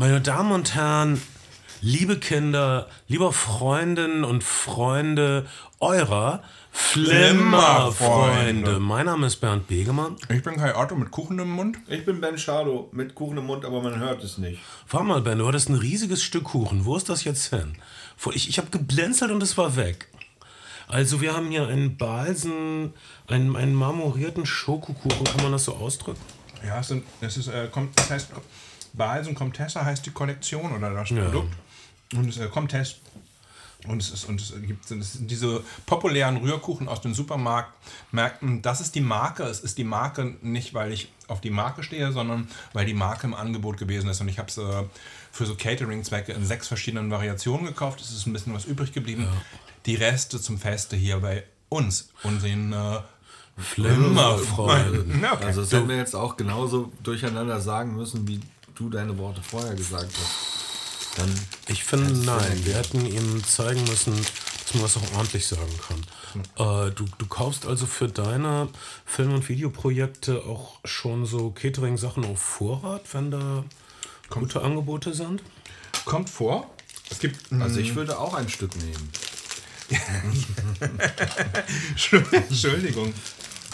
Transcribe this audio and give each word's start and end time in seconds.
Meine 0.00 0.20
Damen 0.22 0.52
und 0.52 0.74
Herren, 0.74 1.20
liebe 1.82 2.18
Kinder, 2.18 2.88
lieber 3.06 3.34
Freundinnen 3.34 4.24
und 4.24 4.42
Freunde 4.42 5.46
eurer 5.78 6.42
Flimmerfreunde. 6.72 8.80
Mein 8.80 9.04
Name 9.04 9.26
ist 9.26 9.42
Bernd 9.42 9.66
Begemann. 9.66 10.16
Ich 10.30 10.42
bin 10.42 10.56
Kai 10.56 10.74
Otto 10.74 10.94
mit 10.94 11.10
Kuchen 11.10 11.38
im 11.38 11.50
Mund. 11.50 11.76
Ich 11.86 12.06
bin 12.06 12.22
Ben 12.22 12.38
Schado 12.38 12.88
mit 12.92 13.14
Kuchen 13.14 13.36
im 13.36 13.44
Mund, 13.44 13.66
aber 13.66 13.82
man 13.82 13.98
hört 13.98 14.24
es 14.24 14.38
nicht. 14.38 14.62
Fahr 14.86 15.02
mal, 15.02 15.20
Ben, 15.20 15.36
du 15.36 15.46
hattest 15.46 15.68
ein 15.68 15.74
riesiges 15.74 16.22
Stück 16.22 16.44
Kuchen. 16.44 16.86
Wo 16.86 16.96
ist 16.96 17.10
das 17.10 17.24
jetzt 17.24 17.48
hin? 17.48 17.76
Ich, 18.32 18.48
ich 18.48 18.56
habe 18.56 18.70
geblinzelt 18.70 19.30
und 19.30 19.42
es 19.42 19.58
war 19.58 19.76
weg. 19.76 20.08
Also 20.88 21.20
wir 21.20 21.36
haben 21.36 21.50
hier 21.50 21.68
einen 21.68 21.98
Balsen, 21.98 22.94
einen, 23.26 23.54
einen 23.54 23.74
marmorierten 23.74 24.46
Schokokuchen. 24.46 25.24
Kann 25.24 25.42
man 25.42 25.52
das 25.52 25.66
so 25.66 25.74
ausdrücken? 25.74 26.22
Ja, 26.66 26.80
es, 26.80 26.88
sind, 26.88 27.04
es 27.20 27.36
ist, 27.36 27.48
äh, 27.48 27.68
kommt, 27.70 27.98
das 27.98 28.08
heißt, 28.08 28.30
Balsen 28.92 29.34
Comtessa 29.34 29.84
heißt 29.84 30.04
die 30.06 30.10
Kollektion 30.10 30.72
oder 30.72 30.92
das 30.92 31.08
Produkt. 31.08 31.54
Und 32.14 32.28
es 32.28 32.38
äh, 32.38 32.48
Comtesse 32.48 32.96
und 33.86 34.02
es, 34.02 34.10
ist, 34.10 34.24
und 34.28 34.40
es 34.40 34.52
gibt 34.66 34.90
es 34.90 35.12
sind 35.14 35.30
diese 35.30 35.62
populären 35.86 36.36
Rührkuchen 36.36 36.88
aus 36.88 37.00
den 37.00 37.14
Supermärkten. 37.14 38.62
Das 38.62 38.80
ist 38.80 38.94
die 38.94 39.00
Marke. 39.00 39.44
Es 39.44 39.60
ist 39.60 39.78
die 39.78 39.84
Marke 39.84 40.36
nicht, 40.42 40.74
weil 40.74 40.92
ich 40.92 41.10
auf 41.28 41.40
die 41.40 41.50
Marke 41.50 41.82
stehe, 41.82 42.12
sondern 42.12 42.48
weil 42.72 42.84
die 42.84 42.94
Marke 42.94 43.26
im 43.26 43.34
Angebot 43.34 43.78
gewesen 43.78 44.10
ist. 44.10 44.20
Und 44.20 44.28
ich 44.28 44.38
habe 44.38 44.48
es 44.48 44.58
äh, 44.58 44.84
für 45.32 45.46
so 45.46 45.54
Catering-Zwecke 45.54 46.32
in 46.32 46.44
sechs 46.44 46.68
verschiedenen 46.68 47.10
Variationen 47.10 47.66
gekauft. 47.66 48.00
Es 48.00 48.10
ist 48.10 48.26
ein 48.26 48.32
bisschen 48.32 48.52
was 48.52 48.66
übrig 48.66 48.92
geblieben. 48.92 49.22
Ja. 49.22 49.32
Die 49.86 49.94
Reste 49.94 50.40
zum 50.40 50.58
Feste 50.58 50.96
hier 50.96 51.18
bei 51.18 51.44
uns, 51.70 52.10
unseren 52.22 52.72
äh, 52.72 52.98
Flimmerfreunden. 53.56 55.24
Okay. 55.32 55.44
Also 55.44 55.62
das 55.62 55.72
hätten 55.72 55.88
wir 55.88 55.96
jetzt 55.96 56.14
auch 56.14 56.36
genauso 56.36 56.92
durcheinander 57.02 57.60
sagen 57.60 57.94
müssen, 57.94 58.26
wie 58.26 58.40
du 58.80 58.88
deine 58.88 59.16
Worte 59.18 59.42
vorher 59.42 59.74
gesagt 59.74 60.10
hast. 60.10 61.18
Dann 61.18 61.32
ich 61.68 61.84
finde, 61.84 62.10
nein. 62.12 62.64
Wir 62.64 62.74
hätten 62.74 63.04
ihm 63.04 63.44
zeigen 63.44 63.84
müssen, 63.84 64.14
dass 64.16 64.74
man 64.74 64.82
das 64.82 64.96
auch 64.96 65.16
ordentlich 65.16 65.46
sagen 65.46 65.78
kann. 65.86 66.00
Äh, 66.56 66.90
du, 66.92 67.04
du 67.18 67.26
kaufst 67.26 67.66
also 67.66 67.86
für 67.86 68.08
deine 68.08 68.68
Film- 69.04 69.34
und 69.34 69.48
Videoprojekte 69.48 70.44
auch 70.44 70.78
schon 70.84 71.26
so 71.26 71.50
Catering-Sachen 71.50 72.24
auf 72.24 72.40
Vorrat, 72.40 73.02
wenn 73.12 73.30
da 73.30 73.64
Kommt. 74.30 74.46
gute 74.46 74.62
Angebote 74.64 75.12
sind? 75.12 75.42
Kommt 76.06 76.30
vor. 76.30 76.70
Es 77.10 77.18
gibt. 77.18 77.52
Also 77.60 77.80
ich 77.80 77.94
würde 77.96 78.18
auch 78.18 78.34
ein 78.34 78.48
Stück 78.48 78.74
nehmen. 78.76 79.10
Entschuldigung. 82.48 83.12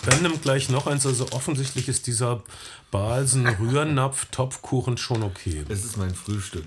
Ben 0.06 0.22
nimmt 0.22 0.42
gleich 0.42 0.68
noch 0.68 0.86
eins. 0.86 1.06
Also 1.06 1.26
offensichtlich 1.32 1.88
ist 1.88 2.06
dieser 2.06 2.42
Balsen 2.90 3.46
Rührnapf 3.46 4.26
Topfkuchen 4.26 4.96
schon 4.96 5.22
okay. 5.22 5.64
Es 5.68 5.84
ist 5.84 5.96
mein 5.96 6.14
Frühstück. 6.14 6.64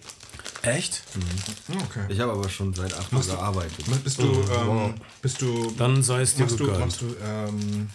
Echt? 0.61 1.03
Mhm. 1.15 1.77
Okay. 1.81 2.05
Ich 2.09 2.19
habe 2.19 2.33
aber 2.33 2.49
schon 2.49 2.73
seit 2.73 2.93
acht 2.93 3.11
Jahren 3.11 3.27
gearbeitet. 3.27 3.85
Bist 4.03 4.19
du, 4.19 4.29
oh, 4.29 4.53
ähm, 4.53 4.67
wow. 4.67 4.91
bist 5.21 5.41
du. 5.41 5.71
Dann 5.77 6.03
sei 6.03 6.21
es 6.21 6.35
dir 6.35 6.43
machst 6.43 6.57
gegönnt. 6.57 6.77
Du, 6.77 6.81
machst 6.81 7.01
du, 7.01 7.15
ähm, 7.23 7.89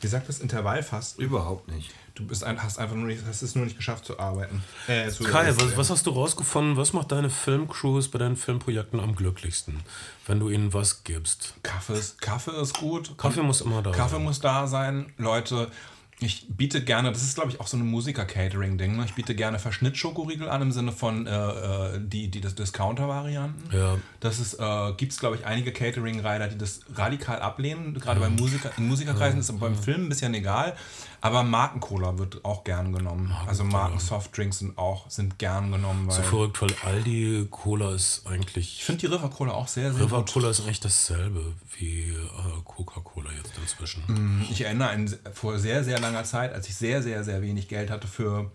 wie 0.00 0.06
sagt 0.06 0.28
das, 0.28 0.40
Intervallfasten? 0.40 1.22
Überhaupt 1.24 1.68
nicht. 1.68 1.90
Du 2.14 2.24
bist 2.26 2.44
ein, 2.44 2.62
hast 2.62 2.78
einfach 2.78 2.96
nur 2.96 3.06
nicht, 3.06 3.22
hast 3.26 3.42
es 3.42 3.54
nur 3.54 3.66
nicht 3.66 3.76
geschafft 3.76 4.06
zu 4.06 4.18
arbeiten. 4.18 4.62
Äh, 4.86 5.10
zu 5.10 5.24
Kai, 5.24 5.52
was, 5.54 5.76
was, 5.76 5.90
hast 5.90 6.06
du 6.06 6.10
rausgefunden? 6.10 6.78
Was 6.78 6.94
macht 6.94 7.12
deine 7.12 7.28
Filmcrews 7.28 8.08
bei 8.08 8.18
deinen 8.18 8.36
Filmprojekten 8.36 9.00
am 9.00 9.14
glücklichsten, 9.14 9.80
wenn 10.26 10.40
du 10.40 10.48
ihnen 10.48 10.72
was 10.72 11.04
gibst? 11.04 11.52
Kaffee 11.62 11.92
ist, 11.92 12.20
Kaffee 12.22 12.58
ist 12.58 12.78
gut. 12.78 13.18
Kaffee 13.18 13.42
muss 13.42 13.60
immer 13.60 13.82
da 13.82 13.90
Kaffee 13.90 13.98
sein. 13.98 14.08
Kaffee 14.08 14.22
muss 14.22 14.40
da 14.40 14.66
sein. 14.66 15.12
Leute, 15.18 15.70
ich 16.18 16.46
biete 16.48 16.82
gerne, 16.82 17.12
das 17.12 17.22
ist 17.22 17.34
glaube 17.34 17.50
ich 17.50 17.60
auch 17.60 17.66
so 17.66 17.76
ein 17.76 17.86
Musiker-Catering-Ding, 17.86 18.96
ne? 18.96 19.04
ich 19.04 19.14
biete 19.14 19.34
gerne 19.34 19.58
Verschnittschokoriegel 19.58 20.48
an 20.48 20.62
im 20.62 20.72
Sinne 20.72 20.92
von 20.92 21.26
äh, 21.26 21.30
äh 21.30 22.00
die, 22.00 22.28
die 22.28 22.40
Discounter-Varianten. 22.40 23.76
Ja. 23.76 23.98
Das 24.20 24.38
ist, 24.38 24.54
äh, 24.54 24.92
gibt 24.96 25.12
es 25.12 25.18
glaube 25.18 25.36
ich 25.36 25.44
einige 25.44 25.72
Catering-Rider, 25.72 26.48
die 26.48 26.56
das 26.56 26.80
radikal 26.94 27.40
ablehnen, 27.40 27.92
gerade 27.94 28.20
ja. 28.20 28.28
bei 28.28 28.32
Musiker, 28.32 28.70
in 28.78 28.88
Musikerkreisen 28.88 29.36
ja. 29.36 29.40
ist 29.40 29.50
es 29.50 29.58
beim 29.58 29.76
Film 29.76 30.06
ein 30.06 30.08
bisschen 30.08 30.32
egal, 30.32 30.74
aber 31.20 31.42
Markencola 31.42 32.18
wird 32.18 32.44
auch 32.44 32.64
gern 32.64 32.92
genommen. 32.92 33.28
Marken 33.28 33.48
also 33.48 33.64
Marken-Softdrinks 33.64 34.58
sind 34.58 34.78
auch 34.78 35.08
sind 35.10 35.38
gern 35.38 35.72
genommen. 35.72 36.10
so 36.10 36.22
verrückt, 36.22 36.60
weil 36.62 36.74
Aldi 36.84 37.48
Cola 37.50 37.94
ist 37.94 38.26
eigentlich... 38.26 38.78
Ich 38.78 38.84
finde 38.84 39.00
die 39.00 39.06
River 39.06 39.28
Cola 39.28 39.52
auch 39.52 39.68
sehr, 39.68 39.92
sehr 39.92 40.04
River 40.04 40.18
gut. 40.18 40.32
Cola 40.32 40.50
ist 40.50 40.60
eigentlich 40.60 40.80
dasselbe 40.80 41.54
wie 41.78 42.10
äh, 42.10 42.62
Coca-Cola 42.64 43.30
jetzt 43.32 43.52
inzwischen. 43.58 44.02
Mm, 44.06 44.44
ich 44.50 44.62
erinnere 44.62 44.90
an 44.90 45.14
vor 45.32 45.58
sehr, 45.58 45.84
sehr 45.84 46.00
langer 46.00 46.24
Zeit, 46.24 46.52
als 46.52 46.68
ich 46.68 46.76
sehr, 46.76 47.02
sehr, 47.02 47.24
sehr 47.24 47.42
wenig 47.42 47.68
Geld 47.68 47.90
hatte 47.90 48.06
für, 48.06 48.50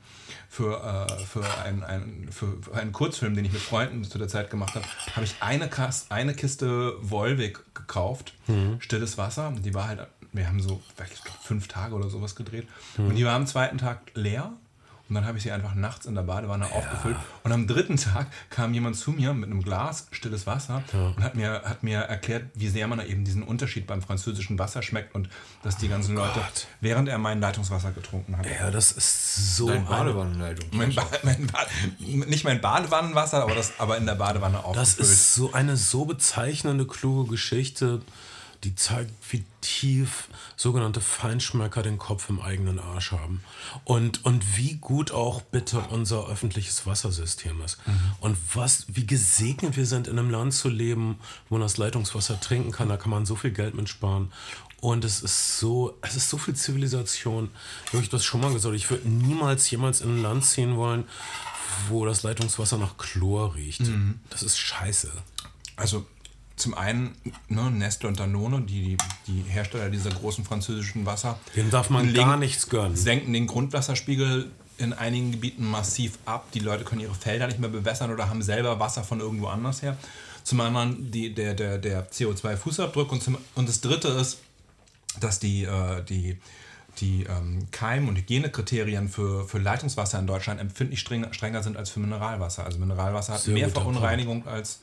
für, 0.49 0.83
äh, 0.83 1.25
für, 1.25 1.45
ein, 1.63 1.83
ein, 1.83 2.29
für, 2.31 2.57
einen 2.73 2.91
Kurzfilm, 2.91 3.35
den 3.35 3.45
ich 3.45 3.53
mit 3.53 3.61
Freunden 3.61 4.03
zu 4.03 4.17
der 4.17 4.28
Zeit 4.28 4.49
gemacht 4.49 4.75
habe, 4.75 4.85
habe 5.16 5.25
ich 5.25 5.35
eine, 5.39 5.69
Kast, 5.69 6.11
eine 6.11 6.33
Kiste 6.33 6.95
Volvic 7.01 7.59
gekauft, 7.73 8.33
mhm. 8.47 8.79
stilles 8.79 9.17
Wasser. 9.17 9.53
Die 9.57 9.73
war 9.73 9.88
halt, 9.88 10.07
wir 10.34 10.47
haben 10.47 10.62
so 10.62 10.81
fünf 11.42 11.68
Tage 11.68 11.96
oder 11.96 12.09
sowas 12.09 12.36
gedreht. 12.36 12.68
Mhm. 12.97 13.08
Und 13.08 13.16
die 13.16 13.25
war 13.25 13.36
am 13.36 13.47
zweiten 13.47 13.78
Tag 13.78 14.12
leer. 14.14 14.52
Und 15.09 15.16
dann 15.16 15.25
habe 15.25 15.38
ich 15.38 15.44
sie 15.44 15.52
einfach 15.52 15.75
nachts 15.75 16.06
in 16.06 16.16
der 16.16 16.22
Badewanne 16.22 16.69
ja. 16.69 16.72
aufgefüllt. 16.74 17.18
Und 17.44 17.52
am 17.52 17.68
dritten 17.68 17.97
Tag 17.97 18.28
kam 18.50 18.74
jemand 18.74 18.96
zu 18.96 19.12
mir 19.12 19.34
mit 19.34 19.50
einem 19.50 19.62
Glas 19.62 20.08
stilles 20.12 20.47
Wasser 20.47 20.84
ja. 20.94 21.08
und 21.08 21.22
hat 21.22 21.36
mir, 21.36 21.64
hat 21.66 21.84
mir 21.84 21.97
erklärt, 21.97 22.46
wie 22.53 22.70
sehr 22.70 22.88
man 22.88 23.06
eben 23.06 23.25
diesen 23.25 23.44
Unterschied 23.44 23.88
beim 23.88 24.02
französischen 24.02 24.58
Wasser 24.58 24.81
schmeckt 24.81 25.14
und 25.14 25.28
dass 25.64 25.75
die 25.75 25.90
ganzen 25.90 26.18
oh 26.18 26.22
Leute, 26.22 26.40
Gott. 26.40 26.68
während 26.80 27.09
er 27.09 27.18
mein 27.18 27.41
Leitungswasser 27.41 27.91
getrunken 27.91 28.38
hat. 28.38 28.46
Ja, 28.46 28.72
das 28.72 28.94
ist 28.94 29.58
so. 29.58 29.68
Dein 29.68 29.84
Badewannenleitung. 29.84 30.70
Mein 30.72 30.96
ba 30.96 31.06
mein 31.24 31.46
ba 31.46 31.59
nicht 32.00 32.46
mein 32.46 32.62
Badewannenwasser, 32.62 33.44
aber, 33.44 33.56
das, 33.56 33.74
aber 33.80 33.97
in 33.97 34.06
der 34.06 34.16
Badewanne 34.16 34.64
auch. 34.64 34.74
Das 34.74 34.94
ist 34.94 35.36
so 35.36 35.52
eine 35.52 35.75
so 35.75 36.06
bezeichnende, 36.06 36.88
kluge 36.88 37.30
Geschichte 37.30 38.02
die 38.63 38.75
zeigt, 38.75 39.11
wie 39.31 39.44
tief 39.61 40.27
sogenannte 40.55 41.01
Feinschmecker 41.01 41.81
den 41.81 41.97
Kopf 41.97 42.29
im 42.29 42.39
eigenen 42.39 42.79
Arsch 42.79 43.11
haben. 43.11 43.44
Und, 43.85 44.23
und 44.23 44.57
wie 44.57 44.75
gut 44.75 45.11
auch 45.11 45.41
bitte 45.41 45.79
unser 45.89 46.27
öffentliches 46.27 46.85
Wassersystem 46.85 47.59
ist. 47.61 47.79
Mhm. 47.88 47.99
Und 48.19 48.38
was, 48.53 48.85
wie 48.88 49.07
gesegnet 49.07 49.77
wir 49.77 49.85
sind, 49.85 50.07
in 50.07 50.19
einem 50.19 50.29
Land 50.29 50.53
zu 50.53 50.69
leben, 50.69 51.19
wo 51.49 51.55
man 51.55 51.61
das 51.61 51.77
Leitungswasser 51.77 52.39
trinken 52.39 52.72
kann. 52.72 52.89
Da 52.89 52.97
kann 52.97 53.09
man 53.09 53.25
so 53.25 53.35
viel 53.35 53.51
Geld 53.51 53.73
mit 53.73 53.89
sparen. 53.89 54.31
Und 54.79 55.05
es 55.05 55.22
ist 55.22 55.59
so, 55.59 55.97
es 56.01 56.16
ist 56.16 56.29
so 56.29 56.38
viel 56.38 56.55
Zivilisation. 56.55 57.49
Ich 57.88 57.93
habe 57.93 58.07
das 58.07 58.23
schon 58.23 58.41
mal 58.41 58.53
gesagt. 58.53 58.75
Ich 58.75 58.89
würde 58.89 59.07
niemals 59.07 59.69
jemals 59.69 60.01
in 60.01 60.17
ein 60.17 60.22
Land 60.22 60.45
ziehen 60.45 60.75
wollen, 60.75 61.05
wo 61.88 62.05
das 62.05 62.23
Leitungswasser 62.23 62.78
nach 62.78 62.97
Chlor 62.97 63.55
riecht. 63.55 63.81
Mhm. 63.81 64.19
Das 64.29 64.43
ist 64.43 64.57
scheiße. 64.57 65.11
Also 65.75 66.05
zum 66.56 66.73
einen 66.73 67.16
ne, 67.47 67.72
Nestle 67.72 68.09
und 68.09 68.19
Danone, 68.19 68.62
die, 68.62 68.97
die 69.28 69.44
Hersteller 69.47 69.89
dieser 69.89 70.12
großen 70.12 70.45
französischen 70.45 71.06
Wasser. 71.06 71.39
Denen 71.56 71.72
darf 71.72 71.89
man 71.89 72.13
gar 72.13 72.38
nichts 72.38 72.69
gönnen. 72.69 72.95
Senken 72.95 73.34
den 73.34 73.47
Grundwasserspiegel 73.47 74.51
in 74.78 74.94
einigen 74.94 75.31
Gebieten 75.31 75.66
massiv 75.66 76.17
ab. 76.25 76.51
Die 76.53 76.59
Leute 76.59 76.84
können 76.84 77.01
ihre 77.01 77.16
Felder 77.16 77.47
nicht 77.47 77.59
mehr 77.59 77.69
bewässern 77.69 78.11
oder 78.11 78.29
haben 78.29 78.41
selber 78.41 78.79
Wasser 78.79 79.03
von 79.03 79.19
irgendwo 79.19 79.47
anders 79.47 79.81
her. 79.81 79.97
Zum 80.44 80.59
anderen 80.59 81.11
die, 81.11 81.34
der, 81.34 81.53
der, 81.53 81.78
der 81.78 82.09
CO2-Fußabdruck. 82.09 83.09
Und, 83.09 83.23
und 83.56 83.69
das 83.69 83.81
dritte 83.81 84.09
ist, 84.09 84.40
dass 85.19 85.40
die, 85.40 85.63
äh, 85.63 86.03
die, 86.03 86.38
die 87.00 87.23
ähm, 87.23 87.67
Keim- 87.72 88.07
und 88.07 88.17
Hygienekriterien 88.17 89.09
für, 89.09 89.47
für 89.47 89.59
Leitungswasser 89.59 90.19
in 90.19 90.28
Deutschland 90.28 90.59
empfindlich 90.59 91.00
strenger, 91.00 91.34
strenger 91.34 91.63
sind 91.63 91.78
als 91.78 91.90
für 91.90 92.00
Mineralwasser. 92.00 92.66
Also 92.66 92.79
Mineralwasser 92.79 93.34
hat 93.34 93.41
Sehr 93.41 93.53
mehr 93.53 93.69
Verunreinigung 93.69 94.47
als 94.47 94.79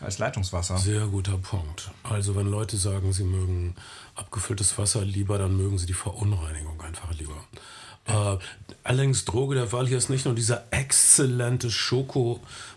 als 0.00 0.18
Leitungswasser. 0.18 0.78
Sehr 0.78 1.06
guter 1.06 1.38
Punkt. 1.38 1.90
Also 2.02 2.36
wenn 2.36 2.46
Leute 2.46 2.76
sagen, 2.76 3.12
sie 3.12 3.24
mögen 3.24 3.74
abgefülltes 4.14 4.78
Wasser 4.78 5.04
lieber, 5.04 5.38
dann 5.38 5.56
mögen 5.56 5.78
sie 5.78 5.86
die 5.86 5.94
Verunreinigung 5.94 6.80
einfach 6.80 7.12
lieber. 7.14 7.36
Äh, 8.06 8.38
allerdings 8.84 9.24
Droge 9.24 9.54
der 9.54 9.70
Wahl 9.72 9.86
hier 9.86 9.98
ist 9.98 10.08
nicht 10.08 10.24
nur 10.24 10.34
dieser 10.34 10.64
exzellente 10.70 11.70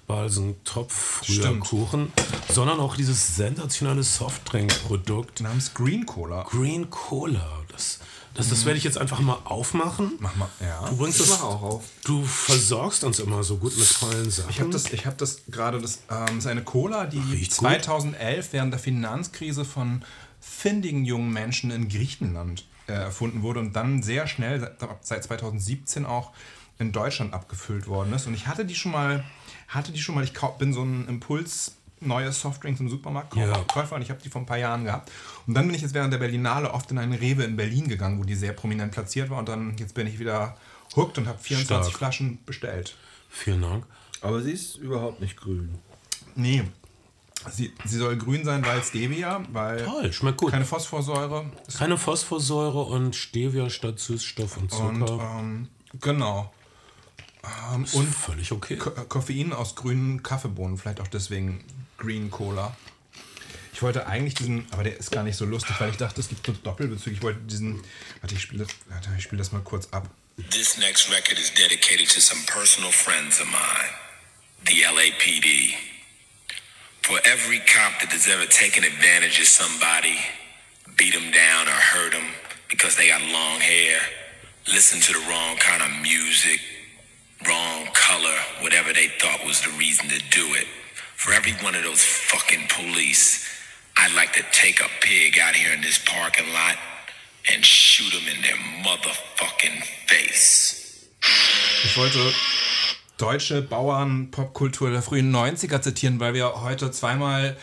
Schokobalsen-Topf-Kuchen, 0.08 2.14
sondern 2.50 2.80
auch 2.80 2.96
dieses 2.96 3.36
sensationelle 3.36 4.03
Softdrink-Produkt. 4.03 5.42
Namens 5.42 5.74
Green 5.74 6.06
Cola. 6.06 6.44
Green 6.44 6.90
Cola. 6.90 7.48
Das 7.72 8.00
das, 8.34 8.48
das 8.48 8.66
werde 8.66 8.78
ich 8.78 8.86
jetzt 8.86 8.98
einfach 8.98 9.20
mal 9.20 9.40
aufmachen. 9.44 10.14
Mach 10.20 10.34
mal, 10.38 10.48
ja. 10.62 10.88
Du 10.88 10.96
bringst 10.96 11.20
ich 11.20 11.28
das 11.28 11.42
auch 11.42 11.62
auf. 11.62 11.84
Du 12.06 12.24
versorgst 12.24 13.03
uns 13.03 13.20
immer 13.20 13.44
so 13.44 13.58
gut 13.58 13.78
mit 13.78 14.00
tollen 14.00 14.32
Sachen. 14.32 14.50
Ich 14.50 14.62
habe 14.62 14.70
das, 14.70 14.86
hab 14.86 15.18
das 15.18 15.42
gerade, 15.50 15.82
das 15.82 16.00
ähm, 16.09 16.38
ist 16.38 16.47
eine 16.47 16.64
Cola, 16.64 17.08
die 17.08 17.20
Riecht 17.20 17.52
2011 17.52 18.46
gut. 18.46 18.54
während 18.54 18.72
der 18.72 18.80
Finanzkrise 18.80 19.66
von 19.66 20.06
findigen 20.40 21.04
jungen 21.04 21.34
Menschen 21.34 21.72
in 21.72 21.90
Griechenland 21.90 22.64
äh, 22.88 22.94
erfunden 22.94 23.42
wurde 23.42 23.59
und 23.59 23.76
dann 23.76 24.02
sehr 24.02 24.28
schnell, 24.28 24.78
seit 25.02 25.26
2017 25.26 26.06
auch 26.06 26.32
in 26.80 26.92
Deutschland 26.92 27.34
abgefüllt 27.34 27.88
worden 27.88 28.14
ist. 28.14 28.28
Und 28.28 28.34
ich 28.34 28.47
hatte 28.47 28.66
die 28.66 28.76
schon 28.76 28.92
mal, 28.92 29.24
hatte 29.72 29.91
die 29.91 30.00
schon 30.00 30.16
mal, 30.16 30.23
ich 30.23 30.34
bin 30.58 30.73
so 30.73 30.84
ein 30.84 31.08
Impuls 31.08 31.76
neue 32.00 32.32
Softdrinks 32.32 32.79
im 32.79 32.90
Supermarkt 32.90 33.35
ja. 33.35 33.52
Käufer 33.68 33.96
und 33.96 34.02
ich 34.02 34.09
habe 34.09 34.20
die 34.22 34.29
vor 34.29 34.41
ein 34.41 34.46
paar 34.47 34.58
Jahren 34.58 34.85
gehabt. 34.85 35.12
Und 35.46 35.53
dann 35.53 35.66
bin 35.68 35.76
ich 35.76 35.82
jetzt 35.84 35.94
während 35.94 36.12
der 36.12 36.18
Berlinale 36.18 36.72
oft 36.73 36.90
in 36.91 36.97
einen 36.97 37.14
Rewe 37.14 37.44
in 37.44 37.56
Berlin 37.56 37.88
gegangen, 37.88 38.18
wo 38.20 38.23
die 38.23 38.34
sehr 38.35 38.53
prominent 38.53 38.91
platziert 38.91 39.29
war 39.29 39.38
und 39.38 39.47
dann 39.50 39.78
jetzt 39.78 39.94
bin 39.94 40.08
ich 40.08 40.18
wieder 40.18 40.58
hooked 40.96 41.18
und 41.20 41.28
habe 41.28 41.38
24 41.38 41.85
Stark. 41.91 41.97
Flaschen 41.97 42.40
bestellt. 42.46 42.96
Vielen 43.29 43.62
Dank. 43.62 43.85
Aber 44.22 44.41
sie 44.41 44.52
ist 44.52 44.78
überhaupt 44.78 45.22
nicht 45.22 45.38
grün. 45.38 45.76
Nee. 46.35 46.64
Sie, 47.50 47.72
sie 47.85 47.97
soll 47.97 48.18
grün 48.18 48.46
sein, 48.46 48.64
weil 48.66 48.84
Stevia, 48.84 49.44
weil 49.52 49.84
Toll, 49.84 50.14
schmeckt 50.14 50.38
gut. 50.38 50.52
keine 50.52 50.66
Phosphorsäure. 50.66 51.46
ist- 51.68 51.78
Keine 51.79 51.97
Phosphorsäure 51.97 52.84
und 52.84 53.16
Stevia 53.16 53.70
statt 53.70 54.00
Süßstoff 54.00 54.58
und 54.58 54.70
Zucker. 54.72 54.85
Und 54.90 55.09
ähm, 55.40 55.68
genau. 56.00 56.52
Ähm, 57.43 57.84
und 57.84 57.93
und 57.93 58.16
völlig 58.16 58.52
okay. 58.52 58.78
Ko 58.78 58.90
äh, 58.91 59.05
Koffein 59.08 59.53
aus 59.53 59.76
grünen 59.76 60.23
Kaffeebohnen, 60.23 60.78
vielleicht 60.78 60.99
auch 61.02 61.08
deswegen 61.08 61.64
Green 61.97 62.29
Cola. 62.29 62.76
Ich 63.73 63.82
wollte 63.82 64.05
eigentlich 64.05 64.35
diesen, 64.35 64.67
aber 64.72 64.84
der 64.84 64.97
ist 64.97 65.11
gar 65.11 65.23
nicht 65.23 65.38
so 65.38 65.46
lustig, 65.46 65.76
weil 65.79 65.90
ich 65.90 65.97
dachte, 65.97 66.20
es 66.20 66.29
gibt 66.29 66.46
so 66.46 66.52
Doppelbezüge. 66.52 67.16
Ich 67.16 67.22
wollte 67.22 67.40
diesen, 67.41 67.82
warte, 68.20 68.35
ich 68.35 68.41
spiele 68.41 68.66
das, 68.66 68.76
warte, 68.88 69.09
ich 69.17 69.23
spiele 69.23 69.40
das 69.40 69.52
mal 69.52 69.61
kurz 69.61 69.88
ab. 69.91 70.09
This 70.49 70.78
next 70.78 71.09
record 71.09 71.40
is 71.40 71.52
dedicated 71.53 72.08
to 72.09 72.20
some 72.20 72.41
personal 72.46 72.91
friends 72.91 73.40
of 73.40 73.47
mine, 73.47 73.91
the 74.66 74.84
LAPD. 74.84 75.73
For 77.03 77.20
every 77.26 77.59
cop 77.59 77.99
that 78.02 78.11
has 78.11 78.28
ever 78.28 78.46
taken 78.47 78.84
advantage 78.84 79.40
of 79.40 79.47
somebody, 79.47 80.17
beat 80.97 81.14
them 81.14 81.32
down 81.32 81.67
or 81.67 81.79
hurt 81.94 82.11
them 82.11 82.29
because 82.70 82.96
they 82.96 83.09
got 83.09 83.22
long 83.22 83.59
hair, 83.59 83.99
listened 84.67 85.03
to 85.03 85.14
the 85.14 85.26
wrong 85.28 85.58
kind 85.58 85.82
of 85.82 85.90
music, 86.02 86.61
wrong 87.47 87.88
color, 87.93 88.38
whatever 88.61 88.93
they 88.93 89.08
thought 89.20 89.46
was 89.46 89.61
the 89.61 89.72
reason 89.78 90.09
to 90.09 90.20
do 90.29 90.53
it. 90.55 90.67
For 91.16 91.34
every 91.34 91.53
one 91.64 91.76
of 91.76 91.84
those 91.84 92.03
fucking 92.03 92.67
police, 92.70 93.46
I'd 93.97 94.16
like 94.16 94.34
to 94.34 94.43
take 94.52 94.82
a 94.82 94.90
pig 95.02 95.38
out 95.40 95.55
here 95.55 95.73
in 95.73 95.82
this 95.82 95.99
parking 95.99 96.52
lot 96.53 96.78
and 97.53 97.66
shoot 97.66 98.14
him 98.14 98.28
in 98.35 98.41
their 98.41 98.58
motherfucking 98.84 99.84
face. 100.08 101.08
Ich 101.84 101.97
wollte 101.97 102.34
deutsche 103.17 103.61
Bauern-Popkultur 103.61 104.91
der 104.91 105.02
frühen 105.02 105.32
90er 105.32 105.82
zitieren, 105.82 106.20
weil 106.20 106.34
wir 106.34 106.61
heute 106.61 106.91
zweimal 106.91 107.55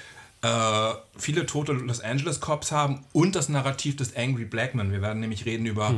äh, 0.42 0.94
viele 1.16 1.46
tote 1.46 1.72
Los 1.72 2.00
Angeles 2.00 2.40
Cops 2.40 2.70
haben 2.70 3.04
und 3.12 3.34
das 3.34 3.48
Narrativ 3.48 3.96
des 3.96 4.16
Angry 4.16 4.44
Black 4.44 4.74
Man. 4.74 4.92
Wir 4.92 5.02
werden 5.02 5.20
nämlich 5.20 5.46
reden 5.46 5.66
über 5.66 5.94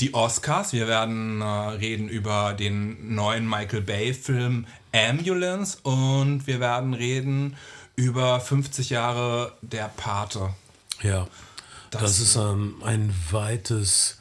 die 0.00 0.14
Oscars, 0.14 0.72
wir 0.72 0.88
werden 0.88 1.40
äh, 1.40 1.44
reden 1.44 2.08
über 2.08 2.54
den 2.54 3.14
neuen 3.14 3.48
Michael 3.48 3.82
Bay-Film 3.82 4.66
Ambulance 4.92 5.78
und 5.82 6.46
wir 6.46 6.60
werden 6.60 6.94
reden 6.94 7.56
über 7.96 8.40
50 8.40 8.90
Jahre 8.90 9.52
der 9.60 9.88
Pate. 9.88 10.54
Ja, 11.02 11.26
das, 11.90 12.20
ist 12.20 12.36
ähm, 12.36 12.76
ein 12.84 13.14
weites 13.30 14.18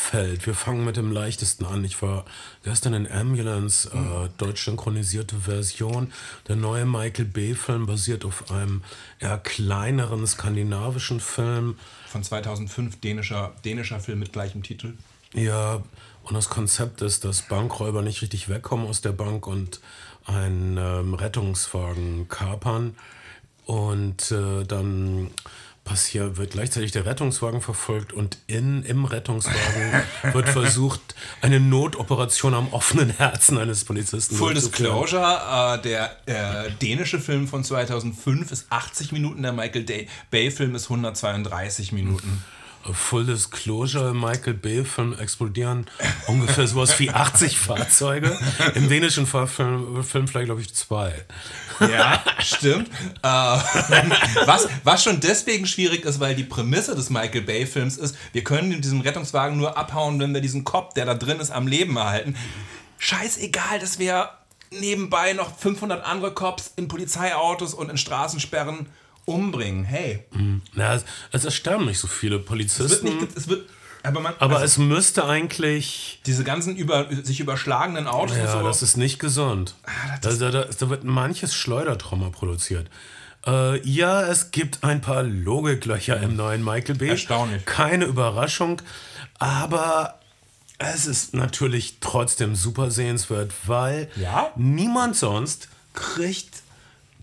Feld. 0.00 0.46
Wir 0.46 0.54
fangen 0.54 0.84
mit 0.84 0.96
dem 0.96 1.12
leichtesten 1.12 1.64
an. 1.66 1.84
Ich 1.84 2.00
war 2.02 2.24
gestern 2.64 2.94
in 2.94 3.10
Ambulance, 3.10 3.88
äh, 3.90 4.28
deutsch 4.38 4.64
synchronisierte 4.64 5.36
Version. 5.36 6.12
Der 6.48 6.56
neue 6.56 6.84
Michael 6.84 7.26
Bay-Film 7.26 7.86
basiert 7.86 8.24
auf 8.24 8.50
einem 8.50 8.82
eher 9.20 9.38
kleineren 9.38 10.26
skandinavischen 10.26 11.20
Film. 11.20 11.76
Von 12.08 12.24
2005, 12.24 12.98
dänischer, 13.00 13.52
dänischer 13.64 14.00
Film 14.00 14.18
mit 14.18 14.32
gleichem 14.32 14.62
Titel. 14.62 14.94
Ja, 15.34 15.82
und 16.24 16.34
das 16.34 16.48
Konzept 16.48 17.02
ist, 17.02 17.24
dass 17.24 17.42
Bankräuber 17.42 18.02
nicht 18.02 18.22
richtig 18.22 18.48
wegkommen 18.48 18.88
aus 18.88 19.02
der 19.02 19.12
Bank 19.12 19.46
und 19.46 19.80
einen 20.24 20.76
ähm, 20.76 21.14
Rettungswagen 21.14 22.26
kapern. 22.28 22.96
Und 23.66 24.32
äh, 24.32 24.64
dann 24.64 25.30
passiert, 25.90 26.36
wird 26.36 26.52
gleichzeitig 26.52 26.92
der 26.92 27.04
Rettungswagen 27.04 27.60
verfolgt 27.60 28.12
und 28.12 28.38
in, 28.46 28.84
im 28.84 29.04
Rettungswagen 29.04 30.02
wird 30.32 30.48
versucht, 30.48 31.00
eine 31.42 31.58
Notoperation 31.58 32.54
am 32.54 32.72
offenen 32.72 33.10
Herzen 33.10 33.58
eines 33.58 33.84
Polizisten 33.84 34.36
Full. 34.36 34.54
Disclosure, 34.54 35.78
äh, 35.80 35.82
der 35.82 36.16
äh, 36.26 36.70
dänische 36.80 37.18
Film 37.18 37.48
von 37.48 37.64
2005 37.64 38.52
ist 38.52 38.66
80 38.70 39.10
Minuten, 39.10 39.42
der 39.42 39.52
Michael 39.52 40.06
Bay-Film 40.30 40.76
ist 40.76 40.84
132 40.84 41.90
Minuten. 41.90 42.44
Full 42.84 43.26
Disclosure, 43.26 44.14
Michael 44.14 44.54
Bay-Film 44.54 45.18
explodieren 45.18 45.86
ungefähr 46.26 46.66
sowas 46.66 46.98
wie 46.98 47.10
80 47.10 47.58
Fahrzeuge. 47.58 48.38
Im 48.74 48.88
dänischen 48.88 49.26
Fahrfilm 49.26 50.02
Film 50.02 50.26
vielleicht, 50.26 50.46
glaube 50.46 50.62
ich, 50.62 50.74
zwei. 50.74 51.12
Ja, 51.80 52.24
stimmt. 52.40 52.88
Äh, 53.22 53.28
was, 54.46 54.68
was 54.82 55.04
schon 55.04 55.20
deswegen 55.20 55.66
schwierig 55.66 56.04
ist, 56.04 56.20
weil 56.20 56.34
die 56.34 56.44
Prämisse 56.44 56.94
des 56.94 57.10
Michael 57.10 57.42
Bay-Films 57.42 57.98
ist, 57.98 58.16
wir 58.32 58.44
können 58.44 58.72
in 58.72 58.80
diesem 58.80 59.02
Rettungswagen 59.02 59.58
nur 59.58 59.76
abhauen, 59.76 60.18
wenn 60.18 60.32
wir 60.32 60.40
diesen 60.40 60.64
Cop, 60.64 60.94
der 60.94 61.04
da 61.04 61.14
drin 61.14 61.38
ist, 61.38 61.50
am 61.50 61.66
Leben 61.66 61.96
erhalten. 61.96 62.34
Scheißegal, 62.98 63.78
dass 63.78 63.98
wir 63.98 64.30
nebenbei 64.70 65.32
noch 65.32 65.56
500 65.58 66.04
andere 66.04 66.32
Cops 66.32 66.72
in 66.76 66.88
Polizeiautos 66.88 67.74
und 67.74 67.90
in 67.90 67.98
Straßensperren 67.98 68.86
umbringen. 69.30 69.84
Hey, 69.84 70.24
Na, 70.74 70.94
es, 70.94 71.04
es 71.44 71.54
sterben 71.54 71.86
nicht 71.86 71.98
so 71.98 72.06
viele 72.08 72.36
es 72.36 72.40
wird 72.40 72.48
Polizisten. 72.48 73.16
nicht, 73.18 73.36
es 73.36 73.48
wird, 73.48 73.68
aber 74.02 74.20
man, 74.20 74.34
aber 74.38 74.56
also 74.58 74.64
es 74.64 74.78
müsste 74.78 75.26
eigentlich. 75.26 76.20
diese 76.26 76.44
ganzen 76.44 76.76
über, 76.76 77.08
sich 77.22 77.40
überschlagenen 77.40 78.06
Autos 78.06 78.36
Ja, 78.36 78.50
so. 78.50 78.58
Ah, 78.58 78.62
das 78.62 78.82
ist 78.82 78.96
nicht 78.96 79.18
gesund. 79.18 79.74
das 80.22 80.38
da, 80.38 80.50
da, 80.50 80.64
da, 80.64 80.70
da 80.78 80.90
wird 80.90 81.04
manches 81.04 81.54
Schleudertrauma 81.54 82.30
produziert. 82.30 82.88
Äh, 83.46 83.80
ja, 83.88 84.22
es 84.22 84.50
gibt 84.50 84.84
ein 84.84 85.00
paar 85.00 85.22
Logiklöcher 85.22 86.20
im 86.20 86.36
neuen 86.36 86.62
Michael 86.62 86.96
Bay. 86.96 87.08
Erstaunlich. 87.10 87.64
Keine 87.64 88.04
Überraschung. 88.04 88.82
Aber 89.38 90.18
es 90.78 91.06
ist 91.06 91.34
natürlich 91.34 91.96
trotzdem 92.00 92.54
super 92.54 92.90
sehenswert, 92.90 93.52
weil 93.66 94.10
Ja? 94.16 94.50
niemand 94.56 95.16
sonst 95.16 95.68
kriegt 95.94 96.59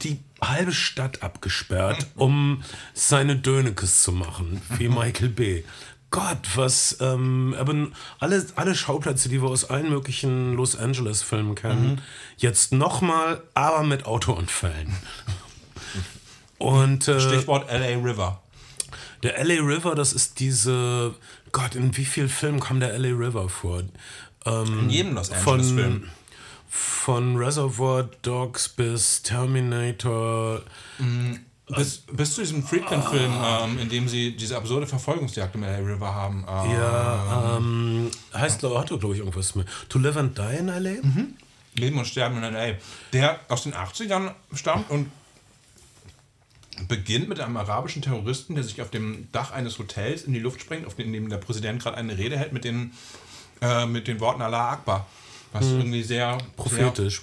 die 0.03 0.19
halbe 0.41 0.71
Stadt 0.71 1.23
abgesperrt, 1.23 2.07
um 2.15 2.63
seine 2.93 3.35
Dönekes 3.35 4.03
zu 4.03 4.11
machen, 4.11 4.61
wie 4.77 4.87
Michael 4.89 5.29
B. 5.29 5.63
Gott, 6.09 6.37
was, 6.55 6.97
ähm, 7.01 7.53
aber 7.59 7.75
alle, 8.19 8.45
alle 8.55 8.75
Schauplätze, 8.75 9.27
die 9.27 9.41
wir 9.41 9.49
aus 9.49 9.69
allen 9.69 9.89
möglichen 9.89 10.53
Los 10.53 10.75
Angeles-Filmen 10.77 11.55
kennen, 11.55 12.01
jetzt 12.37 12.71
nochmal, 12.71 13.43
aber 13.53 13.83
mit 13.83 14.05
Autounfällen. 14.05 14.95
Und 16.59 17.07
äh, 17.07 17.19
Stichwort 17.19 17.69
LA 17.69 18.01
River. 18.01 18.41
der 19.21 19.43
LA 19.43 19.61
River, 19.61 19.95
das 19.95 20.13
ist 20.13 20.39
diese, 20.39 21.13
Gott, 21.51 21.75
in 21.75 21.95
wie 21.97 22.05
vielen 22.05 22.29
Filmen 22.29 22.59
kam 22.59 22.79
der 22.79 22.97
LA 22.97 23.09
River 23.09 23.49
vor? 23.49 23.83
Ähm, 24.45 24.79
In 24.83 24.89
jedem 24.89 25.13
Los 25.13 25.29
Angeles-Film. 25.31 26.09
Von, 26.69 27.37
Reservoir 27.37 28.09
Dogs 28.21 28.69
bis 28.69 29.21
Terminator. 29.23 30.61
Bis, 31.75 31.97
bis 32.11 32.33
zu 32.35 32.41
diesem 32.41 32.63
Frequent-Film, 32.63 33.33
Ah. 33.33 33.65
ähm, 33.65 33.77
in 33.79 33.89
dem 33.89 34.07
sie 34.07 34.35
diese 34.37 34.55
absurde 34.55 34.87
Verfolgungsjagd 34.87 35.55
im 35.55 35.63
LA 35.63 35.77
River 35.79 36.13
haben. 36.15 36.45
Ähm, 36.49 36.71
Ja, 36.71 37.57
ähm, 37.57 38.11
heißt, 38.33 38.63
hat 38.63 38.87
glaube 38.87 39.13
ich, 39.13 39.19
irgendwas 39.19 39.53
mit. 39.55 39.67
To 39.89 39.99
Live 39.99 40.15
and 40.17 40.37
Die 40.37 40.57
in 40.57 40.67
LA? 40.67 41.01
Leben 41.75 41.99
und 41.99 42.05
Sterben 42.07 42.37
in 42.41 42.53
LA. 42.53 42.73
Der 43.13 43.39
aus 43.49 43.63
den 43.63 43.73
80ern 43.73 44.31
stammt 44.53 44.89
und 44.89 45.11
beginnt 46.87 47.27
mit 47.27 47.39
einem 47.39 47.57
arabischen 47.57 48.01
Terroristen, 48.01 48.55
der 48.55 48.63
sich 48.63 48.81
auf 48.81 48.89
dem 48.91 49.27
Dach 49.31 49.51
eines 49.51 49.77
Hotels 49.79 50.23
in 50.23 50.33
die 50.33 50.39
Luft 50.39 50.61
springt, 50.61 50.85
auf 50.85 50.95
dem 50.95 51.11
dem 51.11 51.27
der 51.29 51.37
Präsident 51.37 51.81
gerade 51.81 51.97
eine 51.97 52.17
Rede 52.17 52.37
hält 52.37 52.53
mit 52.53 52.63
den, 52.63 52.91
äh, 53.61 53.85
mit 53.85 54.07
den 54.07 54.19
Worten 54.19 54.41
Allah 54.41 54.71
Akbar. 54.71 55.07
Was 55.53 55.65
irgendwie 55.65 56.03
sehr. 56.03 56.37
Prophetisch. 56.55 57.21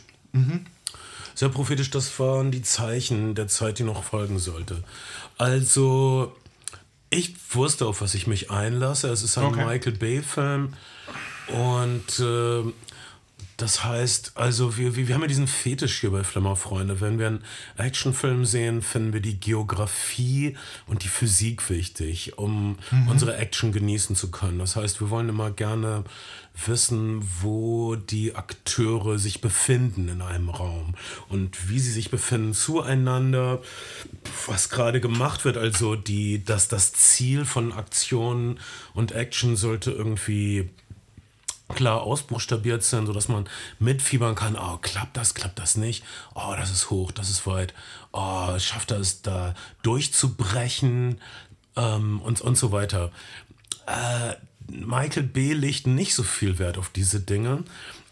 Sehr 1.34 1.48
prophetisch, 1.48 1.90
das 1.90 2.18
waren 2.20 2.50
die 2.50 2.62
Zeichen 2.62 3.34
der 3.34 3.48
Zeit, 3.48 3.78
die 3.78 3.82
noch 3.82 4.04
folgen 4.04 4.38
sollte. 4.38 4.82
Also, 5.36 6.34
ich 7.10 7.34
wusste, 7.50 7.86
auf 7.86 8.00
was 8.00 8.14
ich 8.14 8.26
mich 8.26 8.50
einlasse. 8.50 9.08
Es 9.08 9.22
ist 9.22 9.36
ein 9.38 9.44
Okay. 9.46 9.64
Michael 9.64 9.92
Bay-Film. 9.92 10.74
Und 11.48 12.18
äh, 12.20 12.62
das 13.56 13.84
heißt, 13.84 14.32
also 14.34 14.76
wir, 14.76 14.96
wir, 14.96 15.08
wir 15.08 15.14
haben 15.14 15.22
ja 15.22 15.28
diesen 15.28 15.46
Fetisch 15.46 16.00
hier 16.00 16.10
bei 16.10 16.24
Flimmerfreunde. 16.24 17.00
Wenn 17.00 17.18
wir 17.18 17.28
einen 17.28 17.44
Actionfilm 17.76 18.44
sehen, 18.44 18.82
finden 18.82 19.12
wir 19.12 19.20
die 19.20 19.38
Geografie 19.38 20.56
und 20.86 21.04
die 21.04 21.08
Physik 21.08 21.70
wichtig, 21.70 22.36
um 22.38 22.76
unsere 23.08 23.36
Action 23.36 23.72
genießen 23.72 24.16
zu 24.16 24.30
können. 24.30 24.58
Das 24.58 24.76
heißt, 24.76 25.00
wir 25.00 25.10
wollen 25.10 25.28
immer 25.28 25.50
gerne 25.50 26.04
wissen, 26.66 27.20
wo 27.42 27.96
die 27.96 28.36
Akteure 28.36 29.18
sich 29.18 29.40
befinden 29.40 30.08
in 30.08 30.22
einem 30.22 30.48
Raum 30.48 30.94
und 31.28 31.68
wie 31.68 31.80
sie 31.80 31.90
sich 31.90 32.10
befinden 32.10 32.54
zueinander, 32.54 33.60
was 34.46 34.70
gerade 34.70 35.00
gemacht 35.00 35.44
wird. 35.44 35.56
Also 35.56 35.96
die, 35.96 36.44
dass 36.44 36.68
das 36.68 36.92
Ziel 36.92 37.44
von 37.44 37.72
Aktion 37.72 38.58
und 38.94 39.12
Action 39.12 39.56
sollte 39.56 39.90
irgendwie 39.90 40.70
klar 41.68 42.02
ausbuchstabiert 42.02 42.82
sind, 42.82 43.06
sodass 43.06 43.28
man 43.28 43.48
mitfiebern 43.78 44.34
kann, 44.34 44.56
oh, 44.56 44.78
klappt 44.78 45.16
das, 45.16 45.34
klappt 45.34 45.58
das 45.58 45.76
nicht, 45.76 46.04
oh, 46.34 46.54
das 46.56 46.70
ist 46.70 46.90
hoch, 46.90 47.10
das 47.10 47.30
ist 47.30 47.46
weit, 47.46 47.74
oh, 48.12 48.58
schafft 48.58 48.90
er 48.90 48.98
es 49.00 49.22
da 49.22 49.54
durchzubrechen 49.82 51.20
ähm, 51.76 52.20
und, 52.20 52.40
und 52.40 52.58
so 52.58 52.70
weiter. 52.72 53.10
Äh, 53.86 54.34
Michael 54.68 55.24
B. 55.24 55.52
legt 55.52 55.86
nicht 55.86 56.14
so 56.14 56.22
viel 56.22 56.58
Wert 56.58 56.78
auf 56.78 56.90
diese 56.90 57.20
Dinge 57.20 57.64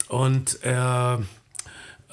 und 0.08 0.62
er 0.62 1.22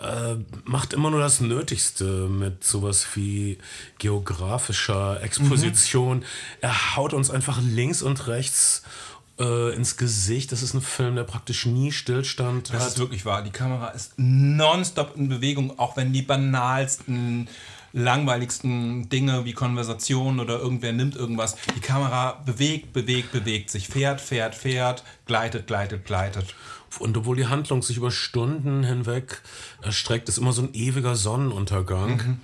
äh, 0.02 0.36
macht 0.64 0.94
immer 0.94 1.10
nur 1.10 1.20
das 1.20 1.42
Nötigste 1.42 2.28
mit 2.28 2.64
sowas 2.64 3.06
wie 3.16 3.58
geografischer 3.98 5.22
Exposition. 5.22 6.24
Er 6.62 6.96
haut 6.96 7.14
uns 7.14 7.30
einfach 7.30 7.60
links 7.62 8.02
und 8.02 8.28
rechts 8.28 8.84
äh, 8.86 9.09
ins 9.40 9.96
Gesicht. 9.98 10.52
Das 10.52 10.62
ist 10.62 10.74
ein 10.74 10.82
Film, 10.82 11.16
der 11.16 11.24
praktisch 11.24 11.66
nie 11.66 11.92
Stillstand 11.92 12.74
Das 12.74 12.82
hat. 12.82 12.88
ist 12.90 13.00
wirklich 13.00 13.26
wahr. 13.26 13.42
Die 13.42 13.52
Kamera 13.52 13.88
ist 13.90 14.14
nonstop 14.18 15.16
in 15.16 15.30
Bewegung, 15.30 15.80
auch 15.80 15.96
wenn 15.96 16.12
die 16.12 16.22
banalsten, 16.22 17.48
langweiligsten 17.94 19.10
Dinge 19.10 19.46
wie 19.46 19.54
Konversationen 19.54 20.40
oder 20.40 20.60
irgendwer 20.60 20.92
nimmt 20.94 21.16
irgendwas. 21.16 21.56
Die 21.76 21.80
Kamera 21.80 22.42
bewegt, 22.46 22.94
bewegt, 22.94 23.32
bewegt 23.32 23.70
sich, 23.70 23.88
fährt, 23.88 24.20
fährt, 24.22 24.56
fährt, 24.56 25.04
gleitet, 25.26 25.68
gleitet, 25.68 26.06
gleitet. 26.06 26.54
Und 27.00 27.16
obwohl 27.18 27.36
die 27.38 27.48
Handlung 27.48 27.82
sich 27.84 27.98
über 27.98 28.12
Stunden 28.12 28.84
hinweg 28.84 29.42
erstreckt, 29.82 30.28
ist 30.28 30.38
immer 30.38 30.52
so 30.54 30.64
ein 30.64 30.74
ewiger 30.74 31.16
Sonnenuntergang. 31.16 32.18
Mhm. 32.18 32.38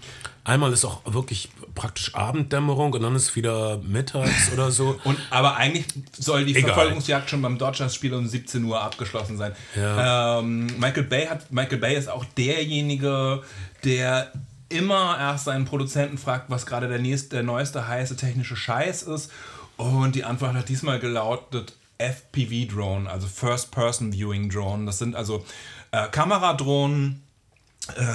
Einmal 0.46 0.72
ist 0.72 0.86
auch 0.86 1.02
wirklich 1.06 1.50
praktisch 1.74 2.14
Abenddämmerung 2.14 2.94
und 2.94 3.02
dann 3.02 3.16
ist 3.16 3.36
wieder 3.36 3.80
mittags 3.80 4.54
oder 4.54 4.70
so. 4.72 5.00
Und, 5.04 5.18
aber 5.32 5.56
eigentlich 5.56 5.86
soll 6.18 6.46
die 6.46 6.56
Egal. 6.56 6.74
Verfolgungsjagd 6.74 7.32
schon 7.32 7.42
beim 7.42 7.58
Dodgers-Spiel 7.58 8.14
um 8.14 8.28
17 8.28 8.64
Uhr 8.64 8.80
abgeschlossen 8.80 9.38
sein. 9.38 9.54
Ja. 9.76 10.40
Ähm, 10.40 10.68
Michael, 10.78 11.04
Bay 11.04 11.26
hat, 11.26 11.52
Michael 11.52 11.80
Bay 11.80 11.98
ist 11.98 12.10
auch 12.10 12.24
derjenige, 12.38 13.42
der 13.84 14.32
immer 14.70 15.18
erst 15.20 15.46
seinen 15.46 15.66
Produzenten 15.66 16.20
fragt, 16.20 16.52
was 16.52 16.68
gerade 16.68 16.88
der, 16.88 17.00
nächste, 17.00 17.30
der 17.38 17.44
neueste 17.44 17.88
heiße 17.88 18.16
technische 18.16 18.56
Scheiß 18.56 19.02
ist. 19.04 19.32
Und 19.78 20.14
die 20.14 20.26
Antwort 20.26 20.54
hat 20.54 20.70
diesmal 20.70 21.00
gelautet 21.00 21.74
FPV-Drone, 21.98 23.10
also 23.10 23.26
First-Person-Viewing-Drone. 23.26 24.86
Das 24.86 25.00
sind 25.00 25.16
also 25.16 25.44
äh, 25.92 26.08
Kameradrohnen, 26.10 27.25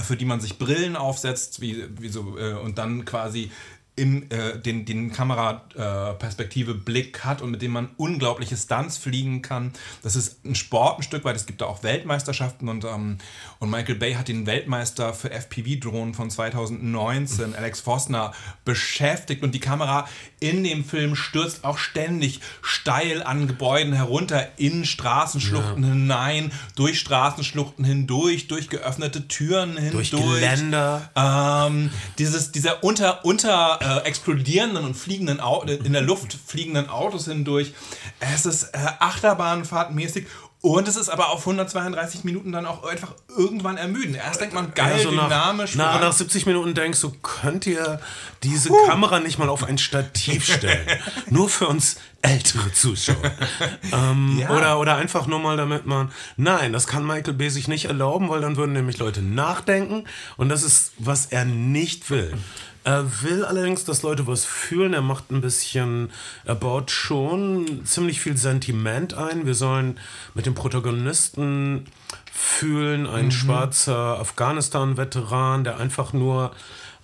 für 0.02 0.16
die 0.16 0.24
man 0.24 0.40
sich 0.40 0.58
Brillen 0.58 0.96
aufsetzt 0.96 1.60
wie, 1.60 1.84
wie 2.00 2.08
so, 2.08 2.36
äh, 2.38 2.54
und 2.54 2.78
dann 2.78 3.04
quasi 3.04 3.50
im, 3.96 4.30
äh, 4.30 4.58
den, 4.58 4.84
den 4.84 5.12
Kameraperspektive 5.12 6.74
Blick 6.74 7.24
hat 7.24 7.42
und 7.42 7.50
mit 7.50 7.60
dem 7.60 7.72
man 7.72 7.90
unglaubliche 7.96 8.56
Stunts 8.56 8.96
fliegen 8.96 9.42
kann. 9.42 9.72
Das 10.02 10.16
ist 10.16 10.44
ein 10.44 10.54
Sport 10.54 10.98
ein 10.98 11.02
Stück 11.02 11.24
weit. 11.24 11.36
Es 11.36 11.46
gibt 11.46 11.60
da 11.60 11.66
auch 11.66 11.82
Weltmeisterschaften 11.82 12.68
und, 12.68 12.84
ähm, 12.84 13.18
und 13.58 13.70
Michael 13.70 13.96
Bay 13.96 14.14
hat 14.14 14.28
den 14.28 14.46
Weltmeister 14.46 15.12
für 15.12 15.30
FPV-Drohnen 15.30 16.14
von 16.14 16.30
2019, 16.30 17.54
Alex 17.54 17.80
Forstner, 17.80 18.32
beschäftigt 18.64 19.42
und 19.42 19.54
die 19.54 19.60
Kamera 19.60 20.08
in 20.38 20.64
dem 20.64 20.84
Film 20.84 21.16
stürzt 21.16 21.64
auch 21.64 21.76
ständig 21.76 22.40
steil 22.62 23.22
an 23.22 23.46
Gebäuden 23.46 23.92
herunter, 23.92 24.48
in 24.56 24.84
Straßenschluchten 24.84 25.84
hinein, 25.84 26.52
durch 26.76 26.98
Straßenschluchten 27.00 27.84
hindurch, 27.84 28.48
durch 28.48 28.68
geöffnete 28.68 29.28
Türen 29.28 29.76
hindurch. 29.76 30.10
Durch 30.10 30.22
Geländer. 30.22 31.10
Ähm, 31.14 31.90
dieses, 32.18 32.52
dieser 32.52 32.82
unter, 32.82 33.24
unter 33.24 33.79
äh, 33.80 33.98
explodierenden 34.04 34.84
und 34.84 34.94
fliegenden 34.94 35.40
Au 35.40 35.62
in 35.62 35.92
der 35.92 36.02
Luft 36.02 36.36
fliegenden 36.46 36.88
Autos 36.88 37.24
hindurch. 37.26 37.72
Es 38.20 38.46
ist 38.46 38.64
äh, 38.74 38.78
Achterbahnfahrtmäßig 38.98 40.26
und 40.62 40.86
es 40.88 40.96
ist 40.96 41.08
aber 41.08 41.30
auf 41.30 41.40
132 41.40 42.24
Minuten 42.24 42.52
dann 42.52 42.66
auch 42.66 42.84
einfach 42.84 43.14
irgendwann 43.34 43.78
ermüden. 43.78 44.14
Erst 44.14 44.42
denkt 44.42 44.54
man 44.54 44.74
geil, 44.74 44.98
Ja, 44.98 45.02
so 45.04 45.10
nach, 45.10 45.24
dynamisch. 45.28 45.74
nach, 45.74 45.92
voran- 45.94 46.00
nach 46.02 46.12
70 46.12 46.44
Minuten 46.44 46.74
denkst 46.74 47.00
du, 47.00 47.10
könnt 47.22 47.66
ihr 47.66 47.98
diese 48.42 48.68
Kamera 48.86 49.20
nicht 49.20 49.38
mal 49.38 49.48
auf 49.48 49.64
ein 49.64 49.78
Stativ 49.78 50.44
stellen? 50.44 50.86
nur 51.30 51.48
für 51.48 51.66
uns 51.66 51.96
ältere 52.20 52.70
Zuschauer. 52.74 53.16
ähm, 53.92 54.36
Ja. 54.38 54.50
oder, 54.50 54.78
oder 54.78 54.96
einfach 54.96 55.26
nur 55.26 55.38
mal, 55.38 55.56
damit 55.56 55.86
man. 55.86 56.12
Nein, 56.36 56.74
das 56.74 56.86
kann 56.86 57.06
Michael 57.06 57.32
Bay 57.32 57.48
sich 57.48 57.66
nicht 57.66 57.86
erlauben, 57.86 58.28
weil 58.28 58.42
dann 58.42 58.58
würden 58.58 58.74
nämlich 58.74 58.98
Leute 58.98 59.22
nachdenken. 59.22 60.04
Und 60.36 60.50
das 60.50 60.62
ist, 60.62 60.92
was 60.98 61.24
er 61.24 61.46
nicht 61.46 62.10
will. 62.10 62.34
Er 62.82 63.22
will 63.22 63.44
allerdings, 63.44 63.84
dass 63.84 64.02
Leute 64.02 64.26
was 64.26 64.44
fühlen. 64.44 64.94
Er 64.94 65.02
macht 65.02 65.30
ein 65.30 65.42
bisschen, 65.42 66.10
er 66.44 66.54
baut 66.54 66.90
schon 66.90 67.84
ziemlich 67.84 68.20
viel 68.20 68.36
Sentiment 68.36 69.14
ein. 69.14 69.44
Wir 69.44 69.54
sollen 69.54 69.98
mit 70.34 70.46
dem 70.46 70.54
Protagonisten 70.54 71.84
fühlen, 72.32 73.06
ein 73.06 73.30
schwarzer 73.30 74.18
Afghanistan-Veteran, 74.18 75.64
der 75.64 75.78
einfach 75.78 76.12
nur 76.12 76.52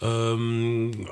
ähm, 0.03 1.07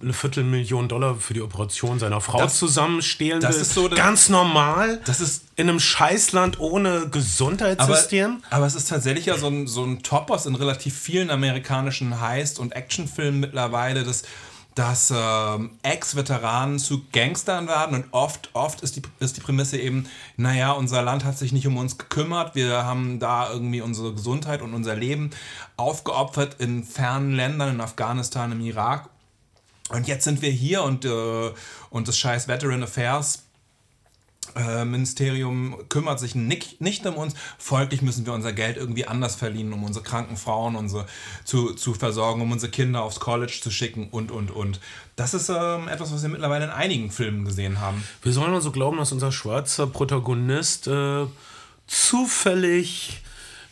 eine 0.00 0.12
Viertelmillion 0.12 0.88
Dollar 0.88 1.16
für 1.16 1.34
die 1.34 1.42
Operation 1.42 1.98
seiner 1.98 2.20
Frau 2.20 2.38
Das- 2.38 2.58
zusammenstehlen 2.58 3.40
das 3.40 3.56
will. 3.56 3.62
ist 3.62 3.74
so, 3.74 3.88
Ganz 3.88 4.28
normal. 4.28 5.00
Das 5.06 5.20
ist 5.20 5.44
in 5.56 5.68
einem 5.68 5.80
Scheißland 5.80 6.60
ohne 6.60 7.08
Gesundheitssystem. 7.10 8.38
Aber, 8.46 8.56
aber 8.56 8.66
es 8.66 8.74
ist 8.74 8.88
tatsächlich 8.88 9.26
ja 9.26 9.36
so 9.36 9.48
ein, 9.48 9.66
so 9.66 9.84
ein 9.84 10.02
Topos 10.02 10.46
in 10.46 10.54
relativ 10.54 10.96
vielen 10.96 11.30
amerikanischen 11.30 12.20
Heist- 12.20 12.58
und 12.58 12.72
Actionfilmen 12.76 13.40
mittlerweile, 13.40 14.04
dass, 14.04 14.22
dass 14.78 15.12
ähm, 15.12 15.70
Ex-Veteranen 15.82 16.78
zu 16.78 17.02
Gangstern 17.12 17.66
werden 17.66 17.96
und 17.96 18.04
oft, 18.12 18.50
oft 18.52 18.80
ist 18.82 18.94
die, 18.94 19.02
ist 19.18 19.36
die 19.36 19.40
Prämisse 19.40 19.76
eben, 19.76 20.08
naja, 20.36 20.70
unser 20.70 21.02
Land 21.02 21.24
hat 21.24 21.36
sich 21.36 21.50
nicht 21.50 21.66
um 21.66 21.76
uns 21.76 21.98
gekümmert, 21.98 22.54
wir 22.54 22.84
haben 22.84 23.18
da 23.18 23.50
irgendwie 23.52 23.80
unsere 23.80 24.14
Gesundheit 24.14 24.62
und 24.62 24.74
unser 24.74 24.94
Leben 24.94 25.30
aufgeopfert 25.76 26.60
in 26.60 26.84
fernen 26.84 27.32
Ländern, 27.32 27.74
in 27.74 27.80
Afghanistan, 27.80 28.52
im 28.52 28.60
Irak. 28.60 29.08
Und 29.88 30.06
jetzt 30.06 30.22
sind 30.22 30.42
wir 30.42 30.50
hier 30.50 30.84
und, 30.84 31.04
äh, 31.04 31.50
und 31.90 32.06
das 32.06 32.16
scheiß 32.16 32.46
Veteran 32.46 32.84
Affairs 32.84 33.47
äh, 34.56 34.84
Ministerium 34.84 35.76
kümmert 35.88 36.20
sich 36.20 36.34
nicht, 36.34 36.80
nicht 36.80 37.06
um 37.06 37.16
uns. 37.16 37.34
Folglich 37.58 38.02
müssen 38.02 38.26
wir 38.26 38.32
unser 38.32 38.52
Geld 38.52 38.76
irgendwie 38.76 39.06
anders 39.06 39.34
verdienen, 39.34 39.72
um 39.72 39.84
unsere 39.84 40.04
kranken 40.04 40.36
Frauen 40.36 40.76
unsere, 40.76 41.06
zu, 41.44 41.74
zu 41.74 41.94
versorgen, 41.94 42.40
um 42.42 42.52
unsere 42.52 42.70
Kinder 42.70 43.02
aufs 43.02 43.20
College 43.20 43.58
zu 43.62 43.70
schicken 43.70 44.08
und, 44.10 44.30
und, 44.30 44.50
und. 44.50 44.80
Das 45.16 45.34
ist 45.34 45.48
ähm, 45.48 45.88
etwas, 45.88 46.12
was 46.12 46.22
wir 46.22 46.28
mittlerweile 46.28 46.66
in 46.66 46.70
einigen 46.70 47.10
Filmen 47.10 47.44
gesehen 47.44 47.80
haben. 47.80 48.04
Wir 48.22 48.32
sollen 48.32 48.54
also 48.54 48.70
glauben, 48.70 48.98
dass 48.98 49.12
unser 49.12 49.32
schwarzer 49.32 49.86
Protagonist 49.86 50.86
äh, 50.86 51.26
zufällig 51.86 53.22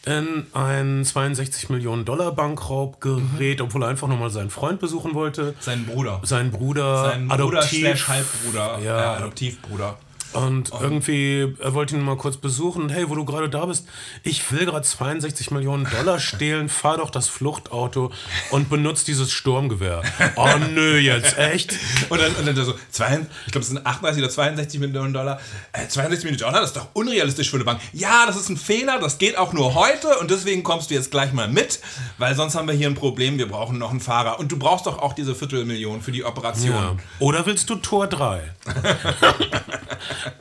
in 0.07 0.47
einen 0.53 1.05
62 1.05 1.69
Millionen 1.69 2.05
Dollar 2.05 2.31
Bankraub 2.33 3.01
gerät, 3.01 3.61
obwohl 3.61 3.83
er 3.83 3.89
einfach 3.89 4.07
nur 4.07 4.17
mal 4.17 4.31
seinen 4.31 4.51
Freund 4.51 4.79
besuchen 4.79 5.15
wollte. 5.15 5.55
Sein 5.59 5.85
Bruder. 5.85 6.21
Sein 6.23 6.53
Bruder, 6.53 7.11
Sein 7.11 7.29
Bruder 7.29 7.59
adoptiv. 7.59 8.09
Halbbruder. 8.09 8.79
Ja. 8.79 9.15
Äh, 9.15 9.17
Adoptivbruder. 9.17 9.99
Und 10.33 10.71
irgendwie, 10.81 11.55
er 11.61 11.75
wollte 11.75 11.97
ihn 11.97 12.03
mal 12.03 12.17
kurz 12.17 12.37
besuchen. 12.37 12.83
Und 12.83 12.91
hey, 12.91 13.09
wo 13.09 13.15
du 13.15 13.25
gerade 13.25 13.49
da 13.49 13.67
bist, 13.67 13.87
ich 14.23 14.51
will 14.53 14.67
gerade 14.67 14.83
62 14.83 15.51
Millionen 15.51 15.89
Dollar 15.91 16.19
stehlen, 16.19 16.69
fahr 16.69 16.99
doch 16.99 17.11
das 17.11 17.29
Fluchtauto 17.29 18.13
und 18.51 18.69
benutzt 18.69 19.09
dieses 19.09 19.33
Sturmgewehr. 19.33 20.03
Oh 20.37 20.59
nö, 20.59 20.99
jetzt 20.99 21.39
echt? 21.39 21.73
Und 22.11 22.21
dann, 22.21 22.35
und 22.35 22.47
dann 22.47 22.57
so, 22.57 22.75
zwei, 22.91 23.21
ich 23.47 23.53
glaube, 23.53 23.63
es 23.63 23.69
sind 23.69 23.87
38 23.87 24.23
oder 24.23 24.31
62 24.31 24.81
Millionen 24.81 25.13
Dollar. 25.15 25.41
Äh, 25.73 25.89
62 25.89 26.25
Millionen 26.25 26.39
Dollar, 26.39 26.61
das 26.61 26.71
ist 26.71 26.77
doch 26.77 26.89
unrealistisch 26.93 27.49
für 27.49 27.57
eine 27.57 27.65
Bank. 27.65 27.81
Ja, 27.93 28.27
das 28.27 28.37
ist 28.37 28.49
ein 28.49 28.57
Fehler, 28.57 28.99
das 28.99 29.19
geht 29.19 29.39
auch 29.39 29.53
nur 29.53 29.75
heute 29.75 30.19
und 30.19 30.31
deswegen 30.31 30.63
kommst 30.63 30.91
du 30.91 30.95
jetzt 30.95 31.11
gleich 31.11 31.33
mal 31.33 31.49
mit, 31.49 31.81
weil 32.19 32.35
sonst 32.35 32.55
haben 32.55 32.69
wir 32.69 32.75
hier 32.75 32.89
ein 32.89 32.95
Problem, 32.95 33.39
wir 33.39 33.49
brauchen 33.49 33.79
noch 33.79 33.91
einen 33.91 34.01
Fahrer. 34.01 34.39
Und 34.39 34.53
du 34.53 34.59
brauchst 34.59 34.87
doch 34.87 34.99
auch 34.99 35.15
diese 35.15 35.35
Viertelmillion 35.35 36.03
für 36.03 36.13
die 36.13 36.25
Operation. 36.25 36.75
Ja. 36.75 36.97
Oder 37.19 37.47
willst 37.47 37.71
du 37.71 37.77
Tor 37.77 38.07
3? 38.07 38.43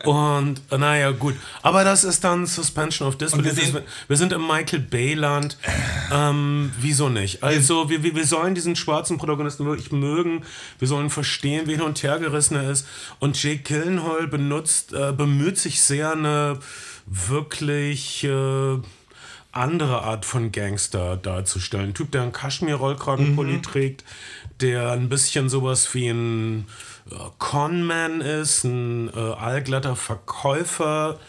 Und 0.04 0.62
äh, 0.72 0.78
naja, 0.78 1.12
gut. 1.12 1.36
Aber 1.62 1.84
das 1.84 2.04
ist 2.04 2.24
dann 2.24 2.46
Suspension 2.46 3.08
of 3.08 3.18
Disbelief. 3.18 3.74
Wir 3.74 3.84
wir 4.08 4.18
sind 4.18 4.34
im 4.34 4.46
Michael 4.46 4.80
Bay-Land. 4.80 5.58
Ähm, 6.12 6.72
wieso 6.80 7.10
nicht? 7.10 7.44
Also, 7.44 7.90
wir, 7.90 8.04
wir, 8.04 8.26
sollen 8.26 8.56
diesen 8.56 8.76
schwarzen 8.76 9.18
Protagonisten 9.18 9.66
wirklich 9.66 9.92
mögen. 9.92 10.44
Wir 10.80 10.88
sollen 10.88 11.10
verstehen, 11.10 11.68
wie 11.68 11.74
hin 11.74 11.82
und 11.82 12.02
her 12.04 12.20
gerissen 12.20 12.56
er 12.56 12.72
ist. 12.72 12.88
Und 13.20 13.42
Jake 13.42 13.64
Gyllenhaal 13.64 14.28
benutzt, 14.28 14.94
äh, 14.94 15.12
bemüht 15.12 15.58
sich 15.58 15.82
sehr, 15.82 16.12
eine 16.12 16.60
wirklich. 17.06 18.24
Äh, 18.24 18.80
andere 19.56 20.04
Art 20.04 20.26
von 20.26 20.52
Gangster 20.52 21.16
darzustellen. 21.16 21.88
Ein 21.88 21.94
Typ, 21.94 22.12
der 22.12 22.24
einen 22.24 22.34
Kaschmir-Rollkragenpulli 22.34 23.62
trägt, 23.62 24.04
der 24.60 24.92
ein 24.92 25.10
bisschen 25.10 25.50
sowas 25.50 25.94
wie 25.94 26.10
ein 26.10 26.68
Conman 27.38 28.22
ist, 28.22 28.64
ein 28.64 29.10
äh, 29.16 29.20
allglatter 29.20 29.96
Verkäufer, 29.96 31.20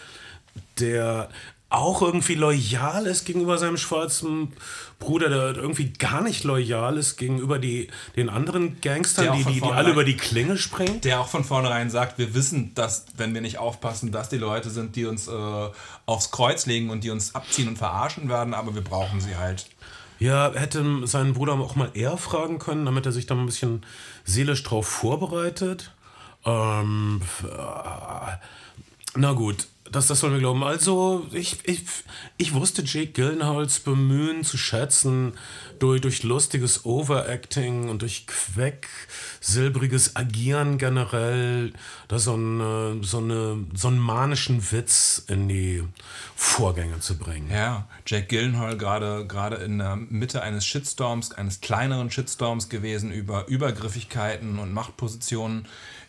der 0.78 1.28
auch 1.68 2.00
irgendwie 2.00 2.34
loyal 2.34 3.06
ist 3.06 3.24
gegenüber 3.24 3.58
seinem 3.58 3.76
schwarzen 3.76 4.52
Bruder, 4.98 5.28
der 5.28 5.56
irgendwie 5.56 5.92
gar 5.92 6.22
nicht 6.22 6.44
loyal 6.44 6.96
ist 6.96 7.16
gegenüber 7.16 7.58
die, 7.58 7.88
den 8.14 8.28
anderen 8.30 8.80
Der 8.80 8.94
Gangstern, 8.94 9.36
die, 9.36 9.44
die, 9.44 9.60
die 9.60 9.68
alle 9.68 9.90
über 9.90 10.04
die 10.04 10.16
Klinge 10.16 10.56
springen. 10.56 11.00
Der 11.02 11.20
auch 11.20 11.28
von 11.28 11.44
vornherein 11.44 11.90
sagt, 11.90 12.18
wir 12.18 12.34
wissen, 12.34 12.72
dass, 12.74 13.06
wenn 13.16 13.34
wir 13.34 13.40
nicht 13.40 13.58
aufpassen, 13.58 14.12
dass 14.12 14.28
die 14.28 14.38
Leute 14.38 14.70
sind, 14.70 14.96
die 14.96 15.06
uns 15.06 15.28
äh, 15.28 15.32
aufs 16.06 16.30
Kreuz 16.30 16.66
legen 16.66 16.88
und 16.90 17.02
die 17.02 17.10
uns 17.10 17.34
abziehen 17.34 17.68
und 17.68 17.76
verarschen 17.76 18.28
werden, 18.28 18.54
aber 18.54 18.74
wir 18.74 18.82
brauchen 18.82 19.20
sie 19.20 19.36
halt. 19.36 19.66
Ja, 20.18 20.52
hätte 20.54 21.06
seinen 21.06 21.34
Bruder 21.34 21.54
auch 21.54 21.76
mal 21.76 21.90
eher 21.92 22.16
fragen 22.16 22.58
können, 22.58 22.86
damit 22.86 23.04
er 23.04 23.12
sich 23.12 23.26
da 23.26 23.34
ein 23.34 23.44
bisschen 23.44 23.84
seelisch 24.26 24.62
drauf 24.62 24.86
vorbereitet. 24.86 25.92
Ähm, 26.44 27.22
äh, 27.42 28.36
na 29.14 29.32
gut, 29.32 29.68
Das, 29.92 30.06
das 30.08 30.20
soll 30.20 30.30
mir 30.30 30.38
glauben. 30.38 30.64
Also, 30.64 31.26
ich, 31.32 31.58
ich, 31.64 31.82
ich 32.36 32.54
wusste 32.54 32.82
Jake 32.82 33.12
Gyllenhaals 33.12 33.80
Bemühen 33.80 34.44
zu 34.44 34.58
schätzen 34.58 35.34
durch, 35.78 36.00
durch 36.00 36.22
lustiges 36.22 36.84
Overacting 36.84 37.88
und 37.88 38.02
durch 38.02 38.26
Queck, 38.26 38.88
silbriges 39.40 40.16
Agieren 40.16 40.78
generell, 40.78 41.72
da 42.08 42.18
so, 42.18 42.34
eine, 42.34 42.98
so, 43.02 43.18
eine, 43.18 43.66
so 43.74 43.88
einen 43.88 43.98
manischen 43.98 44.72
Witz 44.72 45.24
in 45.28 45.48
die 45.48 45.84
Vorgänge 46.34 47.00
zu 47.00 47.16
bringen. 47.16 47.50
Ja, 47.50 47.86
Jack 48.06 48.28
Gyllenhaal 48.28 48.76
gerade 48.76 49.26
gerade 49.26 49.56
in 49.56 49.78
der 49.78 49.96
Mitte 49.96 50.42
eines 50.42 50.66
Shitstorms, 50.66 51.32
eines 51.32 51.60
kleineren 51.60 52.10
Shitstorms 52.10 52.68
gewesen 52.68 53.12
über 53.12 53.46
Übergriffigkeiten 53.48 54.58
und 54.58 54.72
Machtpositionen 54.72 55.66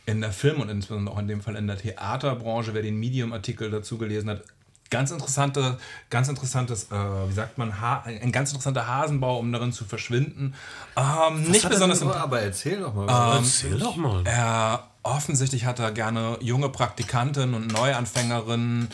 in 0.08 0.22
der 0.22 0.32
Film- 0.32 0.60
und 0.62 0.70
insbesondere 0.70 1.14
auch 1.16 1.20
in 1.20 1.28
dem 1.28 1.42
Fall 1.42 1.56
in 1.56 1.68
der 1.68 1.78
Theaterbranche. 1.78 2.74
Wer 2.74 2.82
den 2.82 2.98
Medium-Artikel 3.00 3.70
dazu 3.70 3.98
gelesen 4.00 4.30
hat, 4.32 4.42
ganz 4.90 5.12
interessante, 5.12 5.78
ganz 6.10 6.30
interessantes, 6.30 6.86
äh, 6.92 6.96
wie 7.30 7.34
sagt 7.34 7.58
man, 7.58 7.82
ha 7.82 8.04
ein 8.06 8.32
ganz 8.32 8.52
interessanter 8.52 8.88
Hasenbau, 8.88 9.38
um 9.38 9.52
darin 9.52 9.74
zu 9.74 9.84
verschwinden. 9.86 10.56
Ähm, 10.96 11.44
nicht 11.44 11.66
Hat 11.66 11.72
er 11.72 11.76
besonders 11.76 12.00
denn- 12.00 12.10
aber 12.10 12.42
erzähl 12.42 12.80
doch 12.80 12.94
mal. 12.96 13.04
Ähm, 13.04 13.44
Erzähl 13.44 13.78
doch 13.78 13.98
mal. 13.98 14.24
er, 14.26 14.88
offensichtlich 15.04 15.66
hat 15.66 15.80
er 15.80 15.92
gerne 15.92 16.38
junge 16.42 16.70
Praktikantinnen 16.70 17.54
und 17.54 17.68
Neuanfängerinnen 17.68 18.88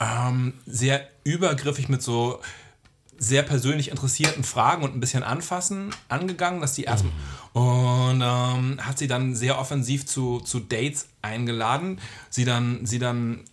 ähm, 0.00 0.52
sehr 0.66 1.06
übergriffig 1.24 1.88
mit 1.88 2.02
so 2.02 2.40
sehr 3.18 3.42
persönlich 3.42 3.90
interessierten 3.90 4.44
Fragen 4.44 4.82
und 4.82 4.94
ein 4.94 5.00
bisschen 5.00 5.22
anfassen 5.22 5.94
angegangen, 6.08 6.60
dass 6.60 6.74
die 6.74 6.84
erst 6.84 7.04
und 7.52 8.22
ähm, 8.22 8.78
hat 8.80 8.98
sie 8.98 9.06
dann 9.06 9.34
sehr 9.34 9.58
offensiv 9.58 10.06
zu, 10.06 10.40
zu 10.40 10.60
Dates 10.60 11.08
eingeladen, 11.22 12.00
sie 12.28 12.44
dann 12.44 12.84
sie 12.84 12.98
dann 12.98 13.44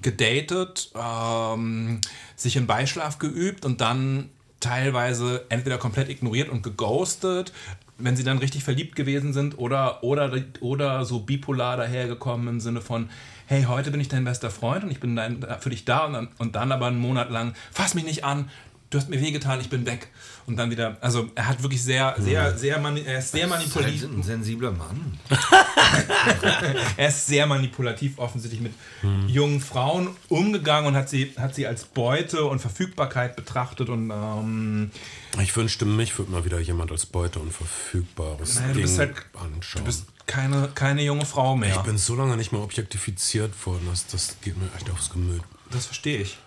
gedatet, 0.00 0.92
ähm, 0.94 2.00
sich 2.36 2.56
in 2.56 2.66
Beischlaf 2.66 3.18
geübt 3.18 3.64
und 3.64 3.80
dann 3.80 4.30
teilweise 4.60 5.46
entweder 5.48 5.78
komplett 5.78 6.08
ignoriert 6.08 6.48
und 6.48 6.62
geghostet, 6.62 7.52
wenn 7.98 8.16
sie 8.16 8.24
dann 8.24 8.38
richtig 8.38 8.64
verliebt 8.64 8.94
gewesen 8.96 9.32
sind 9.32 9.58
oder, 9.58 10.02
oder, 10.02 10.32
oder 10.60 11.04
so 11.04 11.20
bipolar 11.20 11.76
dahergekommen 11.76 12.48
im 12.48 12.60
Sinne 12.60 12.80
von, 12.80 13.10
hey, 13.46 13.64
heute 13.64 13.90
bin 13.90 14.00
ich 14.00 14.08
dein 14.08 14.24
bester 14.24 14.50
Freund 14.50 14.84
und 14.84 14.90
ich 14.90 15.00
bin 15.00 15.16
dein, 15.16 15.44
für 15.60 15.70
dich 15.70 15.84
da 15.84 16.06
und 16.06 16.12
dann, 16.12 16.28
und 16.38 16.56
dann 16.56 16.72
aber 16.72 16.86
einen 16.86 17.00
Monat 17.00 17.30
lang, 17.30 17.54
fass 17.72 17.94
mich 17.94 18.04
nicht 18.04 18.24
an, 18.24 18.48
du 18.90 18.98
hast 18.98 19.08
mir 19.08 19.20
wehgetan, 19.20 19.60
ich 19.60 19.70
bin 19.70 19.86
weg. 19.86 20.08
Und 20.46 20.56
dann 20.56 20.70
wieder, 20.70 20.96
also 21.00 21.30
er 21.36 21.46
hat 21.46 21.62
wirklich 21.62 21.82
sehr, 21.82 22.14
sehr, 22.18 22.58
sehr, 22.58 22.78
mani 22.80 23.02
er 23.02 23.18
ist 23.20 23.30
sehr 23.32 23.46
manipulativ. 23.46 24.04
ein 24.04 24.22
sensibler 24.22 24.72
Mann. 24.72 25.18
Er 26.96 27.08
ist 27.08 27.26
sehr 27.26 27.46
manipulativ 27.46 28.18
offensichtlich 28.18 28.60
mit 28.60 28.72
jungen 29.26 29.60
Frauen 29.60 30.08
umgegangen 30.28 30.88
und 30.88 30.96
hat 30.96 31.08
sie, 31.08 31.32
hat 31.36 31.54
sie 31.54 31.66
als 31.66 31.84
Beute 31.84 32.44
und 32.44 32.58
Verfügbarkeit 32.60 33.36
betrachtet 33.36 33.88
und 33.88 34.10
ähm, 34.10 34.90
Ich 35.40 35.54
wünschte, 35.56 35.84
mich 35.84 36.16
würde 36.18 36.30
mal 36.32 36.44
wieder 36.44 36.58
jemand 36.60 36.90
als 36.92 37.06
Beute 37.06 37.38
und 37.38 37.52
Verfügbares 37.52 38.56
Naja, 38.60 38.72
du 38.74 38.80
bist 38.82 38.98
halt- 38.98 39.14
anschauen. 39.34 39.80
du 39.82 39.84
bist 39.84 40.04
keine, 40.26 40.68
keine 40.74 41.02
junge 41.02 41.26
Frau 41.26 41.56
mehr. 41.56 41.70
ich 41.76 41.82
bin 41.82 41.98
so 41.98 42.14
lange 42.14 42.36
nicht 42.36 42.52
mehr 42.52 42.60
objektifiziert 42.62 43.52
worden, 43.66 43.86
das, 43.90 44.06
das 44.06 44.36
geht 44.42 44.56
mir 44.56 44.68
echt 44.76 44.90
aufs 44.90 45.10
Gemüt. 45.10 45.42
das 45.70 45.86
verstehe 45.86 46.18
ich. 46.18 46.38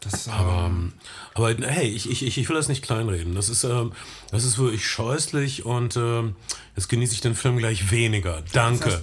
Das, 0.00 0.26
ähm, 0.26 0.32
Aber, 0.32 1.50
aber 1.50 1.66
hey, 1.66 1.88
ich, 1.88 2.10
ich, 2.10 2.38
ich 2.38 2.48
will 2.48 2.56
das 2.56 2.68
nicht 2.68 2.82
kleinreden. 2.82 3.34
Das 3.34 3.50
ist, 3.50 3.64
ähm, 3.64 3.92
das 4.30 4.44
ist 4.44 4.58
wirklich 4.58 4.86
scheußlich 4.86 5.66
und 5.66 5.96
ähm, 5.96 6.36
jetzt 6.74 6.88
genieße 6.88 7.12
ich 7.12 7.20
den 7.20 7.34
Film 7.34 7.58
gleich 7.58 7.90
weniger. 7.90 8.42
Danke. 8.52 9.02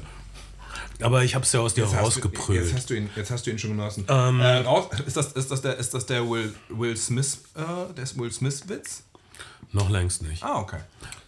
Aber 1.02 1.24
ich 1.24 1.36
habe 1.36 1.46
es 1.46 1.52
ja 1.52 1.60
aus 1.60 1.76
dir 1.76 1.86
rausgeprügelt. 1.86 2.66
jetzt, 2.66 2.76
hast 2.76 2.90
du 2.90 2.96
ihn, 2.96 3.10
jetzt 3.16 3.30
hast 3.30 3.46
du 3.46 3.52
ihn 3.52 3.60
schon 3.60 3.72
genossen. 3.72 4.06
Ähm. 4.10 4.40
äh, 4.40 4.58
raus, 4.58 4.90
ist, 5.06 5.16
das, 5.16 5.34
ist, 5.34 5.52
das 5.52 5.62
der, 5.62 5.78
ist 5.78 5.94
das 5.94 6.08
der 6.08 6.28
Will, 6.28 6.54
Will 6.70 6.98
Smith, 6.98 7.40
äh, 7.56 7.94
der 7.94 8.08
Will 8.16 8.32
Smith-Witz? 8.32 9.04
Noch 9.74 9.90
längst 9.90 10.22
nicht. 10.24 10.44
Ah, 10.44 10.60
okay. 10.60 10.80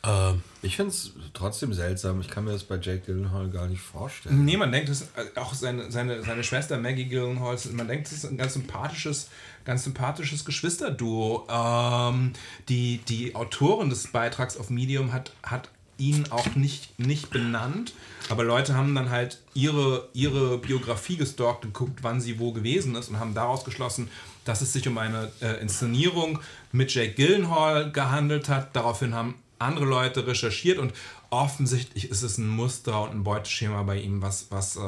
Ähm, 0.04 0.44
Ich 0.62 0.76
finde 0.76 0.92
es 0.92 1.12
trotzdem 1.34 1.74
seltsam. 1.74 2.22
Ich 2.22 2.30
kann 2.30 2.46
mir 2.46 2.52
das 2.52 2.64
bei 2.64 2.76
Jake 2.76 3.00
Gyllenhaal 3.06 3.50
gar 3.50 3.68
nicht 3.68 3.82
vorstellen. 3.82 4.46
Nee, 4.46 4.58
man 4.58 4.72
denkt, 4.72 4.90
das 4.90 5.02
ist, 5.02 5.10
äh, 5.18 5.40
auch 5.40 5.54
seine, 5.54 5.92
seine, 5.92 6.24
seine 6.24 6.44
Schwester 6.44 6.78
Maggie 6.78 7.06
Gyllenhaal, 7.06 7.58
man 7.74 7.88
denkt, 7.88 8.08
das 8.08 8.14
ist 8.14 8.26
ein 8.26 8.38
ganz 8.38 8.54
sympathisches, 8.54 9.30
ganz 9.66 9.84
sympathisches 9.84 10.46
Geschwisterduo. 10.46 11.48
Ähm, 11.50 12.34
die, 12.70 13.00
die 13.08 13.36
Autorin 13.36 13.90
des 13.90 14.08
Beitrags 14.08 14.58
auf 14.58 14.70
Medium 14.70 15.12
hat, 15.12 15.32
hat 15.44 15.70
ihn 16.00 16.26
auch 16.32 16.56
nicht, 16.56 16.98
nicht 17.00 17.30
benannt, 17.30 17.94
aber 18.30 18.44
Leute 18.44 18.76
haben 18.76 18.96
dann 18.96 19.10
halt 19.10 19.40
ihre, 19.54 20.10
ihre 20.14 20.58
Biografie 20.58 21.18
gestalkt 21.18 21.66
und 21.66 21.74
guckt, 21.74 22.00
wann 22.02 22.22
sie 22.22 22.40
wo 22.40 22.52
gewesen 22.52 22.96
ist 22.96 23.10
und 23.10 23.20
haben 23.20 23.34
daraus 23.34 23.66
geschlossen, 23.66 24.10
dass 24.46 24.62
es 24.62 24.74
sich 24.74 24.88
um 24.88 24.98
eine 24.98 25.32
äh, 25.42 25.62
Inszenierung 25.62 26.40
mit 26.72 26.94
Jake 26.94 27.14
Gyllenhaal 27.14 27.92
gehandelt 27.92 28.50
hat. 28.50 28.76
Daraufhin 28.76 29.14
haben 29.14 29.36
andere 29.60 29.86
Leute 29.86 30.26
recherchiert 30.26 30.80
und 30.80 30.94
offensichtlich 31.30 32.10
ist 32.10 32.24
es 32.24 32.38
ein 32.38 32.48
Muster 32.48 33.04
und 33.04 33.12
ein 33.12 33.24
Beuteschema 33.24 33.84
bei 33.84 34.00
ihm, 34.00 34.22
was, 34.22 34.48
was, 34.50 34.78
äh, 34.78 34.80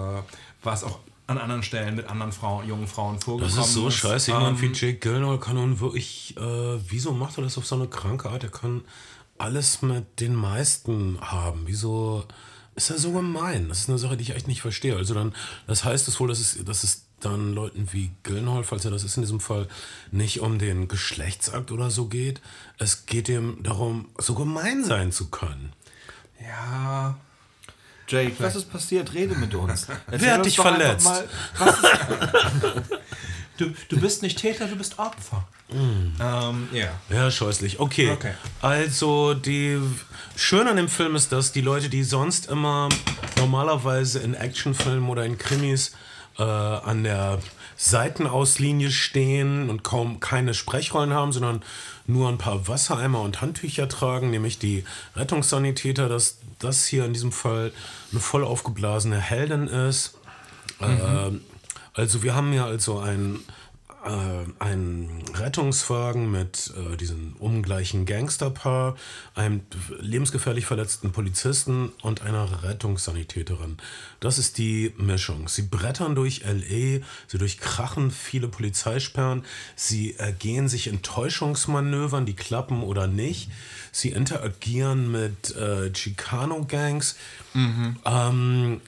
was 0.63 0.83
auch 0.83 0.99
an 1.27 1.37
anderen 1.37 1.63
Stellen 1.63 1.95
mit 1.95 2.07
anderen 2.07 2.31
Frauen, 2.31 2.67
jungen 2.67 2.87
Frauen 2.87 3.19
vorgekommen 3.19 3.55
das 3.55 3.65
ist. 3.65 3.75
ist 3.75 3.81
so 3.81 3.89
scheiße. 3.89 4.31
Jemand 4.31 4.61
Ähm, 4.61 4.61
wie 4.61 4.77
Jake 4.77 4.99
Gyllenhaal 4.99 5.39
kann 5.39 5.55
nun 5.55 5.79
wirklich, 5.79 6.35
äh, 6.37 6.79
wieso 6.89 7.13
macht 7.13 7.37
er 7.37 7.43
das 7.43 7.57
auf 7.57 7.65
so 7.65 7.75
eine 7.75 7.87
kranke 7.87 8.29
Art? 8.29 8.43
Er 8.43 8.49
kann 8.49 8.81
alles 9.41 9.81
mit 9.81 10.19
den 10.19 10.35
meisten 10.35 11.19
haben. 11.19 11.63
Wieso 11.65 12.25
ist 12.75 12.89
er 12.89 12.97
so 12.99 13.11
gemein? 13.11 13.69
Das 13.69 13.79
ist 13.79 13.89
eine 13.89 13.97
Sache, 13.97 14.17
die 14.17 14.23
ich 14.23 14.35
echt 14.35 14.47
nicht 14.47 14.61
verstehe. 14.61 14.95
Also 14.95 15.13
dann, 15.13 15.33
das 15.67 15.83
heißt 15.83 16.07
es 16.07 16.19
wohl, 16.19 16.27
dass 16.27 16.39
es, 16.39 16.63
dass 16.63 16.83
es 16.83 17.05
dann 17.19 17.53
Leuten 17.53 17.89
wie 17.91 18.11
Gyllenhaal, 18.23 18.63
falls 18.63 18.85
er 18.85 18.91
das 18.91 19.03
ist 19.03 19.17
in 19.17 19.23
diesem 19.23 19.39
Fall, 19.39 19.67
nicht 20.11 20.41
um 20.41 20.59
den 20.59 20.87
Geschlechtsakt 20.87 21.71
oder 21.71 21.91
so 21.91 22.05
geht. 22.05 22.41
Es 22.77 23.05
geht 23.05 23.29
ihm 23.29 23.61
darum, 23.63 24.09
so 24.17 24.35
gemein 24.35 24.83
sein 24.83 25.11
zu 25.11 25.29
können. 25.29 25.73
ja, 26.39 27.17
Jake, 28.07 28.35
was 28.39 28.55
ist 28.57 28.69
passiert? 28.69 29.13
Rede 29.13 29.35
mit 29.35 29.55
uns. 29.55 29.87
Erzähl 30.11 30.31
hat 30.31 30.39
uns 30.39 30.47
dich 30.47 30.57
verletzt? 30.57 31.05
Mal, 31.05 31.29
was 31.57 31.75
ist, 31.75 31.85
du, 33.57 33.73
du 33.89 33.99
bist 33.99 34.21
nicht 34.21 34.39
Täter, 34.39 34.67
du 34.67 34.75
bist 34.75 34.99
Opfer. 34.99 35.47
Ähm, 35.73 36.67
ja. 36.73 36.89
Ja, 37.09 37.31
scheußlich. 37.31 37.79
Okay. 37.79 38.11
Okay. 38.11 38.33
Also, 38.61 39.33
die 39.33 39.79
schön 40.35 40.67
an 40.67 40.75
dem 40.75 40.89
Film 40.89 41.15
ist, 41.15 41.31
dass 41.31 41.51
die 41.51 41.61
Leute, 41.61 41.89
die 41.89 42.03
sonst 42.03 42.47
immer 42.47 42.89
normalerweise 43.37 44.19
in 44.19 44.33
Actionfilmen 44.33 45.09
oder 45.09 45.25
in 45.25 45.37
Krimis 45.37 45.93
äh, 46.37 46.43
an 46.43 47.03
der 47.03 47.39
Seitenauslinie 47.77 48.91
stehen 48.91 49.69
und 49.69 49.83
kaum 49.83 50.19
keine 50.19 50.53
Sprechrollen 50.53 51.13
haben, 51.13 51.31
sondern 51.31 51.63
nur 52.05 52.29
ein 52.29 52.37
paar 52.37 52.67
Wassereimer 52.67 53.21
und 53.21 53.41
Handtücher 53.41 53.87
tragen, 53.87 54.29
nämlich 54.29 54.59
die 54.59 54.83
Rettungssanitäter, 55.15 56.09
dass 56.09 56.37
das 56.59 56.85
hier 56.85 57.05
in 57.05 57.13
diesem 57.13 57.31
Fall 57.31 57.71
eine 58.11 58.19
voll 58.19 58.43
aufgeblasene 58.43 59.19
Heldin 59.19 59.67
ist. 59.67 60.15
Ähm, 60.79 61.41
also 61.93 62.23
wir 62.23 62.35
haben 62.35 62.51
hier 62.51 62.65
also 62.65 62.99
ein 62.99 63.39
äh, 64.03 64.45
einen 64.57 65.23
Rettungswagen 65.35 66.31
mit 66.31 66.73
äh, 66.75 66.97
diesem 66.97 67.35
ungleichen 67.37 68.07
Gangsterpaar, 68.07 68.95
einem 69.35 69.61
lebensgefährlich 69.99 70.65
verletzten 70.65 71.11
Polizisten 71.11 71.91
und 72.01 72.23
einer 72.23 72.63
Rettungssanitäterin. 72.63 73.77
Das 74.19 74.39
ist 74.39 74.57
die 74.57 74.91
Mischung. 74.97 75.47
Sie 75.47 75.61
brettern 75.61 76.15
durch 76.15 76.43
LE, 76.45 77.01
sie 77.27 77.37
durchkrachen 77.37 78.09
viele 78.09 78.47
Polizeisperren, 78.47 79.45
sie 79.75 80.15
ergehen 80.15 80.67
sich 80.67 80.87
in 80.87 81.03
Täuschungsmanövern, 81.03 82.25
die 82.25 82.35
klappen 82.35 82.81
oder 82.81 83.05
nicht. 83.05 83.51
Sie 83.91 84.09
interagieren 84.09 85.11
mit 85.11 85.55
äh, 85.55 85.91
Chicano-Gangs. 85.91 87.17
Ähm, 88.03 88.81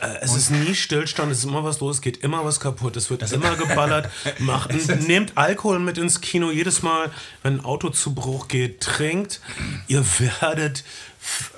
äh, 0.00 0.18
Es 0.20 0.34
ist 0.34 0.50
nie 0.50 0.74
Stillstand, 0.74 1.32
es 1.32 1.38
ist 1.38 1.44
immer 1.44 1.64
was 1.64 1.80
los, 1.80 1.96
es 1.96 2.02
geht 2.02 2.18
immer 2.18 2.44
was 2.44 2.60
kaputt, 2.60 2.96
es 2.96 3.10
wird 3.10 3.30
immer 3.32 3.56
geballert. 3.56 4.10
Macht, 4.38 4.72
nehmt 5.06 5.32
Alkohol 5.36 5.78
mit 5.78 5.98
ins 5.98 6.20
Kino 6.20 6.50
jedes 6.50 6.82
Mal, 6.82 7.10
wenn 7.42 7.58
ein 7.58 7.64
Auto 7.64 7.90
zu 7.90 8.14
Bruch 8.14 8.48
geht, 8.48 8.80
trinkt. 8.80 9.40
Ihr 9.88 10.04
werdet 10.40 10.84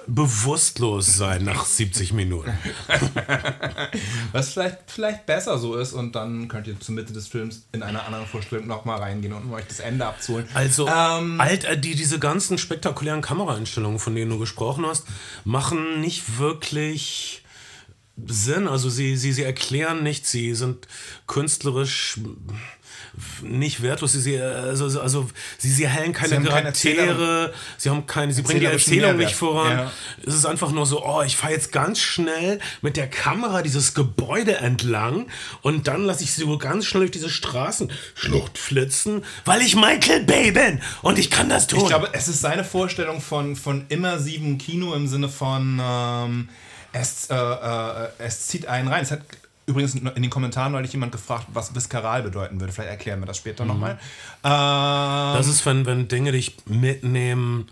bewusstlos 0.07 1.17
sein 1.17 1.45
nach 1.45 1.65
70 1.65 2.13
Minuten. 2.13 2.53
Was 4.33 4.53
vielleicht, 4.53 4.79
vielleicht 4.87 5.27
besser 5.27 5.59
so 5.59 5.77
ist 5.77 5.93
und 5.93 6.15
dann 6.15 6.49
könnt 6.49 6.67
ihr 6.67 6.79
zur 6.81 6.95
Mitte 6.95 7.13
des 7.13 7.29
Films 7.29 7.63
in 7.73 7.83
einer 7.83 8.05
anderen 8.07 8.27
Vorstellung 8.27 8.67
nochmal 8.67 8.99
reingehen, 9.01 9.33
um 9.33 9.53
euch 9.53 9.67
das 9.67 9.81
Ende 9.81 10.07
abzuholen. 10.07 10.49
Also, 10.55 10.89
Ähm, 10.89 11.41
alt, 11.41 11.65
äh, 11.65 11.79
die, 11.79 11.95
diese 11.95 12.19
ganzen 12.19 12.59
spektakulären 12.59 13.21
Kameraeinstellungen, 13.21 13.99
von 13.99 14.15
denen 14.15 14.31
du 14.31 14.39
gesprochen 14.39 14.87
hast, 14.87 15.05
machen 15.45 16.01
nicht 16.01 16.39
wirklich 16.39 17.43
Sinn. 18.27 18.69
Also 18.69 18.91
sie, 18.91 19.17
sie, 19.17 19.33
sie 19.33 19.43
erklären 19.43 20.03
nichts, 20.03 20.31
sie 20.31 20.55
sind 20.55 20.87
künstlerisch 21.27 22.19
nicht 23.43 23.83
wertlos. 23.83 24.13
Sie, 24.13 24.21
sie, 24.21 24.41
also, 24.41 25.01
also 25.01 25.29
sie, 25.59 25.71
sie 25.71 25.89
hellen 25.89 26.13
keine 26.13 26.29
Sie 26.29 26.37
haben 26.37 26.45
keine 26.45 26.63
Charaktere, 26.63 27.53
sie 27.77 27.91
haben 27.91 28.07
keine, 28.07 28.33
sie 28.33 28.43
bringen 28.43 28.61
die 28.61 28.67
Erzählung 28.67 29.17
nicht 29.17 29.35
voran. 29.35 29.79
Ja. 29.79 29.93
Es 30.25 30.35
ist 30.35 30.47
einfach 30.47 30.71
nur 30.71 30.87
so, 30.87 31.05
oh, 31.05 31.23
ich 31.23 31.37
fahre 31.37 31.53
jetzt 31.53 31.73
ganz 31.73 31.99
schnell 31.99 32.61
mit 32.83 32.97
der 32.97 33.09
Kamera 33.09 33.63
dieses 33.63 33.95
Gebäude 33.95 34.57
entlang 34.57 35.27
und 35.63 35.89
dann 35.89 36.05
lasse 36.05 36.25
ich 36.25 36.33
sie 36.33 36.43
so 36.43 36.59
ganz 36.59 36.87
schnell 36.87 37.03
durch 37.03 37.11
diese 37.11 37.31
Straßenschlucht 37.31 38.59
flitzen, 38.59 39.25
weil 39.45 39.63
ich 39.63 39.77
Michael 39.77 40.25
Bay 40.25 40.53
bin 40.53 40.81
und 41.03 41.19
ich 41.19 41.31
kann 41.31 41.49
das 41.49 41.67
tun. 41.67 41.81
Ich 41.81 41.89
glaube, 41.89 42.11
es 42.13 42.29
ist 42.29 42.41
seine 42.41 42.65
Vorstellung 42.65 43.21
von, 43.21 43.57
von 43.57 43.87
immersivem 43.89 44.59
Kino 44.59 44.95
im 44.95 45.09
Sinne 45.09 45.29
von 45.29 45.81
ähm, 45.83 46.49
es, 46.93 47.31
äh, 47.31 47.35
äh, 47.35 48.09
es 48.19 48.47
zieht 48.47 48.67
einen 48.67 48.89
rein. 48.89 49.03
Es 49.03 49.11
hat 49.11 49.21
übrigens 49.67 49.95
in 49.95 50.05
den 50.23 50.31
Kommentaren 50.31 50.73
neulich 50.73 50.93
jemand 50.93 51.13
gefragt, 51.13 51.47
was 51.53 51.75
viskaral 51.75 52.23
bedeuten 52.23 52.61
würde. 52.61 52.73
Vielleicht 52.73 52.91
erklären 52.91 53.21
wir 53.21 53.27
das 53.27 53.37
später 53.37 53.65
nochmal. 53.65 53.93
Ähm, 54.43 54.51
Das 55.37 55.47
ist, 55.47 55.65
wenn, 55.67 55.87
wenn 55.87 56.09
Dinge 56.09 56.33
dich 56.33 56.57
mitnehmen 56.67 57.69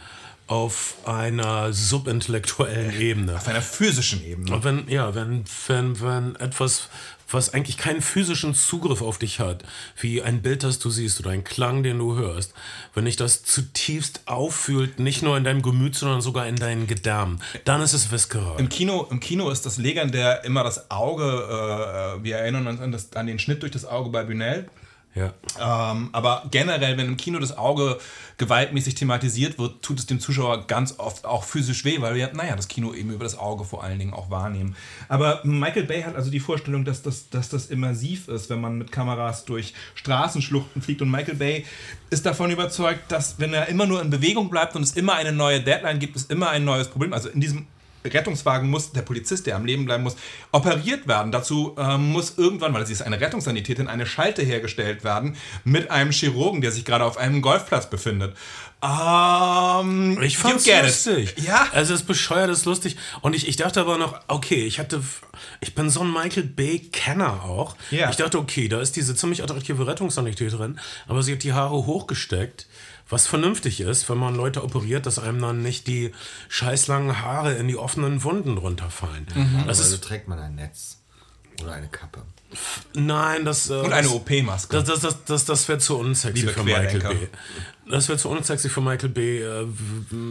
auf 0.46 0.94
einer 1.04 1.72
subintellektuellen 1.72 2.98
Ebene. 2.98 3.34
auf 3.36 3.48
einer 3.48 3.60
physischen 3.60 4.24
Ebene. 4.24 4.64
Wenn, 4.64 4.88
ja, 4.88 5.14
wenn, 5.14 5.44
wenn, 5.66 6.00
wenn 6.00 6.36
etwas, 6.36 6.88
was 7.30 7.52
eigentlich 7.52 7.76
keinen 7.76 8.00
physischen 8.00 8.54
Zugriff 8.54 9.02
auf 9.02 9.18
dich 9.18 9.40
hat, 9.40 9.64
wie 10.00 10.22
ein 10.22 10.42
Bild, 10.42 10.64
das 10.64 10.78
du 10.78 10.90
siehst 10.90 11.20
oder 11.20 11.30
ein 11.30 11.44
Klang, 11.44 11.82
den 11.82 11.98
du 11.98 12.16
hörst, 12.16 12.54
wenn 12.94 13.04
dich 13.04 13.16
das 13.16 13.42
zutiefst 13.42 14.22
auffühlt, 14.26 14.98
nicht 14.98 15.22
nur 15.22 15.36
in 15.36 15.44
deinem 15.44 15.62
Gemüt, 15.62 15.94
sondern 15.94 16.20
sogar 16.20 16.46
in 16.46 16.56
deinen 16.56 16.86
Gedärmen, 16.86 17.40
dann 17.64 17.82
ist 17.82 17.92
es 17.92 18.10
viskaral. 18.10 18.58
Im 18.58 18.68
Kino, 18.68 19.06
Im 19.10 19.20
Kino 19.20 19.50
ist 19.50 19.66
das 19.66 19.78
legendär 19.78 20.44
immer 20.44 20.64
das 20.64 20.90
Auge, 20.90 21.24
äh, 21.24 22.22
wir 22.22 22.36
erinnern 22.36 22.66
uns 22.66 22.80
an, 22.80 22.92
das, 22.92 23.12
an 23.12 23.26
den 23.26 23.38
Schnitt 23.38 23.62
durch 23.62 23.72
das 23.72 23.84
Auge 23.84 24.10
bei 24.10 24.24
Bunel. 24.24 24.68
Ja. 25.18 25.90
Ähm, 25.92 26.10
aber 26.12 26.44
generell, 26.50 26.96
wenn 26.96 27.06
im 27.06 27.16
Kino 27.16 27.38
das 27.38 27.56
Auge 27.56 27.98
gewaltmäßig 28.36 28.94
thematisiert 28.94 29.58
wird, 29.58 29.82
tut 29.82 29.98
es 29.98 30.06
dem 30.06 30.20
Zuschauer 30.20 30.66
ganz 30.68 30.94
oft 30.98 31.24
auch 31.24 31.42
physisch 31.42 31.84
weh, 31.84 32.00
weil 32.00 32.14
wir, 32.14 32.32
naja, 32.34 32.54
das 32.54 32.68
Kino 32.68 32.94
eben 32.94 33.10
über 33.10 33.24
das 33.24 33.36
Auge 33.36 33.64
vor 33.64 33.82
allen 33.82 33.98
Dingen 33.98 34.14
auch 34.14 34.30
wahrnehmen. 34.30 34.76
Aber 35.08 35.40
Michael 35.44 35.84
Bay 35.84 36.02
hat 36.02 36.14
also 36.14 36.30
die 36.30 36.38
Vorstellung, 36.38 36.84
dass 36.84 37.02
das, 37.02 37.30
dass 37.30 37.48
das 37.48 37.66
immersiv 37.66 38.28
ist, 38.28 38.48
wenn 38.48 38.60
man 38.60 38.78
mit 38.78 38.92
Kameras 38.92 39.44
durch 39.44 39.74
Straßenschluchten 39.96 40.82
fliegt. 40.82 41.02
Und 41.02 41.10
Michael 41.10 41.34
Bay 41.34 41.66
ist 42.10 42.24
davon 42.24 42.50
überzeugt, 42.50 43.10
dass 43.10 43.40
wenn 43.40 43.52
er 43.52 43.68
immer 43.68 43.86
nur 43.86 44.00
in 44.00 44.10
Bewegung 44.10 44.50
bleibt 44.50 44.76
und 44.76 44.82
es 44.82 44.92
immer 44.92 45.14
eine 45.14 45.32
neue 45.32 45.60
Deadline 45.60 45.98
gibt, 45.98 46.14
es 46.14 46.26
immer 46.26 46.50
ein 46.50 46.64
neues 46.64 46.88
Problem. 46.88 47.12
Also 47.12 47.28
in 47.28 47.40
diesem 47.40 47.66
Rettungswagen 48.08 48.68
muss, 48.68 48.92
der 48.92 49.02
Polizist, 49.02 49.46
der 49.46 49.56
am 49.56 49.64
Leben 49.64 49.84
bleiben 49.84 50.02
muss, 50.02 50.16
operiert 50.52 51.06
werden. 51.08 51.32
Dazu 51.32 51.74
ähm, 51.78 52.10
muss 52.12 52.34
irgendwann, 52.36 52.74
weil 52.74 52.86
sie 52.86 52.92
ist 52.92 53.02
eine 53.02 53.20
Rettungssanitätin, 53.20 53.88
eine 53.88 54.06
Schalte 54.06 54.42
hergestellt 54.42 55.04
werden 55.04 55.36
mit 55.64 55.90
einem 55.90 56.10
Chirurgen, 56.10 56.60
der 56.60 56.72
sich 56.72 56.84
gerade 56.84 57.04
auf 57.04 57.16
einem 57.16 57.42
Golfplatz 57.42 57.88
befindet. 57.90 58.34
Ähm, 58.80 60.18
Ich 60.22 60.38
fand's 60.38 60.66
it. 60.66 60.82
lustig. 60.82 61.34
Ja. 61.44 61.66
Also 61.72 61.94
es 61.94 62.00
ist 62.02 62.06
bescheuert, 62.06 62.50
es 62.50 62.58
ist 62.60 62.64
lustig. 62.64 62.96
Und 63.22 63.34
ich, 63.34 63.48
ich 63.48 63.56
dachte 63.56 63.80
aber 63.80 63.98
noch, 63.98 64.20
okay, 64.28 64.64
ich 64.66 64.78
hatte, 64.78 65.02
ich 65.60 65.74
bin 65.74 65.90
so 65.90 66.00
ein 66.00 66.12
Michael 66.12 66.44
Bay-Kenner 66.44 67.42
auch. 67.44 67.76
Ja. 67.90 68.10
Ich 68.10 68.16
dachte, 68.16 68.38
okay, 68.38 68.68
da 68.68 68.80
ist 68.80 68.96
diese 68.96 69.14
ziemlich 69.14 69.42
attraktive 69.42 69.86
Rettungssanitäterin, 69.86 70.78
aber 71.08 71.22
sie 71.22 71.32
hat 71.32 71.42
die 71.42 71.52
Haare 71.52 71.86
hochgesteckt. 71.86 72.66
Was 73.10 73.26
vernünftig 73.26 73.80
ist, 73.80 74.08
wenn 74.10 74.18
man 74.18 74.34
Leute 74.34 74.62
operiert, 74.62 75.06
dass 75.06 75.18
einem 75.18 75.40
dann 75.40 75.62
nicht 75.62 75.86
die 75.86 76.12
scheißlangen 76.48 77.22
Haare 77.22 77.54
in 77.54 77.66
die 77.68 77.76
offenen 77.76 78.22
Wunden 78.22 78.58
runterfallen. 78.58 79.26
Das 79.66 79.80
Also 79.80 79.94
ist, 79.94 80.04
trägt 80.04 80.28
man 80.28 80.38
ein 80.38 80.54
Netz 80.56 80.98
oder 81.62 81.72
eine 81.72 81.88
Kappe. 81.88 82.22
nein, 82.94 83.44
das... 83.44 83.70
äh, 83.70 83.74
Und 83.74 83.92
eine 83.92 84.08
OP-Maske. 84.10 84.76
das, 84.76 84.84
das, 84.86 85.00
das, 85.00 85.24
das, 85.24 85.44
das 85.46 85.68
wäre 85.68 85.78
zu 85.78 85.96
unsexy 85.98 86.40
Liebe 86.40 86.52
für 86.52 86.62
Michael. 86.64 87.00
Bay. 87.00 87.28
Das 87.90 88.08
wäre 88.08 88.18
zu 88.18 88.28
unsexy 88.28 88.68
für 88.68 88.80
Michael 88.82 89.08
Bay. 89.08 89.42
Äh, 89.42 89.66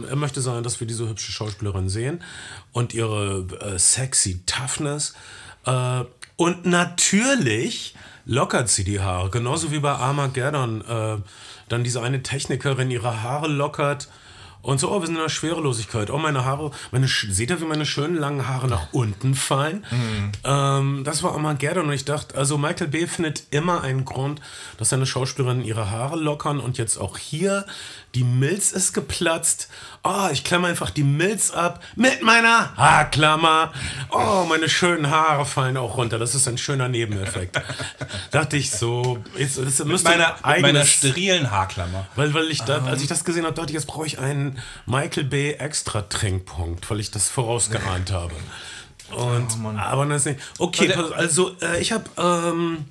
Er 0.08 0.16
möchte 0.16 0.40
sagen, 0.40 0.62
dass 0.62 0.78
wir 0.80 0.86
diese 0.86 1.08
hübsche 1.08 1.32
Schauspielerin 1.32 1.88
sehen 1.88 2.22
und 2.72 2.94
ihre 2.94 3.46
äh, 3.60 3.78
sexy 3.78 4.40
Toughness. 4.46 5.14
Äh, 5.68 6.04
und 6.36 6.66
natürlich 6.66 7.94
lockert 8.24 8.68
sie 8.68 8.84
die 8.84 9.00
Haare, 9.00 9.30
genauso 9.30 9.72
wie 9.72 9.80
bei 9.80 9.92
Armageddon. 9.92 10.84
Äh, 10.86 11.16
dann 11.68 11.84
diese 11.84 12.02
eine 12.02 12.22
Technikerin 12.22 12.90
ihre 12.90 13.22
Haare 13.22 13.48
lockert. 13.48 14.08
Und 14.60 14.80
so, 14.80 14.90
oh, 14.90 15.00
wir 15.00 15.06
sind 15.06 15.14
in 15.14 15.22
der 15.22 15.28
Schwerelosigkeit. 15.28 16.10
Oh, 16.10 16.18
meine 16.18 16.44
Haare, 16.44 16.72
meine, 16.90 17.06
seht 17.06 17.48
ihr, 17.50 17.60
wie 17.60 17.64
meine 17.64 17.86
schönen 17.86 18.16
langen 18.16 18.48
Haare 18.48 18.66
nach 18.66 18.92
unten 18.92 19.34
fallen? 19.34 19.86
Ähm, 20.44 21.04
das 21.04 21.22
war 21.22 21.32
Armageddon 21.32 21.86
und 21.86 21.92
ich 21.92 22.04
dachte, 22.04 22.36
also 22.36 22.58
Michael 22.58 22.88
Bay 22.88 23.06
findet 23.06 23.44
immer 23.50 23.82
einen 23.82 24.04
Grund, 24.04 24.40
dass 24.76 24.88
seine 24.88 25.06
Schauspielerinnen 25.06 25.64
ihre 25.64 25.90
Haare 25.90 26.16
lockern 26.16 26.58
und 26.58 26.76
jetzt 26.76 26.98
auch 26.98 27.16
hier, 27.18 27.66
die 28.14 28.24
Milz 28.24 28.72
ist 28.72 28.94
geplatzt. 28.94 29.70
Oh, 30.04 30.28
ich 30.32 30.44
klammer 30.44 30.68
einfach 30.68 30.90
die 30.90 31.02
Milz 31.02 31.50
ab 31.50 31.82
mit 31.96 32.22
meiner 32.22 32.74
Haarklammer. 32.76 33.72
Oh, 34.10 34.44
meine 34.48 34.68
schönen 34.68 35.10
Haare 35.10 35.44
fallen 35.44 35.76
auch 35.76 35.96
runter. 35.96 36.18
Das 36.18 36.34
ist 36.34 36.46
ein 36.48 36.56
schöner 36.56 36.88
Nebeneffekt. 36.88 37.60
dachte 38.30 38.56
ich 38.56 38.70
so, 38.70 39.18
jetzt, 39.36 39.58
das 39.58 39.84
müsste 39.84 40.10
meiner, 40.10 40.34
ein 40.44 40.62
meiner 40.62 40.80
eigenes- 40.80 40.90
sterilen 40.92 41.50
Haarklammer. 41.50 42.06
weil, 42.14 42.32
weil 42.32 42.50
ich 42.50 42.62
da, 42.62 42.78
Ah. 42.78 42.86
als 42.90 43.02
ich 43.02 43.08
das 43.08 43.24
gesehen 43.24 43.44
habe, 43.44 43.54
dachte 43.54 43.70
ich, 43.70 43.74
jetzt 43.74 43.86
brauche 43.86 44.06
ich 44.06 44.18
einen 44.18 44.58
Michael 44.86 45.24
Bay 45.24 45.52
extra 45.54 46.02
Trinkpunkt, 46.02 46.88
weil 46.90 47.00
ich 47.00 47.10
das 47.10 47.28
vorausgeahnt 47.28 48.12
habe. 48.12 48.34
Und, 49.10 49.48
aber 49.78 50.06
das 50.06 50.26
ist 50.26 50.36
nicht. 50.36 50.40
Okay, 50.58 50.92
also 51.16 51.56
äh, 51.60 51.80
ich 51.80 51.92
habe 51.92 52.04
ähm, 52.18 52.84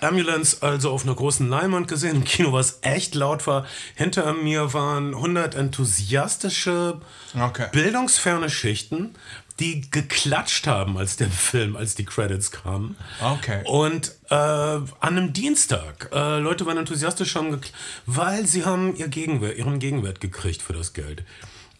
Ambulance 0.00 0.58
also 0.62 0.90
auf 0.90 1.04
einer 1.04 1.14
großen 1.14 1.48
Leinwand 1.48 1.88
gesehen, 1.88 2.16
im 2.16 2.24
Kino, 2.24 2.52
was 2.52 2.78
echt 2.82 3.14
laut 3.14 3.46
war. 3.46 3.66
Hinter 3.94 4.32
mir 4.34 4.72
waren 4.72 5.14
100 5.14 5.54
enthusiastische, 5.54 7.00
Okay. 7.38 7.68
bildungsferne 7.72 8.48
Schichten, 8.50 9.14
die 9.58 9.90
geklatscht 9.90 10.66
haben, 10.66 10.98
als 10.98 11.16
der 11.16 11.30
Film, 11.30 11.76
als 11.76 11.94
die 11.94 12.04
Credits 12.04 12.50
kamen. 12.50 12.96
Okay. 13.22 13.62
Und 13.64 14.12
äh, 14.28 14.34
an 14.34 14.84
einem 15.00 15.32
Dienstag, 15.32 16.10
äh, 16.12 16.38
Leute 16.38 16.66
waren 16.66 16.76
enthusiastisch, 16.76 17.34
haben 17.36 17.58
weil 18.04 18.46
sie 18.46 18.64
haben 18.64 18.94
ihr 18.96 19.08
Gegenwert, 19.08 19.56
ihren 19.56 19.78
Gegenwert 19.78 20.20
gekriegt 20.20 20.60
für 20.62 20.74
das 20.74 20.92
Geld. 20.92 21.24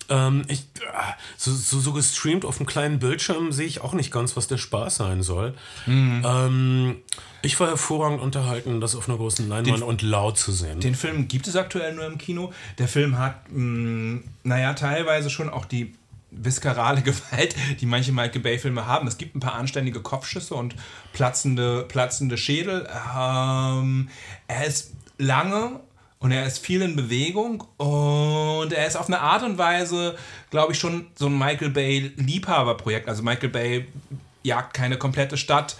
Ähm, 0.08 0.44
ich, 0.48 0.64
ah, 0.92 1.14
so, 1.36 1.52
so, 1.52 1.80
so 1.80 1.92
gestreamt 1.92 2.44
auf 2.44 2.58
einem 2.58 2.66
kleinen 2.66 2.98
Bildschirm 2.98 3.52
sehe 3.52 3.66
ich 3.66 3.80
auch 3.80 3.92
nicht 3.92 4.12
ganz, 4.12 4.36
was 4.36 4.48
der 4.48 4.58
Spaß 4.58 4.96
sein 4.96 5.22
soll. 5.22 5.54
Ähm, 5.86 6.96
ich 7.42 7.58
war 7.60 7.68
hervorragend 7.68 8.20
unterhalten, 8.20 8.80
das 8.80 8.94
auf 8.94 9.08
einer 9.08 9.18
großen 9.18 9.48
Leinwand 9.48 9.82
und 9.82 10.02
laut 10.02 10.38
zu 10.38 10.52
sehen. 10.52 10.80
Den 10.80 10.94
Film 10.94 11.28
gibt 11.28 11.46
es 11.46 11.56
aktuell 11.56 11.94
nur 11.94 12.06
im 12.06 12.18
Kino. 12.18 12.52
Der 12.78 12.88
Film 12.88 13.18
hat, 13.18 13.36
mh, 13.50 14.20
naja, 14.42 14.74
teilweise 14.74 15.30
schon 15.30 15.48
auch 15.48 15.64
die 15.64 15.94
viscerale 16.30 17.02
Gewalt, 17.02 17.54
die 17.80 17.86
manche 17.86 18.12
Michael 18.12 18.40
Bay-Filme 18.40 18.86
haben. 18.86 19.06
Es 19.06 19.18
gibt 19.18 19.36
ein 19.36 19.40
paar 19.40 19.54
anständige 19.54 20.00
Kopfschüsse 20.00 20.54
und 20.54 20.74
platzende, 21.12 21.84
platzende 21.88 22.36
Schädel. 22.36 22.88
Ähm, 23.16 24.08
er 24.48 24.66
ist 24.66 24.92
lange 25.18 25.80
und 26.18 26.32
er 26.32 26.46
ist 26.46 26.58
viel 26.58 26.82
in 26.82 26.96
Bewegung 26.96 27.62
und 27.76 28.72
er 28.72 28.86
ist 28.86 28.96
auf 28.96 29.06
eine 29.06 29.20
Art 29.20 29.42
und 29.42 29.58
Weise, 29.58 30.16
glaube 30.50 30.72
ich, 30.72 30.78
schon 30.78 31.08
so 31.14 31.26
ein 31.26 31.38
Michael 31.38 31.70
Bay-Liebhaberprojekt. 31.70 33.08
Also 33.08 33.22
Michael 33.22 33.50
Bay 33.50 33.86
jagt 34.42 34.74
keine 34.74 34.96
komplette 34.96 35.36
Stadt 35.36 35.76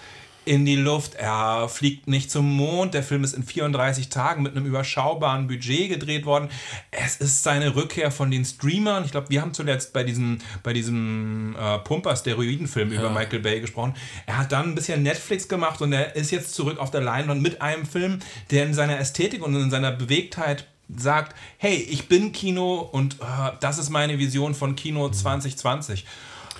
in 0.47 0.65
die 0.65 0.75
Luft. 0.75 1.15
Er 1.15 1.67
fliegt 1.69 2.07
nicht 2.07 2.31
zum 2.31 2.49
Mond. 2.55 2.93
Der 2.93 3.03
Film 3.03 3.23
ist 3.23 3.33
in 3.33 3.43
34 3.43 4.09
Tagen 4.09 4.43
mit 4.43 4.55
einem 4.55 4.65
überschaubaren 4.65 5.47
Budget 5.47 5.89
gedreht 5.89 6.25
worden. 6.25 6.49
Es 6.91 7.17
ist 7.17 7.43
seine 7.43 7.75
Rückkehr 7.75 8.11
von 8.11 8.31
den 8.31 8.45
Streamern. 8.45 9.03
Ich 9.05 9.11
glaube, 9.11 9.29
wir 9.29 9.41
haben 9.41 9.53
zuletzt 9.53 9.93
bei 9.93 10.03
diesem, 10.03 10.39
bei 10.63 10.73
diesem 10.73 11.55
äh, 11.59 11.79
Pumper-Steroiden-Film 11.79 12.91
über 12.91 13.09
Michael 13.09 13.39
Bay 13.39 13.59
gesprochen. 13.59 13.95
Er 14.25 14.37
hat 14.37 14.51
dann 14.51 14.69
ein 14.69 14.75
bisschen 14.75 15.03
Netflix 15.03 15.47
gemacht 15.47 15.81
und 15.81 15.91
er 15.91 16.15
ist 16.15 16.31
jetzt 16.31 16.55
zurück 16.55 16.79
auf 16.79 16.91
der 16.91 17.01
Leinwand 17.01 17.41
mit 17.41 17.61
einem 17.61 17.85
Film, 17.85 18.19
der 18.49 18.65
in 18.65 18.73
seiner 18.73 18.97
Ästhetik 18.99 19.45
und 19.45 19.53
in 19.55 19.69
seiner 19.69 19.91
Bewegtheit 19.91 20.65
sagt, 20.95 21.35
hey, 21.57 21.75
ich 21.75 22.07
bin 22.07 22.31
Kino 22.31 22.79
und 22.79 23.15
äh, 23.15 23.51
das 23.59 23.77
ist 23.77 23.89
meine 23.89 24.17
Vision 24.19 24.55
von 24.55 24.75
Kino 24.75 25.09
2020. 25.09 26.05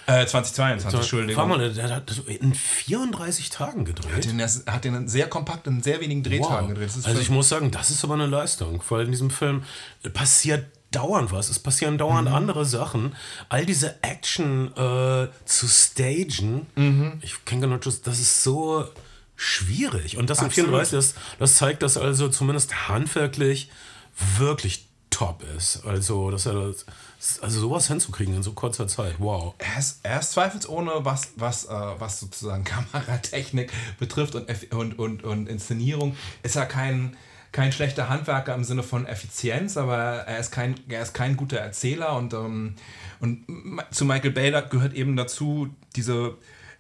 Äh, 0.08 0.26
2022, 0.26 1.00
Entschuldigung. 1.00 1.42
War 1.42 1.48
mal, 1.58 1.74
der 1.74 1.90
hat 1.96 2.10
das 2.10 2.20
in 2.20 2.54
34 2.56 3.50
Tagen 3.50 3.84
gedreht. 3.86 4.24
Den, 4.26 4.38
das 4.38 4.64
hat 4.66 4.86
den 4.86 5.08
sehr 5.10 5.28
kompakt 5.28 5.68
in 5.68 5.84
sehr 5.84 6.00
wenigen 6.00 6.24
Drehtagen 6.24 6.70
gedreht. 6.70 6.88
Das 6.88 6.96
ist 6.98 7.06
Also 7.08 7.20
ich 7.20 7.30
muss 7.30 7.50
sagen, 7.50 7.72
das 7.72 7.92
ist 7.92 8.04
aber 8.06 8.14
eine 8.14 8.26
Leistung, 8.26 8.82
weil 8.90 9.06
in 9.06 9.12
diesem 9.12 9.30
Film 9.30 9.64
passiert 10.14 10.66
dauernd 10.92 11.34
was. 11.34 11.50
Es 11.50 11.60
passieren 11.60 11.96
Mhm. 11.96 11.98
dauernd 11.98 12.30
andere 12.30 12.64
Sachen. 12.66 13.16
All 13.50 13.66
diese 13.66 14.02
Action 14.02 14.72
äh, 14.78 15.28
zu 15.44 15.68
stagen, 15.68 16.68
Mhm. 16.76 17.20
ich 17.22 17.44
kenne 17.44 17.62
genau 17.62 17.76
das, 17.78 18.02
das 18.02 18.20
ist 18.20 18.44
so 18.44 18.86
schwierig. 19.36 20.16
Und 20.18 20.30
das 20.30 20.40
in 20.40 20.46
Absolut. 20.46 20.70
34, 20.70 20.92
das, 20.98 21.16
das 21.38 21.56
zeigt, 21.56 21.84
dass 21.84 21.98
also 21.98 22.30
zumindest 22.30 22.88
handwerklich 22.88 23.70
wirklich 24.38 24.88
top 25.10 25.44
ist. 25.58 25.86
Also, 25.86 26.32
dass 26.32 26.46
er 26.46 26.54
das, 26.54 26.86
also 27.42 27.60
sowas 27.60 27.88
hinzukriegen 27.88 28.36
in 28.36 28.44
so 28.44 28.54
kurzer 28.54 28.88
Zeit. 28.88 29.16
Wow. 29.20 29.56
er, 29.58 29.80
ist, 29.80 30.00
er 30.04 30.20
ist 30.20 30.32
zweifelsohne, 30.32 30.92
was, 31.00 31.34
was, 31.36 31.66
äh, 31.66 31.70
was 31.70 32.20
sozusagen 32.20 32.64
Kameratechnik 32.94 33.72
betrifft 34.00 34.36
und, 34.36 34.50
und, 34.72 35.00
und, 35.00 35.24
und 35.24 35.50
Inszenierung, 35.50 36.16
ist 36.44 36.56
er 36.56 36.66
kein, 36.66 37.16
kein 37.52 37.72
schlechter 37.72 38.10
Handwerker 38.10 38.54
im 38.56 38.64
Sinne 38.64 38.84
von 38.84 39.06
Effizienz, 39.06 39.78
aber 39.78 39.98
er 39.98 40.40
ist 40.40 40.52
kein, 40.52 40.76
er 40.90 41.02
ist 41.02 41.14
kein 41.14 41.38
guter 41.38 41.58
Erzähler 41.58 42.16
und, 42.16 42.34
ähm, 42.34 42.76
und 43.20 43.46
zu 43.92 44.06
Michael 44.06 44.32
Bay 44.32 44.52
gehört 44.70 44.94
eben 44.94 45.16
dazu 45.16 45.70
diese 45.96 46.36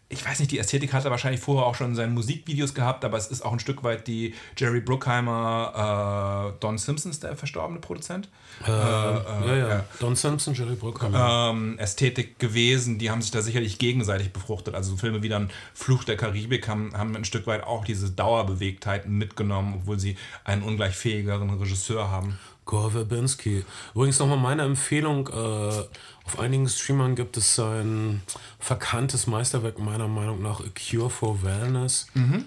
ich 0.09 0.25
weiß 0.25 0.39
nicht, 0.39 0.51
die 0.51 0.59
Ästhetik 0.59 0.93
hat 0.93 1.03
er 1.03 1.11
wahrscheinlich 1.11 1.41
vorher 1.41 1.65
auch 1.65 1.75
schon 1.75 1.87
in 1.87 1.95
seinen 1.95 2.13
Musikvideos 2.13 2.73
gehabt, 2.73 3.03
aber 3.03 3.17
es 3.17 3.27
ist 3.27 3.43
auch 3.43 3.51
ein 3.51 3.59
Stück 3.59 3.83
weit 3.83 4.07
die 4.07 4.33
Jerry 4.55 4.79
Bruckheimer, 4.79 6.53
äh, 6.53 6.59
Don 6.61 6.77
Simpsons, 6.77 7.19
der 7.19 7.35
verstorbene 7.35 7.81
Produzent. 7.81 8.29
Äh, 8.65 8.69
ja, 8.69 9.55
ja, 9.55 9.85
Don 9.99 10.15
Simpson, 10.15 10.53
Jerry 10.53 10.75
Bruckheimer. 10.75 11.51
Ähm, 11.51 11.77
Ästhetik 11.77 12.39
gewesen, 12.39 12.99
die 12.99 13.11
haben 13.11 13.21
sich 13.21 13.31
da 13.31 13.41
sicherlich 13.41 13.79
gegenseitig 13.79 14.31
befruchtet. 14.31 14.75
Also 14.75 14.91
so 14.91 14.97
Filme 14.97 15.23
wie 15.23 15.29
dann 15.29 15.49
Fluch 15.73 16.05
der 16.05 16.15
Karibik 16.15 16.69
haben, 16.69 16.95
haben 16.97 17.13
ein 17.15 17.25
Stück 17.25 17.45
weit 17.45 17.63
auch 17.63 17.83
diese 17.83 18.09
Dauerbewegtheit 18.09 19.09
mitgenommen, 19.09 19.81
obwohl 19.81 19.99
sie 19.99 20.15
einen 20.45 20.63
ungleich 20.63 20.95
fähigeren 20.95 21.49
Regisseur 21.49 22.09
haben. 22.09 22.39
Gore 22.63 22.91
Verbinski. 22.91 23.65
Übrigens 23.95 24.19
nochmal 24.19 24.37
meine 24.37 24.63
Empfehlung. 24.63 25.27
Äh, 25.27 25.83
auf 26.27 26.39
einigen 26.39 26.67
Streamern 26.67 27.15
gibt 27.15 27.37
es 27.37 27.55
sein 27.55 28.21
verkanntes 28.59 29.27
Meisterwerk, 29.27 29.79
meiner 29.79 30.09
Meinung 30.09 30.41
nach, 30.41 30.59
A 30.59 30.65
Cure 30.75 31.09
for 31.09 31.41
Wellness. 31.41 32.07
Mhm. 32.15 32.43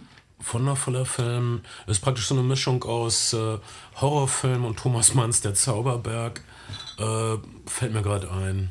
Wundervoller 0.53 1.07
Film. 1.07 1.62
Ist 1.87 2.01
praktisch 2.01 2.27
so 2.27 2.35
eine 2.35 2.43
Mischung 2.43 2.83
aus 2.85 3.33
äh, 3.33 3.57
Horrorfilm 3.97 4.66
und 4.66 4.79
Thomas 4.79 5.14
Manns 5.14 5.40
Der 5.40 5.55
Zauberberg. 5.55 6.43
Äh, 6.99 7.37
fällt 7.66 7.95
mir 7.95 8.03
gerade 8.03 8.31
ein. 8.31 8.71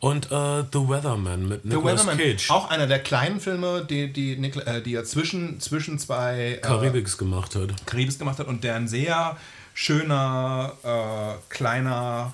Und 0.00 0.26
äh, 0.32 0.64
The 0.72 0.88
Weatherman 0.88 1.46
mit 1.46 1.66
Nicolas 1.66 2.06
Cage. 2.06 2.50
Auch 2.50 2.70
einer 2.70 2.86
der 2.86 2.98
kleinen 2.98 3.40
Filme, 3.40 3.84
die, 3.84 4.10
die, 4.10 4.32
äh, 4.32 4.82
die 4.82 4.94
er 4.94 5.04
zwischen, 5.04 5.60
zwischen 5.60 5.98
zwei... 5.98 6.54
Äh, 6.54 6.56
Karibiks 6.58 7.18
gemacht 7.18 7.54
hat. 7.56 7.86
Karibik 7.86 8.18
gemacht 8.18 8.38
hat 8.38 8.46
und 8.46 8.64
der 8.64 8.74
ein 8.76 8.88
sehr 8.88 9.36
schöner, 9.74 10.72
äh, 10.82 11.54
kleiner 11.54 12.32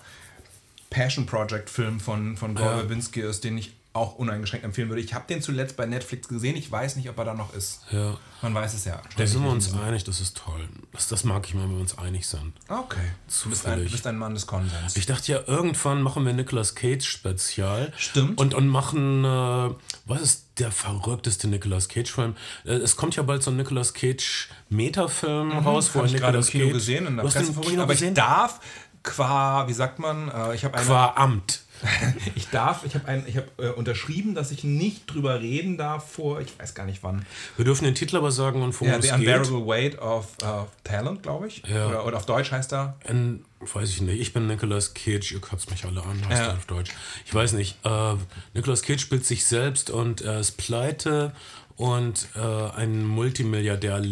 Passion 0.91 1.27
Project 1.27 1.71
Film 1.71 2.01
von, 2.01 2.37
von 2.37 2.55
Gore 2.55 2.71
ja. 2.71 2.77
Verbinski 2.79 3.21
ist, 3.21 3.45
den 3.45 3.59
ich 3.59 3.73
auch 3.95 4.15
uneingeschränkt 4.17 4.65
empfehlen 4.65 4.89
würde. 4.89 5.03
Ich 5.03 5.15
habe 5.15 5.25
den 5.29 5.43
zuletzt 5.43 5.77
bei 5.77 5.87
Netflix 5.87 6.29
gesehen. 6.29 6.57
Ich 6.57 6.71
weiß 6.71 6.97
nicht, 6.97 7.09
ob 7.09 7.19
er 7.19 7.25
da 7.25 7.35
noch 7.35 7.53
ist. 7.55 7.81
Ja. 7.91 8.17
Man 8.43 8.55
weiß 8.55 8.75
es 8.75 8.85
ja. 8.85 9.03
Da 9.17 9.27
sind 9.27 9.43
wir 9.43 9.51
uns 9.51 9.75
einig, 9.75 10.05
das 10.05 10.21
ist 10.21 10.37
toll. 10.37 10.69
Das, 10.93 11.09
das 11.09 11.25
mag 11.25 11.45
ich 11.47 11.55
mal, 11.55 11.65
wenn 11.65 11.73
wir 11.73 11.81
uns 11.81 11.99
einig 11.99 12.27
sind. 12.27 12.53
Okay. 12.69 13.01
Du 13.43 13.51
bist, 13.51 13.67
ein, 13.67 13.83
bist 13.85 14.07
ein 14.07 14.17
Mann 14.17 14.35
des 14.35 14.47
Konsens. 14.47 14.97
Ich 14.97 15.07
dachte 15.07 15.33
ja, 15.33 15.41
irgendwann 15.47 16.03
machen 16.03 16.25
wir 16.25 16.33
Nicolas 16.33 16.77
Cage 16.77 17.05
Spezial. 17.05 17.93
Stimmt. 17.97 18.39
Und, 18.39 18.55
und 18.55 18.69
machen, 18.69 19.25
äh, 19.25 19.75
was 20.05 20.21
ist 20.21 20.45
der 20.59 20.71
verrückteste 20.71 21.49
Nicolas 21.49 21.89
Cage 21.89 22.13
Film? 22.13 22.37
Äh, 22.65 22.75
es 22.75 22.95
kommt 22.95 23.17
ja 23.17 23.25
bald 23.25 23.43
so 23.43 23.51
ein 23.51 23.57
Nicolas 23.57 23.95
Cage 23.95 24.51
Metafilm 24.69 25.49
mhm, 25.49 25.59
raus, 25.59 25.91
wo 25.95 26.05
ich 26.05 26.15
gerade 26.15 26.39
im 26.39 26.45
Kino 26.45 26.65
Cage, 26.67 26.75
gesehen, 26.75 27.07
in 27.07 27.17
der 27.17 27.25
Presse 27.25 27.81
aber 27.81 27.95
ich 27.95 28.15
darf 28.15 28.61
qua, 29.09 29.67
wie 29.69 29.73
sagt 29.73 29.99
man, 29.99 30.29
äh, 30.29 30.55
ich 30.55 30.65
habe. 30.65 30.79
Qua 30.79 31.15
Amt. 31.17 31.63
ich 32.35 32.49
darf, 32.49 32.85
ich 32.85 32.97
habe 32.97 33.23
hab, 33.23 33.61
äh, 33.61 33.69
unterschrieben, 33.71 34.35
dass 34.35 34.51
ich 34.51 34.65
nicht 34.65 35.07
drüber 35.07 35.41
reden 35.41 35.79
darf 35.79 36.11
vor, 36.11 36.41
ich 36.41 36.59
weiß 36.59 36.75
gar 36.75 36.87
nicht 36.87 37.05
wann. 37.05 37.25
Wir 37.57 37.65
dürfen 37.65 37.85
den 37.85 37.95
Titel 37.95 38.17
aber 38.17 38.33
sagen 38.33 38.63
und 38.63 38.79
worum 38.81 38.95
ja, 38.95 39.01
The 39.01 39.13
Unbearable 39.13 39.65
Weight 39.65 39.99
of 40.01 40.27
uh, 40.43 40.67
Talent, 40.83 41.23
glaube 41.23 41.47
ich. 41.47 41.63
Ja. 41.69 41.87
Oder, 41.87 42.07
oder, 42.07 42.17
auf 42.17 42.27
Deutsch 42.27 42.51
heißt 42.51 42.73
er. 42.73 42.97
In, 43.09 43.45
weiß 43.61 43.91
ich 43.91 44.01
nicht. 44.01 44.21
Ich 44.21 44.33
bin 44.33 44.49
Nicolas 44.49 44.93
Cage, 44.95 45.31
ihr 45.31 45.41
kotzt 45.41 45.71
mich 45.71 45.85
alle 45.85 46.03
an, 46.03 46.29
heißt 46.29 46.43
ja. 46.43 46.53
auf 46.55 46.67
Deutsch. 46.67 46.91
Ich 47.25 47.33
weiß 47.33 47.53
nicht. 47.53 47.79
Äh, 47.85 48.15
Nicolas 48.55 48.83
Cage 48.83 49.01
spielt 49.01 49.25
sich 49.25 49.47
selbst 49.47 49.91
und 49.91 50.21
er 50.21 50.41
ist 50.41 50.57
pleite 50.57 51.33
und 51.77 52.27
äh, 52.35 52.41
ein 52.41 53.07
Multimilliardär 53.07 54.03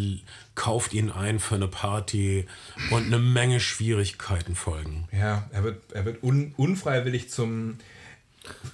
kauft 0.56 0.92
ihn 0.92 1.10
ein 1.10 1.38
für 1.38 1.54
eine 1.54 1.68
Party 1.68 2.46
und 2.90 3.06
eine 3.06 3.18
Menge 3.18 3.60
Schwierigkeiten 3.60 4.56
folgen. 4.56 5.06
Ja, 5.12 5.48
er 5.52 5.62
wird, 5.62 5.92
er 5.92 6.04
wird 6.04 6.22
un, 6.24 6.52
unfreiwillig 6.56 7.30
zum 7.30 7.78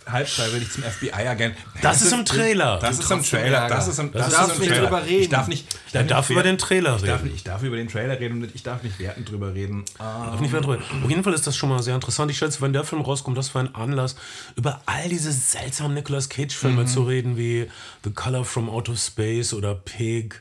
halbfreiwillig 0.06 0.70
zum 0.70 0.82
FBI-Agent. 0.82 1.56
Das, 1.74 1.98
das, 1.98 2.02
ist 2.02 2.12
im 2.12 2.24
Trailer. 2.24 2.78
Das 2.78 2.98
ist 2.98 3.10
im 3.10 3.22
Trailer. 3.22 3.68
Das 3.68 3.88
ist 3.88 3.98
im, 3.98 4.12
das 4.12 4.30
das 4.30 4.48
ist 4.48 4.58
im 4.58 4.66
Trailer. 4.66 4.82
Drüber 4.82 5.04
reden. 5.04 5.22
Ich 5.22 5.28
darf 5.28 5.48
nicht. 5.48 5.66
Ich 5.86 5.92
darf, 5.92 6.06
darf 6.06 6.30
über 6.30 6.42
den 6.42 6.58
Trailer 6.58 6.96
reden. 6.96 7.04
Ich 7.04 7.08
darf, 7.08 7.24
ich 7.24 7.44
darf 7.44 7.62
über 7.62 7.76
den 7.76 7.88
Trailer 7.88 8.20
reden 8.20 8.42
und 8.42 8.54
ich 8.54 8.62
darf 8.62 8.82
nicht 8.82 8.98
wertend 8.98 9.30
drüber 9.30 9.54
reden. 9.54 9.84
Darf 9.98 10.40
nicht 10.40 10.52
wertend 10.52 10.72
drüber. 10.72 11.04
Auf 11.04 11.10
jeden 11.10 11.24
Fall 11.24 11.34
ist 11.34 11.46
das 11.46 11.56
schon 11.56 11.68
mal 11.68 11.82
sehr 11.82 11.94
interessant. 11.94 12.30
Ich 12.30 12.38
schätze, 12.38 12.60
wenn 12.60 12.72
der 12.72 12.84
Film 12.84 13.02
rauskommt, 13.02 13.38
das 13.38 13.54
war 13.54 13.62
ein 13.62 13.74
Anlass, 13.74 14.16
über 14.56 14.82
all 14.86 15.08
diese 15.08 15.32
seltsamen 15.32 15.94
Nicolas 15.94 16.28
Cage-Filme 16.28 16.82
mhm. 16.82 16.86
zu 16.86 17.04
reden, 17.04 17.36
wie 17.36 17.68
The 18.04 18.10
Color 18.10 18.44
from 18.44 18.68
Outer 18.68 18.96
Space 18.96 19.54
oder 19.54 19.74
Pig 19.74 20.34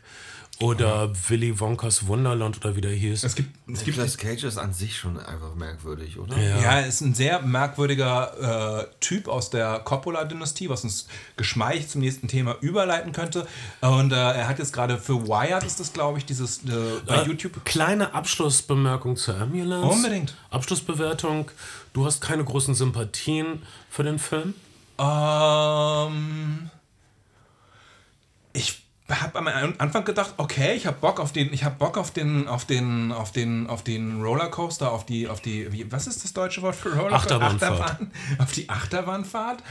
oder 0.62 1.06
ja. 1.06 1.30
Willy 1.30 1.60
Wonkas 1.60 2.08
Wunderland 2.08 2.58
oder 2.58 2.76
wie 2.76 2.82
der 2.82 2.92
hieß. 2.92 3.24
Es 3.24 3.36
gibt, 3.36 3.50
es 3.68 3.84
gibt 3.84 3.98
Nicolas 3.98 4.18
Cage 4.18 4.44
ist 4.44 4.58
an 4.58 4.74
sich 4.74 4.98
schon 4.98 5.20
einfach 5.20 5.56
merkwürdig, 5.56 6.20
oder? 6.20 6.38
Ja, 6.38 6.62
ja 6.62 6.72
er 6.80 6.88
ist 6.88 7.02
ein 7.02 7.14
sehr 7.14 7.42
merkwürdiger 7.42 8.82
äh, 8.82 8.88
Typ 9.00 9.28
aus 9.28 9.50
der 9.50 9.80
Coppola-Dynastie, 9.80 10.70
was 10.70 10.84
uns 10.84 11.08
geschmeichelt 11.38 11.90
zum 11.90 12.02
nächsten 12.02 12.28
Thema 12.28 12.56
überleiten 12.62 13.12
könnte. 13.12 13.48
Und 13.82 14.12
äh, 14.12 14.16
er 14.16 14.48
hat 14.48 14.60
jetzt 14.60 14.74
gerade 14.74 14.98
für 14.98 15.28
Wired, 15.28 15.64
ist 15.64 15.80
das 15.80 15.94
glaube 15.94 16.20
ich, 16.20 16.26
dieses 16.26 16.60
äh, 16.64 16.72
bei 17.06 17.24
äh, 17.24 17.26
YouTube. 17.26 17.66
Kleine 17.66 18.14
Abschlussbemerkung 18.14 19.16
zur 19.16 19.40
Ambulance. 19.40 19.88
Unbedingt. 19.88 20.36
Abschlussbewertung. 20.50 21.50
Du 21.94 22.06
hast 22.06 22.22
keine 22.22 22.44
großen 22.44 22.76
Sympathien 22.76 23.64
für 23.90 24.04
den 24.04 24.20
Film? 24.20 24.54
Ähm. 24.98 26.70
Ich 28.54 28.81
habe 29.12 29.40
am 29.40 29.74
Anfang 29.78 30.06
gedacht, 30.06 30.34
okay, 30.38 30.74
ich 30.76 30.86
habe 30.86 30.98
Bock 31.00 31.20
auf 31.20 31.32
den, 31.32 31.52
ich 31.54 31.64
habe 31.64 31.76
Bock 31.76 31.98
auf 31.98 32.12
den, 32.12 32.48
auf 32.48 32.66
den, 32.66 33.12
auf 33.12 33.32
den, 33.32 33.68
auf 33.68 33.84
den 33.84 34.22
Rollercoaster, 34.22 34.92
auf 34.92 35.06
die, 35.06 35.28
auf 35.28 35.42
die, 35.42 35.72
wie, 35.74 35.92
was 35.92 36.08
ist 36.08 36.24
das 36.24 36.34
deutsche 36.34 36.62
Wort 36.62 36.76
für 36.76 36.90
Rollercoaster? 36.90 37.42
Achterbahnfahrt. 37.42 37.82
Achterbahn, 37.82 38.12
auf 38.40 38.52
die 38.52 38.70
Achterbahnfahrt. 38.70 39.64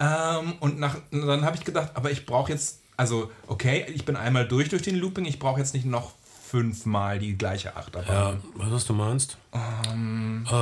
Ähm, 0.00 0.54
und 0.60 0.78
nach, 0.78 0.96
dann 1.10 1.44
habe 1.44 1.56
ich 1.56 1.64
gedacht, 1.64 1.92
aber 1.94 2.10
ich 2.10 2.26
brauche 2.26 2.52
jetzt, 2.52 2.80
also 2.96 3.30
okay, 3.46 3.86
ich 3.94 4.04
bin 4.04 4.16
einmal 4.16 4.46
durch 4.46 4.68
durch 4.68 4.82
den 4.82 4.96
Looping, 4.96 5.24
ich 5.24 5.38
brauche 5.38 5.60
jetzt 5.60 5.74
nicht 5.74 5.86
noch 5.86 6.12
fünfmal 6.48 7.18
die 7.18 7.36
gleiche 7.36 7.76
Achterbahn. 7.76 8.06
Ja, 8.08 8.32
weißt 8.54 8.70
du, 8.70 8.74
was 8.74 8.86
du 8.86 8.92
meinst? 8.94 9.36
Um, 9.50 10.46
äh, 10.46 10.52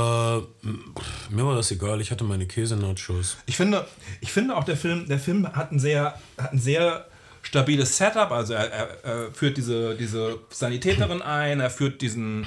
mir 1.33 1.47
war 1.47 1.55
das 1.55 1.71
egal, 1.71 2.01
ich 2.01 2.11
hatte 2.11 2.25
meine 2.25 2.47
Käse-Nachos. 2.47 3.37
Ich 3.47 3.57
finde, 3.57 3.87
ich 4.21 4.33
finde 4.33 4.57
auch 4.57 4.65
der 4.65 4.77
Film, 4.77 5.07
der 5.07 5.21
Film 5.21 5.47
hat 5.47 5.71
einen 5.71 5.79
sehr, 5.79 6.19
hat 6.39 6.51
einen 6.51 6.61
sehr 6.61 7.07
stabiles 7.47 7.97
Setup. 7.97 8.31
Also 8.31 8.55
er, 8.55 8.71
er, 8.73 9.05
er 9.05 9.33
führt 9.33 9.57
diese, 9.57 9.95
diese 9.95 10.39
Sanitäterin 10.51 11.23
ein, 11.23 11.61
er 11.61 11.71
führt 11.71 12.03
diesen 12.03 12.47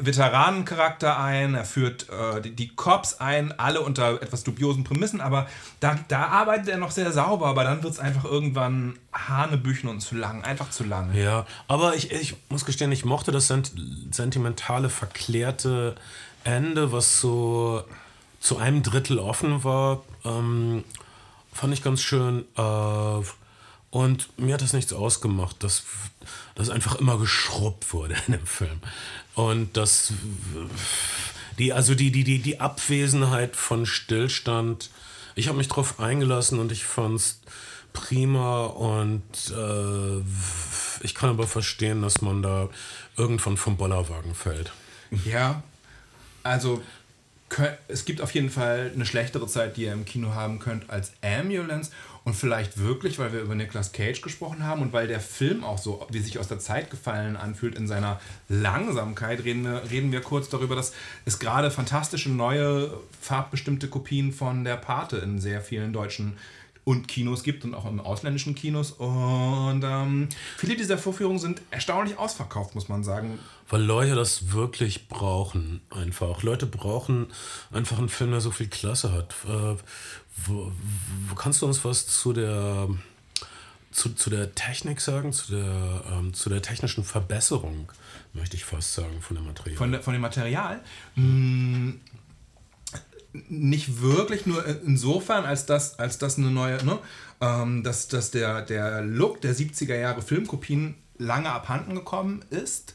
Veteranencharakter 0.00 1.18
ein, 1.18 1.56
er 1.56 1.64
führt 1.64 2.06
äh, 2.08 2.40
die, 2.40 2.54
die 2.54 2.68
Cops 2.68 3.14
ein, 3.14 3.58
alle 3.58 3.80
unter 3.80 4.22
etwas 4.22 4.44
dubiosen 4.44 4.84
Prämissen, 4.84 5.20
aber 5.20 5.48
da, 5.80 5.98
da 6.06 6.28
arbeitet 6.28 6.68
er 6.68 6.78
noch 6.78 6.92
sehr 6.92 7.10
sauber, 7.10 7.46
aber 7.48 7.64
dann 7.64 7.82
wird 7.82 7.94
es 7.94 7.98
einfach 7.98 8.24
irgendwann 8.24 8.96
Hanebüchen 9.12 9.90
und 9.90 10.00
zu 10.00 10.14
lang, 10.14 10.44
einfach 10.44 10.70
zu 10.70 10.84
lang. 10.84 11.12
Ja, 11.14 11.46
aber 11.66 11.96
ich, 11.96 12.12
ich 12.12 12.36
muss 12.48 12.64
gestehen, 12.64 12.92
ich 12.92 13.04
mochte 13.04 13.32
das 13.32 13.48
sent 13.48 13.72
sentimentale, 14.12 14.88
verklärte 14.88 15.96
Ende, 16.44 16.92
was 16.92 17.20
so 17.20 17.82
zu 18.38 18.58
einem 18.58 18.84
Drittel 18.84 19.18
offen 19.18 19.64
war. 19.64 20.04
Ähm, 20.24 20.84
fand 21.52 21.74
ich 21.74 21.82
ganz 21.82 22.02
schön. 22.02 22.44
Äh, 22.56 23.22
und 23.90 24.38
mir 24.38 24.54
hat 24.54 24.62
das 24.62 24.72
nichts 24.72 24.92
ausgemacht, 24.92 25.62
dass 25.62 25.84
das 26.54 26.68
einfach 26.70 26.96
immer 26.96 27.18
geschrubbt 27.18 27.92
wurde 27.92 28.16
in 28.26 28.34
dem 28.34 28.46
Film. 28.46 28.80
Und 29.34 29.76
das, 29.76 30.12
die, 31.58 31.72
also 31.72 31.94
die, 31.94 32.10
die, 32.10 32.24
die, 32.24 32.40
die 32.40 32.60
Abwesenheit 32.60 33.56
von 33.56 33.86
Stillstand, 33.86 34.90
ich 35.34 35.48
habe 35.48 35.58
mich 35.58 35.68
darauf 35.68 36.00
eingelassen 36.00 36.58
und 36.58 36.72
ich 36.72 36.84
fand 36.84 37.16
es 37.16 37.40
prima 37.92 38.66
und 38.66 39.22
äh, 39.50 40.20
ich 41.02 41.14
kann 41.14 41.30
aber 41.30 41.46
verstehen, 41.46 42.02
dass 42.02 42.20
man 42.20 42.42
da 42.42 42.68
irgendwann 43.16 43.56
vom 43.56 43.76
Bollerwagen 43.76 44.34
fällt. 44.34 44.72
Ja, 45.24 45.62
also 46.42 46.82
es 47.88 48.04
gibt 48.04 48.20
auf 48.20 48.34
jeden 48.34 48.50
Fall 48.50 48.90
eine 48.94 49.06
schlechtere 49.06 49.46
Zeit, 49.46 49.76
die 49.76 49.84
ihr 49.84 49.92
im 49.92 50.04
Kino 50.04 50.34
haben 50.34 50.58
könnt 50.58 50.90
als 50.90 51.12
Ambulance 51.22 51.90
und 52.28 52.34
vielleicht 52.34 52.78
wirklich, 52.78 53.18
weil 53.18 53.32
wir 53.32 53.40
über 53.40 53.54
Nicolas 53.54 53.92
Cage 53.92 54.20
gesprochen 54.20 54.62
haben 54.62 54.82
und 54.82 54.92
weil 54.92 55.08
der 55.08 55.18
Film 55.18 55.64
auch 55.64 55.78
so, 55.78 56.06
wie 56.10 56.18
sich 56.18 56.38
aus 56.38 56.46
der 56.46 56.58
Zeit 56.58 56.90
gefallen 56.90 57.38
anfühlt 57.38 57.74
in 57.74 57.88
seiner 57.88 58.20
Langsamkeit, 58.50 59.44
reden 59.44 59.64
wir, 59.64 59.90
reden 59.90 60.12
wir 60.12 60.20
kurz 60.20 60.50
darüber, 60.50 60.76
dass 60.76 60.92
es 61.24 61.38
gerade 61.38 61.70
fantastische 61.70 62.28
neue 62.28 62.90
farbbestimmte 63.18 63.88
Kopien 63.88 64.32
von 64.32 64.62
der 64.64 64.76
Pate 64.76 65.16
in 65.16 65.40
sehr 65.40 65.62
vielen 65.62 65.94
deutschen 65.94 66.36
und 66.84 67.08
Kinos 67.08 67.42
gibt 67.42 67.64
und 67.64 67.74
auch 67.74 67.84
in 67.84 67.98
ausländischen 67.98 68.54
Kinos. 68.54 68.92
Und 68.92 69.82
ähm, 69.84 70.28
viele 70.56 70.76
dieser 70.76 70.96
Vorführungen 70.96 71.38
sind 71.38 71.62
erstaunlich 71.70 72.18
ausverkauft, 72.18 72.74
muss 72.74 72.88
man 72.88 73.04
sagen. 73.04 73.38
Weil 73.68 73.82
Leute 73.82 74.14
das 74.14 74.52
wirklich 74.52 75.08
brauchen, 75.08 75.80
einfach. 75.90 76.42
Leute 76.42 76.66
brauchen 76.66 77.26
einfach 77.70 77.98
einen 77.98 78.08
Film, 78.08 78.30
der 78.30 78.40
so 78.40 78.50
viel 78.50 78.68
Klasse 78.68 79.12
hat. 79.12 79.34
Äh, 79.46 79.76
kannst 81.36 81.62
du 81.62 81.66
uns 81.66 81.84
was 81.84 82.06
zu 82.06 82.32
der 82.32 82.88
zu, 83.90 84.14
zu 84.14 84.30
der 84.30 84.54
Technik 84.54 85.00
sagen, 85.00 85.32
zu 85.32 85.52
der, 85.52 86.04
ähm, 86.12 86.34
zu 86.34 86.48
der 86.48 86.62
technischen 86.62 87.04
Verbesserung, 87.04 87.90
möchte 88.32 88.56
ich 88.56 88.64
fast 88.64 88.94
sagen, 88.94 89.20
von 89.20 89.36
dem 89.36 89.46
Material. 89.46 89.76
Von, 89.76 89.92
der, 89.92 90.02
von 90.02 90.12
dem 90.12 90.22
Material? 90.22 90.80
Mh, 91.16 91.94
nicht 93.48 94.00
wirklich, 94.00 94.46
nur 94.46 94.64
insofern, 94.84 95.44
als 95.44 95.66
dass, 95.66 95.98
als 95.98 96.18
dass 96.18 96.38
eine 96.38 96.50
neue, 96.50 96.84
ne, 96.84 96.98
ähm, 97.40 97.82
dass, 97.82 98.08
dass 98.08 98.30
der, 98.30 98.62
der 98.62 99.02
Look 99.02 99.40
der 99.40 99.54
70er 99.54 99.96
Jahre 99.96 100.22
Filmkopien 100.22 100.94
lange 101.18 101.50
abhanden 101.50 101.94
gekommen 101.94 102.44
ist 102.50 102.94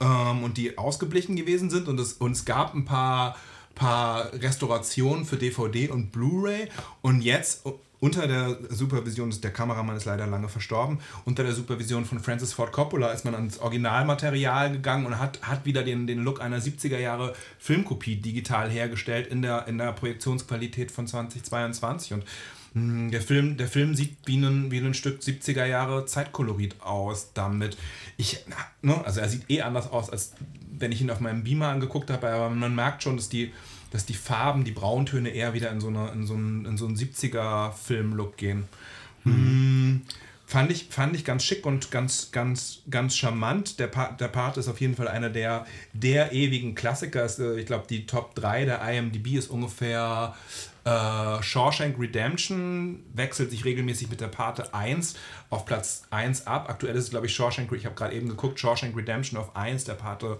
ähm, 0.00 0.42
und 0.42 0.56
die 0.56 0.78
ausgeblichen 0.78 1.36
gewesen 1.36 1.70
sind 1.70 1.88
und 1.88 1.98
es, 2.00 2.14
und 2.14 2.32
es 2.32 2.44
gab 2.44 2.74
ein 2.74 2.84
paar, 2.84 3.36
paar 3.78 4.32
Restaurationen 4.32 5.24
für 5.24 5.36
DVD 5.36 5.88
und 5.88 6.12
Blu-ray. 6.12 6.68
Und 7.00 7.22
jetzt 7.22 7.64
unter 8.00 8.26
der 8.28 8.58
Supervision, 8.68 9.32
der 9.40 9.52
Kameramann 9.52 9.96
ist 9.96 10.04
leider 10.04 10.26
lange 10.26 10.48
verstorben, 10.48 11.00
unter 11.24 11.42
der 11.42 11.52
Supervision 11.52 12.04
von 12.04 12.20
Francis 12.20 12.52
Ford 12.52 12.72
Coppola 12.72 13.10
ist 13.12 13.24
man 13.24 13.34
ans 13.34 13.58
Originalmaterial 13.58 14.72
gegangen 14.72 15.06
und 15.06 15.18
hat, 15.18 15.42
hat 15.42 15.64
wieder 15.64 15.82
den, 15.82 16.06
den 16.06 16.20
Look 16.20 16.40
einer 16.40 16.60
70er 16.60 16.98
Jahre 16.98 17.34
Filmkopie 17.58 18.16
digital 18.16 18.70
hergestellt 18.70 19.26
in 19.26 19.42
der, 19.42 19.66
in 19.66 19.78
der 19.78 19.92
Projektionsqualität 19.92 20.92
von 20.92 21.06
2022 21.06 22.12
und 22.12 22.24
der 22.74 23.20
Film, 23.20 23.56
der 23.56 23.68
Film 23.68 23.94
sieht 23.94 24.16
wie 24.26 24.36
ein, 24.36 24.70
wie 24.70 24.78
ein 24.78 24.94
Stück 24.94 25.20
70er 25.20 25.64
Jahre 25.64 26.06
Zeitkolorit 26.06 26.80
aus 26.80 27.32
damit. 27.34 27.76
Ich, 28.16 28.44
ne, 28.82 29.04
also 29.04 29.20
er 29.20 29.28
sieht 29.28 29.50
eh 29.50 29.62
anders 29.62 29.90
aus, 29.90 30.10
als 30.10 30.34
wenn 30.78 30.92
ich 30.92 31.00
ihn 31.00 31.10
auf 31.10 31.20
meinem 31.20 31.44
Beamer 31.44 31.68
angeguckt 31.68 32.10
habe, 32.10 32.28
aber 32.28 32.50
man 32.50 32.74
merkt 32.74 33.02
schon, 33.02 33.16
dass 33.16 33.28
die, 33.28 33.52
dass 33.90 34.06
die 34.06 34.14
Farben, 34.14 34.64
die 34.64 34.72
Brauntöne 34.72 35.30
eher 35.30 35.54
wieder 35.54 35.70
in 35.70 35.80
so, 35.80 35.88
eine, 35.88 36.10
in 36.12 36.26
so 36.26 36.34
einen, 36.34 36.66
in 36.66 36.76
so 36.76 36.86
einen 36.86 36.96
70er-Film-Look 36.96 38.36
gehen. 38.36 38.64
Mhm. 39.24 40.02
Fand 40.48 40.72
ich, 40.72 40.86
fand 40.88 41.14
ich 41.14 41.26
ganz 41.26 41.44
schick 41.44 41.66
und 41.66 41.90
ganz, 41.90 42.30
ganz, 42.32 42.80
ganz 42.88 43.14
charmant. 43.14 43.78
Der, 43.78 43.86
pa 43.86 44.12
der 44.12 44.28
Part 44.28 44.56
ist 44.56 44.66
auf 44.66 44.80
jeden 44.80 44.96
Fall 44.96 45.06
einer 45.06 45.28
der, 45.28 45.66
der 45.92 46.32
ewigen 46.32 46.74
Klassiker. 46.74 47.26
Ich 47.58 47.66
glaube, 47.66 47.84
die 47.86 48.06
Top 48.06 48.34
3 48.34 48.64
der 48.64 48.80
IMDb 48.80 49.34
ist 49.34 49.50
ungefähr 49.50 50.34
äh, 50.88 51.42
Shawshank 51.42 51.98
Redemption 51.98 53.02
wechselt 53.12 53.50
sich 53.50 53.66
regelmäßig 53.66 54.08
mit 54.08 54.22
der 54.22 54.28
Pate 54.28 54.72
1 54.72 55.16
auf 55.50 55.66
Platz 55.66 56.04
1 56.08 56.46
ab. 56.46 56.70
Aktuell 56.70 56.96
ist 56.96 57.04
es, 57.04 57.10
glaube 57.10 57.26
ich, 57.26 57.34
Shawshank, 57.34 57.70
ich 57.72 57.84
habe 57.84 57.94
gerade 57.94 58.14
eben 58.14 58.30
geguckt, 58.30 58.58
Shawshank 58.58 58.96
Redemption 58.96 59.38
auf 59.38 59.54
1, 59.54 59.84
der 59.84 59.94
Pate, 59.94 60.38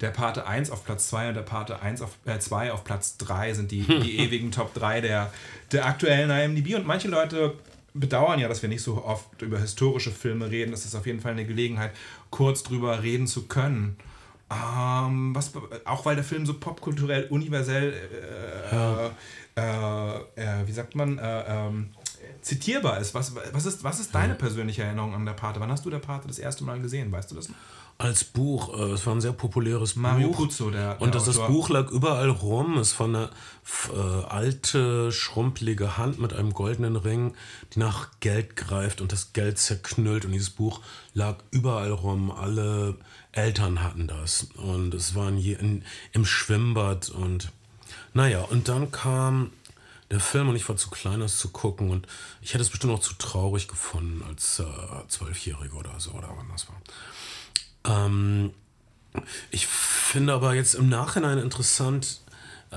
der 0.00 0.10
Pate 0.10 0.46
1 0.46 0.70
auf 0.70 0.84
Platz 0.84 1.08
2 1.08 1.30
und 1.30 1.34
der 1.34 1.42
Pate 1.42 1.82
1 1.82 2.02
auf, 2.02 2.10
äh, 2.24 2.38
2 2.38 2.72
auf 2.72 2.84
Platz 2.84 3.16
3 3.16 3.54
sind 3.54 3.72
die, 3.72 3.80
die 4.02 4.20
ewigen 4.20 4.52
Top 4.52 4.72
3 4.74 5.00
der, 5.00 5.32
der 5.72 5.86
aktuellen 5.86 6.30
IMDb. 6.30 6.76
Und 6.76 6.86
manche 6.86 7.08
Leute 7.08 7.54
bedauern 7.94 8.38
ja, 8.38 8.48
dass 8.48 8.62
wir 8.62 8.68
nicht 8.68 8.82
so 8.82 9.04
oft 9.04 9.42
über 9.42 9.58
historische 9.58 10.10
Filme 10.10 10.50
reden. 10.50 10.70
Das 10.70 10.84
ist 10.84 10.94
auf 10.94 11.06
jeden 11.06 11.20
Fall 11.20 11.32
eine 11.32 11.46
Gelegenheit, 11.46 11.92
kurz 12.30 12.62
drüber 12.62 13.02
reden 13.02 13.26
zu 13.26 13.46
können. 13.46 13.96
Ähm, 14.50 15.34
was, 15.34 15.52
auch 15.84 16.04
weil 16.04 16.16
der 16.16 16.24
Film 16.24 16.44
so 16.44 16.54
popkulturell 16.54 17.28
universell 17.30 17.92
äh, 17.92 18.74
ja 18.74 19.10
äh, 19.56 20.16
äh, 20.36 20.66
wie 20.66 20.72
sagt 20.72 20.94
man, 20.94 21.18
äh, 21.18 21.44
ähm, 21.46 21.90
zitierbar 22.40 23.00
ist. 23.00 23.14
Was, 23.14 23.34
was, 23.34 23.66
ist. 23.66 23.84
was 23.84 24.00
ist 24.00 24.14
deine 24.14 24.34
persönliche 24.34 24.82
Erinnerung 24.82 25.14
an 25.14 25.26
der 25.26 25.32
Pate? 25.32 25.60
Wann 25.60 25.70
hast 25.70 25.84
du 25.84 25.90
der 25.90 25.98
Pate 25.98 26.28
das 26.28 26.38
erste 26.38 26.64
Mal 26.64 26.80
gesehen? 26.80 27.10
Weißt 27.12 27.30
du 27.30 27.34
das 27.34 27.48
noch? 27.48 27.56
Als 28.00 28.24
Buch, 28.24 28.78
äh, 28.78 28.92
es 28.92 29.04
war 29.04 29.14
ein 29.14 29.20
sehr 29.20 29.32
populäres 29.32 29.94
Mario 29.94 30.28
Buch. 30.28 30.36
Puzo, 30.36 30.70
der, 30.70 30.94
der 30.94 31.02
Und 31.02 31.14
das, 31.14 31.26
das 31.26 31.36
Buch 31.36 31.68
lag 31.68 31.90
überall 31.90 32.30
rum. 32.30 32.78
Es 32.78 32.98
war 32.98 33.08
eine 33.08 33.28
äh, 33.92 34.24
alte, 34.26 35.12
schrumpelige 35.12 35.98
Hand 35.98 36.18
mit 36.18 36.32
einem 36.32 36.54
goldenen 36.54 36.96
Ring, 36.96 37.34
die 37.74 37.78
nach 37.78 38.08
Geld 38.20 38.56
greift 38.56 39.02
und 39.02 39.12
das 39.12 39.34
Geld 39.34 39.58
zerknüllt. 39.58 40.24
Und 40.24 40.32
dieses 40.32 40.48
Buch 40.48 40.80
lag 41.12 41.36
überall 41.50 41.92
rum. 41.92 42.30
Alle 42.30 42.96
Eltern 43.32 43.82
hatten 43.82 44.06
das. 44.06 44.48
Und 44.54 44.94
es 44.94 45.14
waren 45.14 45.36
je 45.36 45.52
in, 45.52 45.84
im 46.12 46.24
Schwimmbad 46.24 47.10
und 47.10 47.52
naja, 48.14 48.40
und 48.40 48.68
dann 48.68 48.90
kam 48.90 49.52
der 50.10 50.20
Film 50.20 50.48
und 50.48 50.56
ich 50.56 50.68
war 50.68 50.76
zu 50.76 50.90
klein, 50.90 51.20
das 51.20 51.38
zu 51.38 51.50
gucken. 51.50 51.90
Und 51.90 52.06
ich 52.40 52.54
hätte 52.54 52.62
es 52.62 52.70
bestimmt 52.70 52.92
auch 52.92 53.00
zu 53.00 53.14
traurig 53.14 53.68
gefunden 53.68 54.22
als 54.26 54.58
äh, 54.58 54.64
Zwölfjähriger 55.08 55.76
oder 55.76 56.00
so, 56.00 56.12
oder 56.12 56.32
wann 56.34 56.48
das 56.50 56.68
war. 56.68 56.80
Ähm, 57.84 58.52
ich 59.50 59.66
finde 59.66 60.32
aber 60.32 60.54
jetzt 60.54 60.74
im 60.74 60.88
Nachhinein 60.88 61.38
interessant, 61.38 62.20
äh, 62.70 62.76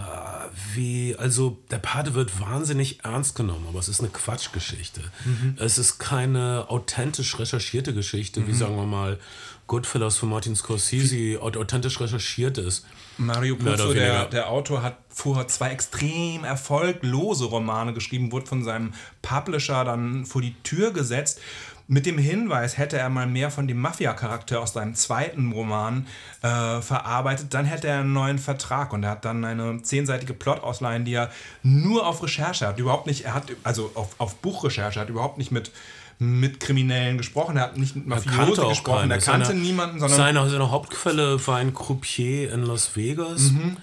wie, 0.73 1.15
also 1.17 1.59
der 1.69 1.77
Pate 1.77 2.15
wird 2.15 2.39
wahnsinnig 2.39 3.03
ernst 3.03 3.35
genommen, 3.35 3.65
aber 3.67 3.79
es 3.79 3.89
ist 3.89 3.99
eine 3.99 4.09
Quatschgeschichte. 4.09 5.01
Mhm. 5.25 5.55
Es 5.59 5.77
ist 5.77 5.99
keine 5.99 6.65
authentisch 6.69 7.37
recherchierte 7.37 7.93
Geschichte, 7.93 8.39
mhm. 8.39 8.47
wie 8.47 8.53
sagen 8.53 8.75
wir 8.75 8.85
mal 8.85 9.19
Goodfellas 9.67 10.17
von 10.17 10.29
Martin 10.29 10.55
Scorsese 10.55 11.39
authentisch 11.41 11.99
recherchiert 11.99 12.57
ist. 12.57 12.85
Mario 13.17 13.55
Puzo, 13.55 13.93
der, 13.93 14.25
der 14.25 14.49
Autor, 14.49 14.81
hat 14.81 14.97
vorher 15.09 15.47
zwei 15.47 15.69
extrem 15.69 16.43
erfolglose 16.43 17.45
Romane 17.45 17.93
geschrieben, 17.93 18.31
wurde 18.31 18.47
von 18.47 18.63
seinem 18.63 18.93
Publisher 19.21 19.85
dann 19.85 20.25
vor 20.25 20.41
die 20.41 20.55
Tür 20.63 20.91
gesetzt. 20.91 21.39
Mit 21.87 22.05
dem 22.05 22.17
Hinweis, 22.17 22.77
hätte 22.77 22.97
er 22.97 23.09
mal 23.09 23.27
mehr 23.27 23.51
von 23.51 23.67
dem 23.67 23.79
Mafia-Charakter 23.79 24.61
aus 24.61 24.73
seinem 24.73 24.95
zweiten 24.95 25.51
Roman 25.51 26.07
äh, 26.41 26.81
verarbeitet, 26.81 27.53
dann 27.53 27.65
hätte 27.65 27.87
er 27.87 27.99
einen 27.99 28.13
neuen 28.13 28.39
Vertrag 28.39 28.93
und 28.93 29.03
er 29.03 29.11
hat 29.11 29.25
dann 29.25 29.43
eine 29.43 29.81
zehnseitige 29.81 30.33
Plot-Ausleihen, 30.33 31.03
die 31.03 31.13
er 31.13 31.29
nur 31.61 32.07
auf 32.07 32.23
Recherche 32.23 32.67
hat, 32.67 32.79
überhaupt 32.79 33.07
nicht, 33.07 33.25
er 33.25 33.33
hat, 33.33 33.51
also 33.63 33.91
auf, 33.95 34.15
auf 34.17 34.35
Buchrecherche, 34.35 34.99
hat 34.99 35.09
überhaupt 35.09 35.37
nicht 35.37 35.51
mit 35.51 35.71
mit 36.19 36.59
Kriminellen 36.59 37.17
gesprochen, 37.17 37.57
er 37.57 37.63
hat 37.63 37.77
nicht 37.77 37.95
mit 37.95 38.07
Mafiosi 38.07 38.67
gesprochen, 38.69 39.11
er 39.11 39.17
kannte 39.19 39.47
seine, 39.47 39.59
niemanden, 39.59 39.99
sondern. 39.99 40.17
Seine, 40.17 40.49
seine 40.49 40.71
Hauptquelle 40.71 41.45
war 41.47 41.57
ein 41.57 41.73
Croupier 41.73 42.53
in 42.53 42.63
Las 42.63 42.95
Vegas, 42.95 43.51
mhm. 43.51 43.77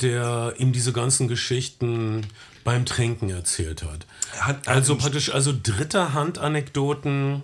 der 0.00 0.54
ihm 0.58 0.72
diese 0.72 0.92
ganzen 0.92 1.28
Geschichten 1.28 2.26
beim 2.64 2.86
Trinken 2.86 3.30
erzählt 3.30 3.82
hat. 3.82 4.06
hat 4.40 4.68
also 4.68 4.96
praktisch, 4.96 5.32
also 5.32 5.52
dritter 5.62 6.14
Hand 6.14 6.38
Anekdoten 6.38 7.42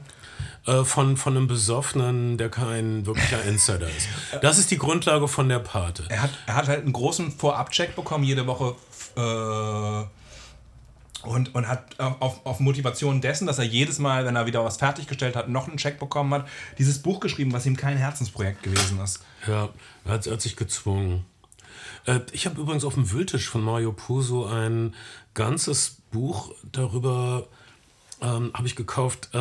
äh, 0.67 0.85
von, 0.85 1.17
von 1.17 1.37
einem 1.37 1.47
Besoffenen, 1.47 2.39
der 2.39 2.49
kein 2.49 3.07
wirklicher 3.07 3.43
Insider 3.45 3.87
ist. 3.89 4.09
Das 4.43 4.59
ist 4.59 4.71
die 4.71 4.79
Grundlage 4.79 5.29
von 5.29 5.49
der 5.49 5.59
Pate. 5.59 6.05
Er 6.09 6.23
hat, 6.23 6.31
er 6.47 6.57
hat 6.57 6.69
halt 6.69 6.83
einen 6.83 6.93
großen 6.93 7.33
Vorabcheck 7.33 7.95
bekommen, 7.95 8.25
jede 8.25 8.47
Woche 8.47 8.75
äh, 9.17 10.05
und, 11.27 11.55
und 11.55 11.69
hat 11.69 11.99
auf, 11.99 12.45
auf 12.45 12.61
Motivation 12.61 13.21
dessen, 13.21 13.47
dass 13.47 13.59
er 13.59 13.65
jedes 13.65 13.99
Mal, 13.99 14.25
wenn 14.27 14.37
er 14.37 14.47
wieder 14.47 14.65
was 14.65 14.77
fertiggestellt 14.77 15.37
hat, 15.37 15.49
noch 15.49 15.69
einen 15.69 15.77
Check 15.77 15.99
bekommen 15.99 16.33
hat, 16.35 16.49
dieses 16.79 17.01
Buch 17.01 17.21
geschrieben, 17.21 17.53
was 17.53 17.67
ihm 17.67 17.77
kein 17.77 17.97
Herzensprojekt 17.97 18.63
gewesen 18.63 19.01
ist. 19.01 19.21
Ja, 19.47 19.69
er 20.05 20.13
hat, 20.13 20.27
er 20.27 20.35
hat 20.35 20.43
sich 20.43 20.57
gezwungen. 20.57 21.25
Äh, 22.07 22.21
ich 22.33 22.47
habe 22.47 22.61
übrigens 22.61 22.85
auf 22.85 22.95
dem 22.95 23.11
Wühltisch 23.11 23.49
von 23.49 23.63
Mario 23.63 23.93
Puso 23.93 24.47
ein 24.47 24.95
ganzes 25.35 25.97
Buch 26.11 26.53
darüber 26.71 27.49
ähm, 28.21 28.53
habe 28.55 28.67
ich 28.67 28.77
gekauft, 28.77 29.31
äh, 29.33 29.39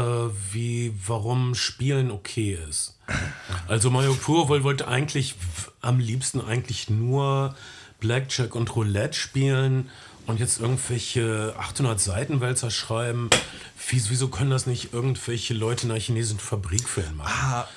wie 0.52 0.94
warum 1.06 1.56
Spielen 1.56 2.12
okay 2.12 2.58
ist. 2.70 2.98
Also 3.68 3.90
Mario 3.92 4.14
Puso 4.14 4.50
wollte 4.50 4.88
eigentlich 4.88 5.36
am 5.82 6.00
liebsten 6.00 6.42
eigentlich 6.42 6.90
nur 6.90 7.56
Blackjack 8.00 8.56
und 8.56 8.76
Roulette 8.76 9.18
spielen 9.18 9.90
und 10.26 10.40
jetzt 10.40 10.60
irgendwelche 10.60 11.54
800 11.58 12.00
Seitenwälzer 12.00 12.72
schreiben, 12.72 13.30
wieso 13.90 14.30
können 14.30 14.52
das 14.52 14.66
nicht 14.66 14.94
irgendwelche 14.94 15.54
Leute 15.54 15.86
in 15.86 15.92
einer 15.92 16.00
chinesischen 16.00 16.40
Fabrik 16.40 16.88
filmen 16.88 17.18
machen? 17.18 17.32
Ah, 17.32 17.68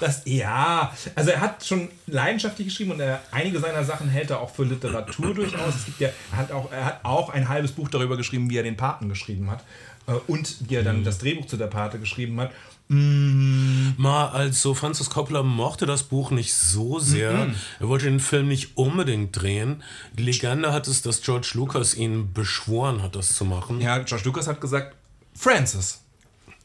das, 0.00 0.22
ja, 0.24 0.92
also 1.14 1.30
er 1.30 1.40
hat 1.40 1.64
schon 1.64 1.88
leidenschaftlich 2.06 2.68
geschrieben 2.68 2.92
und 2.92 3.00
er, 3.00 3.20
einige 3.30 3.58
seiner 3.60 3.84
Sachen 3.84 4.08
hält 4.08 4.30
er 4.30 4.40
auch 4.40 4.54
für 4.54 4.64
Literatur 4.64 5.34
durchaus. 5.34 5.74
Es 5.74 5.84
gibt 5.86 6.00
ja, 6.00 6.10
er, 6.32 6.38
hat 6.38 6.52
auch, 6.52 6.72
er 6.72 6.84
hat 6.84 7.00
auch 7.04 7.30
ein 7.30 7.48
halbes 7.48 7.72
Buch 7.72 7.88
darüber 7.88 8.16
geschrieben, 8.16 8.50
wie 8.50 8.56
er 8.56 8.62
den 8.62 8.76
Paten 8.76 9.08
geschrieben 9.08 9.50
hat 9.50 9.64
äh, 10.06 10.12
und 10.26 10.68
wie 10.68 10.76
er 10.76 10.82
dann 10.82 11.00
mhm. 11.00 11.04
das 11.04 11.18
Drehbuch 11.18 11.46
zu 11.46 11.56
der 11.56 11.66
Pate 11.66 11.98
geschrieben 11.98 12.40
hat. 12.40 12.50
Mm. 12.88 13.92
Mal, 13.96 14.28
also 14.28 14.74
Francis 14.74 15.08
Coppola 15.08 15.42
mochte 15.42 15.86
das 15.86 16.02
Buch 16.02 16.30
nicht 16.30 16.52
so 16.52 16.98
sehr. 16.98 17.32
Mm 17.32 17.50
-mm. 17.50 17.54
Er 17.80 17.88
wollte 17.88 18.04
den 18.04 18.20
Film 18.20 18.48
nicht 18.48 18.76
unbedingt 18.76 19.40
drehen. 19.40 19.82
Die 20.12 20.22
Legende 20.22 20.70
hat 20.70 20.86
es, 20.86 21.00
dass 21.00 21.22
George 21.22 21.52
Lucas 21.54 21.94
ihn 21.94 22.34
beschworen 22.34 23.02
hat, 23.02 23.16
das 23.16 23.34
zu 23.34 23.46
machen. 23.46 23.80
Ja, 23.80 23.98
George 24.00 24.24
Lucas 24.26 24.48
hat 24.48 24.60
gesagt, 24.60 24.94
Francis, 25.34 26.03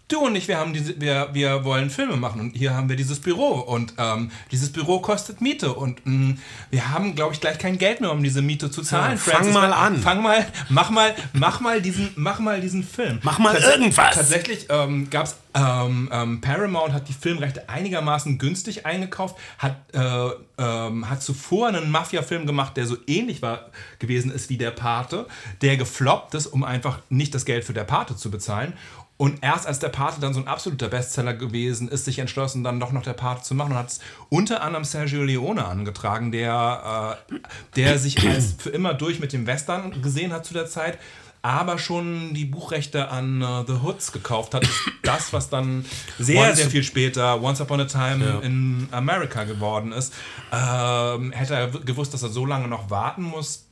du 0.09 0.19
und 0.19 0.35
ich, 0.35 0.47
wir, 0.47 0.57
haben 0.57 0.73
diese, 0.73 0.99
wir, 0.99 1.29
wir 1.33 1.63
wollen 1.63 1.89
Filme 1.89 2.17
machen 2.17 2.41
und 2.41 2.55
hier 2.55 2.73
haben 2.73 2.89
wir 2.89 2.95
dieses 2.95 3.19
Büro 3.19 3.59
und 3.59 3.93
ähm, 3.97 4.31
dieses 4.51 4.71
Büro 4.71 4.99
kostet 4.99 5.41
Miete 5.41 5.73
und 5.73 6.05
mh, 6.05 6.13
mm, 6.13 6.37
wir 6.71 6.89
haben, 6.89 7.15
glaube 7.15 7.33
ich, 7.33 7.41
gleich 7.41 7.57
kein 7.57 7.77
Geld 7.77 8.01
mehr, 8.01 8.11
um 8.11 8.21
diese 8.21 8.41
Miete 8.41 8.69
zu 8.69 8.81
zahlen. 8.81 9.19
Ja, 9.25 9.33
fang 9.33 9.53
mal 9.53 9.71
an. 9.71 9.97
Fang 9.97 10.21
mal, 10.21 10.45
mach 10.69 10.89
mal, 10.89 11.15
mach 11.33 11.59
mal 11.61 11.81
diesen, 11.81 12.11
mach 12.15 12.39
mal 12.39 12.59
diesen 12.59 12.83
Film. 12.83 13.19
Mach 13.23 13.39
mal 13.39 13.53
Tats 13.53 13.67
irgendwas. 13.67 14.15
Tatsächlich 14.15 14.67
ähm, 14.69 15.09
gab 15.09 15.27
es 15.27 15.35
ähm, 15.55 16.09
ähm, 16.11 16.41
Paramount 16.41 16.93
hat 16.93 17.09
die 17.09 17.13
Filmrechte 17.13 17.67
einigermaßen 17.69 18.37
günstig 18.37 18.85
eingekauft, 18.85 19.35
hat, 19.57 19.77
äh, 19.93 20.29
ähm, 20.59 21.09
hat 21.09 21.23
zuvor 21.23 21.69
einen 21.69 21.89
Mafia-Film 21.89 22.45
gemacht, 22.45 22.77
der 22.77 22.85
so 22.85 22.97
ähnlich 23.07 23.41
war 23.41 23.71
gewesen 23.97 24.31
ist 24.31 24.49
wie 24.49 24.57
der 24.57 24.71
Pate, 24.71 25.25
der 25.61 25.77
gefloppt 25.77 26.35
ist, 26.35 26.47
um 26.47 26.63
einfach 26.63 26.99
nicht 27.09 27.33
das 27.33 27.45
Geld 27.45 27.63
für 27.63 27.73
der 27.73 27.83
Pate 27.83 28.15
zu 28.15 28.29
bezahlen 28.29 28.73
Und 29.21 29.43
erst 29.43 29.67
als 29.67 29.79
der 29.79 29.89
Pate 29.89 30.21
dann 30.21 30.33
so 30.33 30.39
ein 30.39 30.47
absoluter 30.47 30.87
Bestseller 30.87 31.33
gewesen 31.33 31.89
ist, 31.89 32.05
sich 32.05 32.19
entschlossen, 32.19 32.63
dann 32.63 32.79
doch 32.79 32.93
noch 32.93 33.03
der 33.03 33.11
Pate 33.11 33.43
zu 33.43 33.53
machen 33.53 33.73
und 33.73 33.77
hat 33.77 33.89
es 33.89 33.99
unter 34.29 34.63
anderem 34.63 34.85
Sergio 34.85 35.23
Leone 35.23 35.65
angetragen, 35.65 36.31
der, 36.31 37.17
äh, 37.29 37.35
der 37.75 37.99
sich 37.99 38.25
als 38.25 38.53
für 38.57 38.69
immer 38.69 38.93
durch 38.93 39.19
mit 39.19 39.33
dem 39.33 39.45
Western 39.45 40.01
gesehen 40.01 40.31
hat 40.31 40.45
zu 40.45 40.53
der 40.53 40.67
Zeit, 40.67 40.97
aber 41.41 41.77
schon 41.79 42.33
die 42.33 42.45
Buchrechte 42.45 43.09
an 43.09 43.41
uh, 43.41 43.65
The 43.67 43.81
Hoods 43.83 44.13
gekauft 44.13 44.53
hat. 44.53 44.65
Das, 45.03 45.33
was 45.33 45.49
dann 45.49 45.83
sehr, 46.17 46.41
Once- 46.41 46.55
sehr 46.57 46.69
viel 46.69 46.83
später 46.83 47.41
Once 47.41 47.59
Upon 47.61 47.81
a 47.81 47.85
Time 47.85 48.25
Ja. 48.25 48.39
in 48.39 48.87
America 48.91 49.43
geworden 49.43 49.91
ist. 49.91 50.13
Ähm, 50.53 51.31
hätte 51.33 51.55
er 51.55 51.67
gewusst, 51.67 52.13
dass 52.13 52.23
er 52.23 52.29
so 52.29 52.45
lange 52.45 52.67
noch 52.69 52.89
warten 52.89 53.23
muss, 53.23 53.65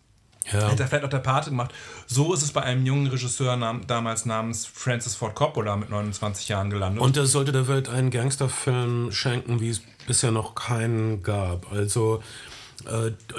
Ja. 0.51 0.69
Hätte 0.69 0.83
er 0.83 0.87
vielleicht 0.87 1.05
auch 1.05 1.09
der 1.09 1.19
Pate 1.19 1.49
gemacht. 1.49 1.73
So 2.05 2.33
ist 2.33 2.41
es 2.41 2.51
bei 2.51 2.61
einem 2.61 2.85
jungen 2.85 3.07
Regisseur 3.07 3.55
nam 3.57 3.85
damals 3.87 4.25
namens 4.25 4.65
Francis 4.65 5.15
Ford 5.15 5.35
Coppola 5.35 5.75
mit 5.75 5.89
29 5.89 6.47
Jahren 6.47 6.69
gelandet. 6.69 7.01
Und 7.01 7.17
er 7.17 7.25
sollte 7.25 7.51
der 7.51 7.67
Welt 7.67 7.89
einen 7.89 8.11
Gangsterfilm 8.11 9.11
schenken, 9.11 9.59
wie 9.59 9.69
es 9.69 9.81
bisher 10.07 10.31
noch 10.31 10.55
keinen 10.55 11.21
gab. 11.23 11.71
Also 11.71 12.21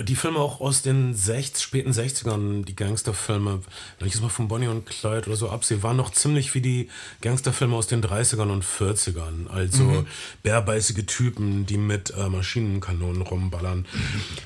die 0.03 0.17
Filme 0.17 0.41
auch 0.41 0.61
aus 0.61 0.83
den 0.83 1.15
60, 1.15 1.63
späten 1.63 1.93
60ern, 1.93 2.65
die 2.65 2.75
Gangsterfilme, 2.75 3.61
wenn 3.99 4.09
ich 4.09 4.15
jetzt 4.15 4.23
mal 4.23 4.29
von 4.29 4.49
Bonnie 4.49 4.67
und 4.67 4.85
Clyde 4.85 5.29
oder 5.29 5.37
so 5.37 5.49
absehe, 5.49 5.83
waren 5.83 5.97
noch 5.97 6.11
ziemlich 6.11 6.55
wie 6.55 6.61
die 6.61 6.89
Gangsterfilme 7.21 7.77
aus 7.77 7.87
den 7.87 8.03
30ern 8.03 8.51
und 8.51 8.65
40ern. 8.65 9.49
Also 9.49 10.05
bärbeißige 10.43 11.07
Typen, 11.07 11.67
die 11.67 11.79
mit 11.79 12.13
äh, 12.17 12.29
Maschinenkanonen 12.29 13.23
rumballern. 13.23 13.87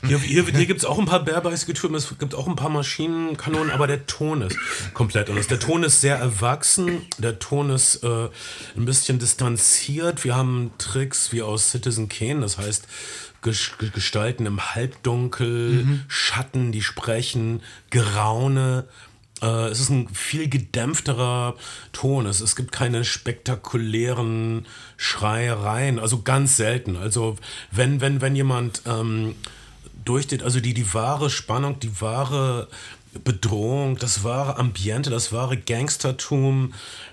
Hier, 0.06 0.18
hier, 0.18 0.44
hier 0.44 0.66
gibt 0.66 0.80
es 0.80 0.84
auch 0.84 0.98
ein 0.98 1.06
paar 1.06 1.24
bärbeißige 1.24 1.72
Typen, 1.74 1.94
es 1.94 2.18
gibt 2.18 2.34
auch 2.34 2.46
ein 2.46 2.56
paar 2.56 2.70
Maschinenkanonen, 2.70 3.70
aber 3.70 3.86
der 3.86 4.06
Ton 4.06 4.42
ist 4.42 4.58
komplett 4.92 5.30
anders. 5.30 5.46
Der 5.46 5.58
Ton 5.58 5.84
ist 5.84 6.02
sehr 6.02 6.16
erwachsen, 6.16 7.02
der 7.16 7.38
Ton 7.38 7.70
ist 7.70 8.04
äh, 8.04 8.28
ein 8.76 8.84
bisschen 8.84 9.18
distanziert. 9.18 10.22
Wir 10.22 10.36
haben 10.36 10.70
Tricks 10.76 11.32
wie 11.32 11.40
aus 11.40 11.70
Citizen 11.70 12.10
Kane, 12.10 12.40
das 12.40 12.58
heißt 12.58 12.86
Gestalten 13.42 14.46
im 14.46 14.74
Halbdunkel, 14.74 16.02
Schatten, 16.08 16.72
die 16.72 16.82
sprechen, 16.82 17.60
Geraune. 17.90 18.86
Äh, 19.42 19.68
es 19.68 19.80
ist 19.80 19.90
ein 19.90 20.08
viel 20.08 20.48
gedämpfterer 20.48 21.56
Ton. 21.92 22.26
Es, 22.26 22.40
es 22.40 22.56
gibt 22.56 22.72
keine 22.72 23.04
spektakulären 23.04 24.66
Schreiereien, 24.96 25.98
also 25.98 26.22
ganz 26.22 26.56
selten. 26.56 26.96
Also 26.96 27.36
wenn, 27.70 28.00
wenn, 28.00 28.20
wenn 28.20 28.36
jemand 28.36 28.82
ähm, 28.86 29.34
durch 30.04 30.26
also 30.42 30.60
die, 30.60 30.74
die 30.74 30.94
wahre 30.94 31.30
Spannung, 31.30 31.78
die 31.80 32.00
wahre 32.00 32.68
Bedrohung, 33.24 33.96
das 33.98 34.24
wahre 34.24 34.58
Ambiente, 34.58 35.10
das 35.10 35.32
wahre 35.32 35.56
Gangstertum, 35.56 36.72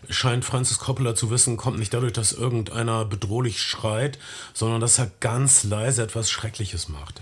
scheint 0.10 0.46
Francis 0.46 0.80
Coppola 0.80 1.16
zu 1.16 1.30
wissen, 1.30 1.58
kommt 1.58 1.80
nicht 1.80 1.94
dadurch, 1.94 2.14
dass 2.14 2.32
irgendeiner 2.32 3.06
bedrohlich 3.06 3.62
schreit, 3.62 4.18
sondern 4.54 4.80
dass 4.80 4.98
er 4.98 5.12
ganz 5.20 5.64
leise 5.64 6.04
etwas 6.04 6.32
Schreckliches 6.32 6.88
macht. 6.88 7.22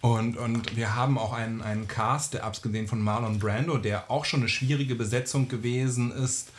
Und, 0.00 0.36
und 0.36 0.76
wir 0.76 0.96
haben 0.96 1.16
auch 1.16 1.32
einen, 1.32 1.62
einen 1.62 1.86
Cast, 1.86 2.34
der 2.34 2.44
abgesehen 2.44 2.88
von 2.88 3.00
Marlon 3.00 3.38
Brando, 3.38 3.78
der 3.78 4.10
auch 4.10 4.24
schon 4.24 4.40
eine 4.40 4.48
schwierige 4.48 4.96
Besetzung 4.96 5.48
gewesen 5.48 6.10
ist, 6.10 6.50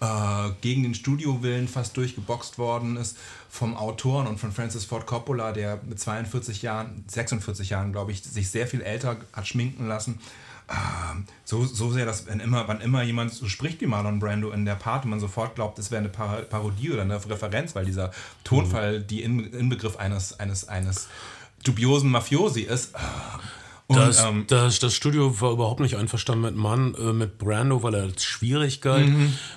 äh, 0.00 0.50
gegen 0.60 0.82
den 0.82 0.94
Studiowillen 0.94 1.68
fast 1.68 1.96
durchgeboxt 1.96 2.58
worden 2.58 2.96
ist, 2.96 3.16
vom 3.48 3.76
Autoren 3.76 4.26
und 4.26 4.38
von 4.38 4.52
Francis 4.52 4.84
Ford 4.84 5.06
Coppola, 5.06 5.52
der 5.52 5.80
mit 5.88 5.98
42 5.98 6.62
Jahren, 6.62 7.04
46 7.08 7.70
Jahren, 7.70 7.92
glaube 7.92 8.12
ich, 8.12 8.22
sich 8.22 8.50
sehr 8.50 8.66
viel 8.66 8.82
älter 8.82 9.16
hat 9.32 9.48
schminken 9.48 9.88
lassen. 9.88 10.20
Ähm, 10.70 11.24
so, 11.44 11.64
so 11.64 11.90
sehr, 11.90 12.04
dass 12.04 12.26
wenn 12.26 12.40
immer, 12.40 12.68
wann 12.68 12.80
immer 12.80 13.02
jemand 13.02 13.32
so 13.32 13.48
spricht 13.48 13.80
wie 13.80 13.86
Marlon 13.86 14.18
Brando 14.18 14.50
in 14.50 14.64
der 14.64 14.74
Part, 14.74 15.06
man 15.06 15.18
sofort 15.18 15.54
glaubt, 15.54 15.78
es 15.78 15.90
wäre 15.90 16.00
eine 16.00 16.10
Par 16.10 16.42
Parodie 16.42 16.92
oder 16.92 17.02
eine 17.02 17.16
Referenz, 17.16 17.74
weil 17.74 17.86
dieser 17.86 18.10
Tonfall 18.44 19.00
die 19.00 19.22
In 19.22 19.40
Inbegriff 19.52 19.96
eines, 19.96 20.38
eines, 20.38 20.68
eines 20.68 21.08
dubiosen 21.64 22.10
Mafiosi 22.10 22.62
ist. 22.62 22.92
Und, 23.86 23.96
Das, 23.96 24.22
ähm, 24.22 24.44
das, 24.48 24.78
das 24.80 24.94
Studio 24.94 25.40
war 25.40 25.52
überhaupt 25.52 25.80
nicht 25.80 25.96
einverstanden 25.96 26.42
mit 26.42 26.54
Mann, 26.54 26.94
äh, 26.94 27.14
mit 27.14 27.38
Brando, 27.38 27.82
weil 27.82 27.94
er 27.94 28.02
als 28.02 28.22
schwierig 28.22 28.82
galt. 28.82 29.10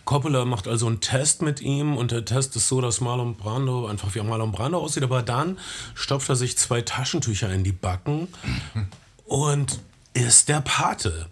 Coppola 0.06 0.46
macht 0.46 0.70
also 0.70 0.88
einen 0.88 1.02
Test 1.02 1.42
mit 1.42 1.60
ihm 1.60 1.98
und 1.98 2.12
der 2.12 2.24
Test 2.24 2.56
ist 2.56 2.70
so, 2.70 2.80
dass 2.80 3.02
Marlon 3.02 3.36
Brando 3.36 3.88
einfach 3.88 4.16
wie 4.16 4.22
Marlon 4.22 4.54
Brando 4.54 4.78
aussieht, 4.80 5.04
aber 5.04 5.22
dann 5.22 5.60
stopft 5.94 6.30
er 6.30 6.38
sich 6.38 6.58
zwei 6.58 6.82
Taschentücher 6.82 7.52
in 7.52 7.66
die 7.66 7.74
Backen 7.74 8.30
und 9.26 9.82
ist 10.14 10.50
der 10.50 10.62
Pate. 10.62 11.28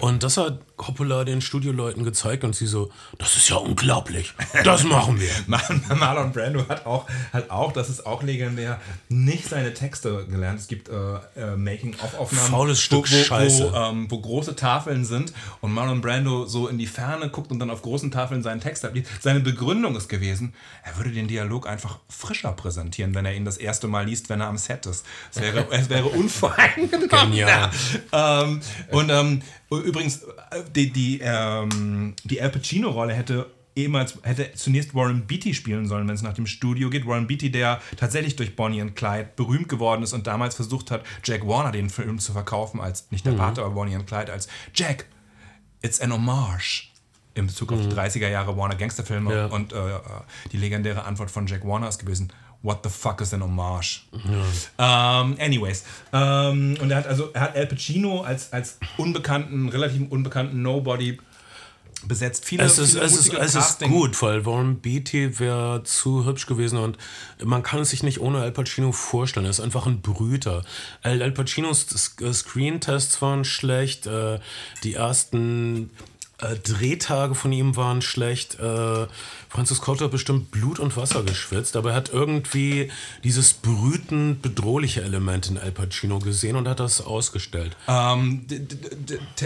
Und 0.00 0.22
das 0.22 0.36
hat 0.36 0.58
Coppola 0.76 1.24
den 1.24 1.40
Studioleuten 1.40 2.04
gezeigt 2.04 2.44
und 2.44 2.54
sie 2.54 2.66
so, 2.66 2.90
das 3.18 3.36
ist 3.36 3.48
ja 3.48 3.56
unglaublich, 3.56 4.34
das 4.64 4.84
machen 4.84 5.18
wir. 5.18 5.30
Mar- 5.46 5.62
Marlon 5.94 6.32
Brando 6.32 6.68
hat 6.68 6.84
auch, 6.86 7.06
hat 7.32 7.50
auch, 7.50 7.72
das 7.72 7.88
ist 7.88 8.04
auch 8.06 8.22
legendär, 8.22 8.80
nicht 9.08 9.48
seine 9.48 9.72
Texte 9.72 10.26
gelernt. 10.26 10.60
Es 10.60 10.68
gibt 10.68 10.88
äh, 10.88 10.92
äh, 11.36 11.56
Making-of-Aufnahmen, 11.56 12.50
Faules 12.50 12.80
Stück 12.80 13.10
wo, 13.10 13.16
wo, 13.16 13.22
Scheiße. 13.24 13.72
Wo, 13.72 13.76
ähm, 13.76 14.10
wo 14.10 14.20
große 14.20 14.54
Tafeln 14.54 15.04
sind 15.04 15.32
und 15.60 15.72
Marlon 15.72 16.00
Brando 16.00 16.46
so 16.46 16.68
in 16.68 16.78
die 16.78 16.86
Ferne 16.86 17.30
guckt 17.30 17.50
und 17.50 17.58
dann 17.58 17.70
auf 17.70 17.82
großen 17.82 18.10
Tafeln 18.10 18.42
seinen 18.42 18.60
Text 18.60 18.84
abliest. 18.84 19.08
Seine 19.22 19.40
Begründung 19.40 19.96
ist 19.96 20.08
gewesen, 20.08 20.52
er 20.84 20.96
würde 20.96 21.10
den 21.10 21.26
Dialog 21.26 21.66
einfach 21.66 21.98
frischer 22.08 22.52
präsentieren, 22.52 23.14
wenn 23.14 23.24
er 23.24 23.34
ihn 23.34 23.44
das 23.44 23.56
erste 23.56 23.88
Mal 23.88 24.06
liest, 24.06 24.28
wenn 24.28 24.40
er 24.40 24.48
am 24.48 24.58
Set 24.58 24.86
ist. 24.86 25.06
Es 25.34 25.40
wäre, 25.40 25.66
es 25.70 25.88
wäre 25.88 26.04
unvoreingenommen. 26.06 27.08
Genial. 27.08 27.70
Ja. 28.12 28.42
Ähm, 28.42 28.60
und 28.90 29.10
ähm, 29.10 29.42
übrigens, 29.70 30.22
äh, 30.50 30.62
die, 30.74 30.90
die, 30.90 31.20
ähm, 31.22 32.14
die 32.24 32.40
Al 32.40 32.50
Pacino-Rolle 32.50 33.14
hätte 33.14 33.46
ehemals 33.76 34.18
hätte 34.22 34.52
zunächst 34.54 34.94
Warren 34.94 35.26
Beatty 35.26 35.54
spielen 35.54 35.86
sollen, 35.86 36.08
wenn 36.08 36.14
es 36.14 36.22
nach 36.22 36.32
dem 36.32 36.46
Studio 36.46 36.90
geht. 36.90 37.06
Warren 37.06 37.26
Beatty, 37.26 37.50
der 37.52 37.80
tatsächlich 37.96 38.34
durch 38.34 38.56
Bonnie 38.56 38.80
and 38.80 38.96
Clyde 38.96 39.28
berühmt 39.36 39.68
geworden 39.68 40.02
ist 40.02 40.14
und 40.14 40.26
damals 40.26 40.54
versucht 40.54 40.90
hat, 40.90 41.04
Jack 41.22 41.46
Warner 41.46 41.72
den 41.72 41.90
Film 41.90 42.18
zu 42.18 42.32
verkaufen, 42.32 42.80
als 42.80 43.10
nicht 43.10 43.26
der 43.26 43.32
Pate, 43.32 43.62
aber 43.62 43.74
Bonnie 43.74 43.94
and 43.94 44.06
Clyde, 44.06 44.32
als 44.32 44.48
Jack, 44.74 45.06
it's 45.82 46.00
an 46.00 46.12
homage. 46.12 46.84
In 47.34 47.46
Bezug 47.46 47.70
auf 47.70 47.78
die 47.82 47.94
30er 47.94 48.28
Jahre 48.28 48.56
Warner 48.56 48.76
Gangsterfilme. 48.76 49.34
Ja. 49.34 49.46
Und 49.46 49.74
äh, 49.74 49.96
äh, 49.96 50.00
die 50.52 50.56
legendäre 50.56 51.04
Antwort 51.04 51.30
von 51.30 51.46
Jack 51.46 51.66
Warner 51.66 51.86
ist 51.86 51.98
gewesen: 51.98 52.32
What 52.66 52.80
the 52.82 52.90
fuck 52.90 53.20
is 53.20 53.32
an 53.32 53.44
homage? 53.44 54.00
Ähm, 54.76 55.36
anyways. 55.38 55.84
Ähm, 56.12 56.76
und 56.80 56.90
er 56.90 56.96
hat 56.96 57.06
also 57.06 57.30
er 57.32 57.42
hat 57.42 57.56
Al 57.56 57.66
Pacino 57.68 58.22
als, 58.22 58.52
als 58.52 58.78
unbekannten, 58.96 59.68
relativ 59.68 60.10
unbekannten 60.10 60.62
Nobody 60.62 61.16
besetzt. 62.08 62.44
Viele, 62.44 62.64
Es 62.64 62.78
ist, 62.78 62.94
viele 62.94 63.04
es 63.04 63.14
ist, 63.14 63.32
es 63.32 63.54
ist 63.54 63.80
gut, 63.82 64.20
weil 64.20 64.44
Warren 64.44 64.80
Beatty 64.80 65.38
wäre 65.38 65.84
zu 65.84 66.26
hübsch 66.26 66.46
gewesen 66.46 66.78
und 66.78 66.98
man 67.44 67.62
kann 67.62 67.78
es 67.78 67.90
sich 67.90 68.02
nicht 68.02 68.20
ohne 68.20 68.40
Al 68.40 68.50
Pacino 68.50 68.90
vorstellen. 68.90 69.46
Er 69.46 69.50
ist 69.50 69.60
einfach 69.60 69.86
ein 69.86 70.00
Brüter. 70.00 70.64
Al, 71.02 71.22
Al 71.22 71.30
Pacinos 71.30 71.86
Screen-Tests 71.86 73.22
waren 73.22 73.44
schlecht, 73.44 74.08
äh, 74.08 74.40
die 74.82 74.94
ersten 74.94 75.90
äh, 76.38 76.56
Drehtage 76.56 77.34
von 77.34 77.52
ihm 77.52 77.76
waren 77.76 78.02
schlecht. 78.02 78.58
Äh, 78.58 79.06
Francis 79.48 79.80
Coppola 79.80 80.04
hat 80.04 80.10
bestimmt 80.10 80.50
Blut 80.50 80.78
und 80.78 80.96
Wasser 80.96 81.22
geschwitzt, 81.22 81.76
aber 81.76 81.90
er 81.90 81.96
hat 81.96 82.10
irgendwie 82.10 82.90
dieses 83.24 83.54
brütend 83.54 84.42
bedrohliche 84.42 85.02
Element 85.02 85.48
in 85.48 85.56
Al 85.56 85.72
Pacino 85.72 86.18
gesehen 86.18 86.56
und 86.56 86.68
hat 86.68 86.80
das 86.80 87.00
ausgestellt. 87.00 87.76
Ähm, 87.88 88.46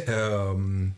ähm, 0.06 0.94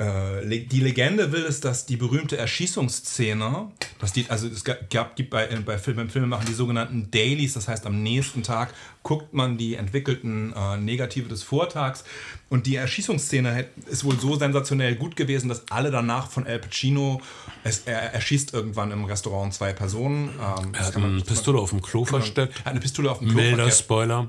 äh, 0.00 0.46
die 0.66 0.80
Legende 0.80 1.30
will 1.32 1.44
es, 1.44 1.60
dass 1.60 1.84
die 1.86 1.96
berühmte 1.96 2.36
Erschießungsszene, 2.38 3.70
dass 4.00 4.12
die, 4.12 4.26
also 4.28 4.46
es 4.48 4.64
ga- 4.64 4.76
gab, 4.90 5.14
gibt 5.16 5.30
bei, 5.30 5.46
bei 5.64 5.78
Film, 5.78 5.96
beim 5.98 6.08
Filmemachen 6.10 6.46
die 6.46 6.54
sogenannten 6.54 7.10
Dailies, 7.10 7.52
das 7.54 7.68
heißt 7.68 7.86
am 7.86 8.02
nächsten 8.02 8.42
Tag 8.42 8.72
guckt 9.02 9.32
man 9.32 9.56
die 9.58 9.74
entwickelten 9.76 10.52
äh, 10.54 10.76
Negative 10.76 11.28
des 11.28 11.42
Vortags 11.42 12.04
und 12.48 12.66
die 12.66 12.76
Erschießungsszene 12.76 13.66
ist 13.90 14.04
wohl 14.04 14.18
so 14.18 14.36
sensationell 14.36 14.94
gut 14.96 15.16
gewesen, 15.16 15.48
dass 15.48 15.62
alle 15.70 15.90
danach 15.90 16.30
von 16.30 16.46
Al 16.46 16.58
Pacino, 16.58 17.20
es, 17.64 17.80
er 17.86 18.12
erschießt 18.14 18.52
irgendwann 18.54 18.90
im 18.90 19.04
Restaurant 19.04 19.52
zwei 19.54 19.72
Personen. 19.72 20.28
Ähm, 20.30 20.72
Er 20.74 20.86
hat 20.86 20.98
man- 20.98 21.12
eine 21.14 21.20
Pistole 21.22 21.58
auf 21.58 21.70
dem 21.70 21.80
Klo 21.82 22.04
versteckt. 22.04 22.58
hat 22.60 22.66
eine 22.66 22.80
Pistole 22.80 23.10
auf 23.10 23.18
dem 23.20 23.28
Klo 23.28 23.36
Milder 23.38 23.56
verkehrt. 23.56 23.78
Spoiler. 23.78 24.28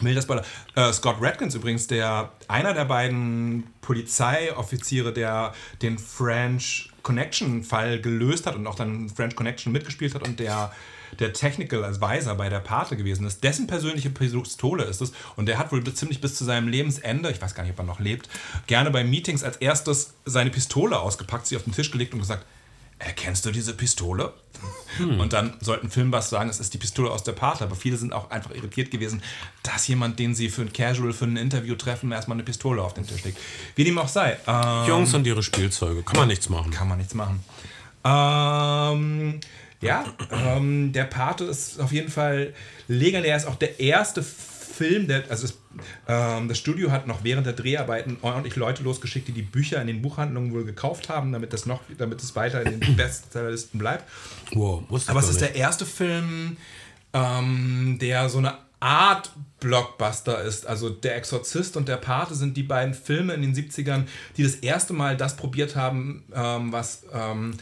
Milder 0.00 0.22
Spoiler. 0.22 0.44
Äh, 0.74 0.92
Scott 0.92 1.16
Radkins 1.20 1.54
übrigens, 1.54 1.86
der 1.86 2.32
einer 2.48 2.74
der 2.74 2.84
beiden 2.84 3.64
Polizeioffiziere, 3.80 5.12
der 5.12 5.54
den 5.82 5.98
French 5.98 6.90
Connection 7.02 7.64
Fall 7.64 8.00
gelöst 8.00 8.46
hat 8.46 8.54
und 8.54 8.66
auch 8.66 8.74
dann 8.74 9.08
French 9.08 9.34
Connection 9.34 9.72
mitgespielt 9.72 10.14
hat 10.14 10.26
und 10.26 10.40
der 10.40 10.72
der 11.18 11.32
Technical 11.32 11.84
Advisor 11.84 12.34
bei 12.36 12.48
der 12.48 12.60
Pate 12.60 12.96
gewesen 12.96 13.26
ist, 13.26 13.44
dessen 13.44 13.66
persönliche 13.66 14.10
Pistole 14.10 14.84
ist 14.84 15.02
es 15.02 15.12
und 15.36 15.46
der 15.46 15.58
hat 15.58 15.72
wohl 15.72 15.84
ziemlich 15.92 16.20
bis 16.20 16.36
zu 16.36 16.44
seinem 16.44 16.68
Lebensende, 16.68 17.30
ich 17.30 17.40
weiß 17.40 17.54
gar 17.54 17.64
nicht, 17.64 17.72
ob 17.72 17.80
er 17.80 17.84
noch 17.84 18.00
lebt, 18.00 18.28
gerne 18.66 18.90
bei 18.90 19.04
Meetings 19.04 19.44
als 19.44 19.58
erstes 19.58 20.14
seine 20.24 20.50
Pistole 20.50 20.98
ausgepackt, 20.98 21.46
sie 21.46 21.56
auf 21.56 21.64
den 21.64 21.74
Tisch 21.74 21.90
gelegt 21.90 22.14
und 22.14 22.20
gesagt, 22.20 22.46
erkennst 23.04 23.44
du 23.46 23.50
diese 23.50 23.74
Pistole? 23.74 24.32
Und 24.98 25.32
dann 25.32 25.54
sollten 25.60 25.90
Filmbuffs 25.90 26.30
sagen, 26.30 26.50
es 26.50 26.60
ist 26.60 26.74
die 26.74 26.78
Pistole 26.78 27.10
aus 27.10 27.24
der 27.24 27.32
Pate. 27.32 27.64
Aber 27.64 27.74
viele 27.74 27.96
sind 27.96 28.12
auch 28.12 28.30
einfach 28.30 28.54
irritiert 28.54 28.90
gewesen, 28.90 29.22
dass 29.62 29.88
jemand, 29.88 30.18
den 30.18 30.34
sie 30.34 30.50
für 30.50 30.62
ein 30.62 30.72
Casual, 30.72 31.12
für 31.12 31.24
ein 31.24 31.36
Interview 31.36 31.74
treffen, 31.74 32.12
erstmal 32.12 32.36
eine 32.36 32.44
Pistole 32.44 32.82
auf 32.82 32.94
den 32.94 33.06
Tisch 33.06 33.24
legt. 33.24 33.38
Wie 33.74 33.84
dem 33.84 33.98
auch 33.98 34.08
sei. 34.08 34.38
Ähm, 34.46 34.88
Jungs 34.88 35.14
und 35.14 35.26
ihre 35.26 35.42
Spielzeuge. 35.42 36.02
Kann 36.02 36.18
man 36.18 36.28
nichts 36.28 36.48
machen. 36.48 36.70
kann 36.70 36.88
man 36.88 36.98
nichts 36.98 37.14
machen. 37.14 37.42
Ähm, 38.04 39.40
ja, 39.80 40.04
ähm, 40.30 40.92
der 40.92 41.04
Pate 41.04 41.44
ist 41.44 41.80
auf 41.80 41.92
jeden 41.92 42.10
Fall 42.10 42.52
legendär. 42.86 43.36
Ist 43.36 43.46
auch 43.46 43.56
der 43.56 43.80
erste 43.80 44.22
Film, 44.22 44.51
der, 44.80 45.24
also 45.30 45.44
es, 45.44 45.58
ähm, 46.08 46.48
das 46.48 46.58
Studio 46.58 46.90
hat 46.90 47.06
noch 47.06 47.24
während 47.24 47.46
der 47.46 47.52
Dreharbeiten 47.52 48.16
ordentlich 48.22 48.56
Leute 48.56 48.82
losgeschickt, 48.82 49.28
die 49.28 49.32
die 49.32 49.42
Bücher 49.42 49.80
in 49.80 49.86
den 49.86 50.02
Buchhandlungen 50.02 50.52
wohl 50.52 50.64
gekauft 50.64 51.08
haben, 51.08 51.32
damit 51.32 51.52
das 51.52 51.66
noch, 51.66 51.80
damit 51.98 52.22
es 52.22 52.34
weiter 52.36 52.62
in 52.62 52.80
den 52.80 52.96
Bestsellerlisten 52.96 53.78
bleibt. 53.78 54.04
Wow, 54.52 54.82
wusste 54.88 55.10
Aber 55.10 55.20
es 55.20 55.28
ist 55.28 55.40
nicht. 55.40 55.54
der 55.54 55.56
erste 55.56 55.86
Film, 55.86 56.56
ähm, 57.12 57.98
der 58.00 58.28
so 58.28 58.38
eine 58.38 58.54
Art 58.80 59.30
Blockbuster 59.60 60.42
ist. 60.42 60.66
Also 60.66 60.90
Der 60.90 61.16
Exorzist 61.16 61.76
und 61.76 61.88
Der 61.88 61.96
Pate 61.98 62.34
sind 62.34 62.56
die 62.56 62.64
beiden 62.64 62.94
Filme 62.94 63.34
in 63.34 63.42
den 63.42 63.54
70ern, 63.54 64.04
die 64.36 64.42
das 64.42 64.56
erste 64.56 64.92
Mal 64.92 65.16
das 65.16 65.36
probiert 65.36 65.76
haben, 65.76 66.24
ähm, 66.34 66.72
was... 66.72 67.04
Ähm, 67.12 67.54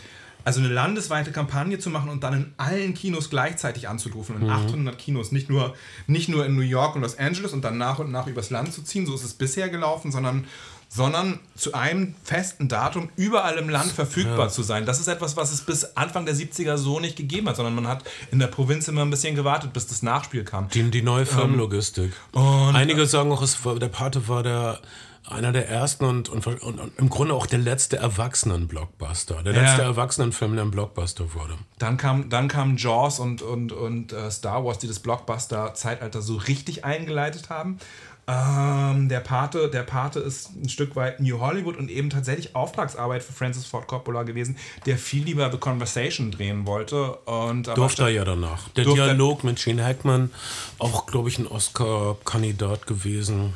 also 0.44 0.60
eine 0.60 0.68
landesweite 0.68 1.32
Kampagne 1.32 1.78
zu 1.78 1.90
machen 1.90 2.08
und 2.10 2.22
dann 2.24 2.34
in 2.34 2.52
allen 2.56 2.94
Kinos 2.94 3.30
gleichzeitig 3.30 3.88
anzurufen, 3.88 4.40
in 4.40 4.48
800 4.50 4.98
Kinos, 4.98 5.32
nicht 5.32 5.48
nur, 5.50 5.74
nicht 6.06 6.28
nur 6.28 6.46
in 6.46 6.54
New 6.56 6.62
York 6.62 6.94
und 6.96 7.02
Los 7.02 7.18
Angeles 7.18 7.52
und 7.52 7.62
dann 7.62 7.78
nach 7.78 7.98
und 7.98 8.10
nach 8.10 8.26
übers 8.26 8.50
Land 8.50 8.72
zu 8.72 8.82
ziehen, 8.82 9.06
so 9.06 9.14
ist 9.14 9.24
es 9.24 9.34
bisher 9.34 9.68
gelaufen, 9.68 10.10
sondern, 10.12 10.46
sondern 10.88 11.38
zu 11.56 11.74
einem 11.74 12.14
festen 12.24 12.68
Datum 12.68 13.10
überall 13.16 13.56
im 13.58 13.68
Land 13.68 13.92
verfügbar 13.92 14.48
zu 14.48 14.62
sein. 14.62 14.86
Das 14.86 14.98
ist 14.98 15.06
etwas, 15.08 15.36
was 15.36 15.52
es 15.52 15.60
bis 15.60 15.84
Anfang 15.96 16.26
der 16.26 16.34
70er 16.34 16.76
so 16.76 16.98
nicht 17.00 17.16
gegeben 17.16 17.48
hat, 17.48 17.56
sondern 17.56 17.74
man 17.76 17.86
hat 17.86 18.02
in 18.32 18.38
der 18.40 18.48
Provinz 18.48 18.88
immer 18.88 19.02
ein 19.02 19.10
bisschen 19.10 19.36
gewartet, 19.36 19.72
bis 19.72 19.86
das 19.86 20.02
Nachspiel 20.02 20.42
kam. 20.44 20.68
Die, 20.70 20.82
die 20.90 21.02
neue 21.02 21.26
Firmenlogistik. 21.26 22.12
und- 22.32 22.74
Einige 22.74 23.06
sagen 23.06 23.30
auch, 23.30 23.42
es 23.42 23.64
war, 23.64 23.78
der 23.78 23.88
Pate 23.88 24.26
war 24.26 24.42
der 24.42 24.80
einer 25.28 25.52
der 25.52 25.68
ersten 25.68 26.04
und, 26.04 26.28
und, 26.28 26.46
und, 26.46 26.62
und 26.62 26.92
im 26.98 27.08
Grunde 27.10 27.34
auch 27.34 27.46
der 27.46 27.58
letzte 27.58 27.96
Erwachsenen-Blockbuster. 27.98 29.42
Der 29.42 29.52
Ja. 29.54 29.62
letzte 29.62 29.82
Erwachsenenfilm, 29.82 30.54
der 30.56 30.64
ein 30.64 30.70
Blockbuster 30.70 31.34
wurde. 31.34 31.54
Dann 31.78 31.96
kam, 31.96 32.28
dann 32.30 32.48
kamen 32.48 32.76
Jaws 32.76 33.18
und, 33.18 33.42
und, 33.42 33.72
und 33.72 34.12
äh, 34.12 34.30
Star 34.30 34.64
Wars, 34.64 34.78
die 34.78 34.88
das 34.88 34.98
Blockbuster-Zeitalter 35.00 36.22
so 36.22 36.36
richtig 36.36 36.84
eingeleitet 36.84 37.50
haben. 37.50 37.78
Ähm, 38.26 39.08
der, 39.08 39.20
Pate, 39.20 39.68
der 39.70 39.82
Pate 39.82 40.20
ist 40.20 40.50
ein 40.54 40.68
Stück 40.68 40.94
weit 40.94 41.20
New 41.20 41.40
Hollywood 41.40 41.76
und 41.76 41.90
eben 41.90 42.10
tatsächlich 42.10 42.54
Auftragsarbeit 42.54 43.22
für 43.24 43.32
Francis 43.32 43.66
Ford 43.66 43.88
Coppola 43.88 44.22
gewesen, 44.22 44.56
der 44.86 44.98
viel 44.98 45.24
lieber 45.24 45.50
The 45.50 45.58
Conversation 45.58 46.30
drehen 46.30 46.64
wollte. 46.66 47.12
Und 47.24 47.66
Durfte 47.66 48.02
er 48.02 48.08
ja 48.10 48.24
danach. 48.24 48.68
Der 48.70 48.86
er- 48.86 48.94
Dialog 48.94 49.42
mit 49.42 49.58
Gene 49.62 49.84
Hackman, 49.84 50.30
auch, 50.78 51.06
glaube 51.06 51.28
ich, 51.28 51.38
ein 51.40 51.46
Oscar-Kandidat 51.46 52.86
gewesen. 52.86 53.54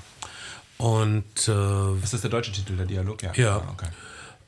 Und 0.78 1.24
äh, 1.48 1.94
Ist 2.02 2.12
das 2.12 2.20
der 2.22 2.30
deutsche 2.30 2.52
Titel, 2.52 2.76
der 2.76 2.86
Dialog? 2.86 3.22
Ja. 3.22 3.32
Ja. 3.34 3.56
Ah, 3.58 3.72
Okay. 3.72 3.86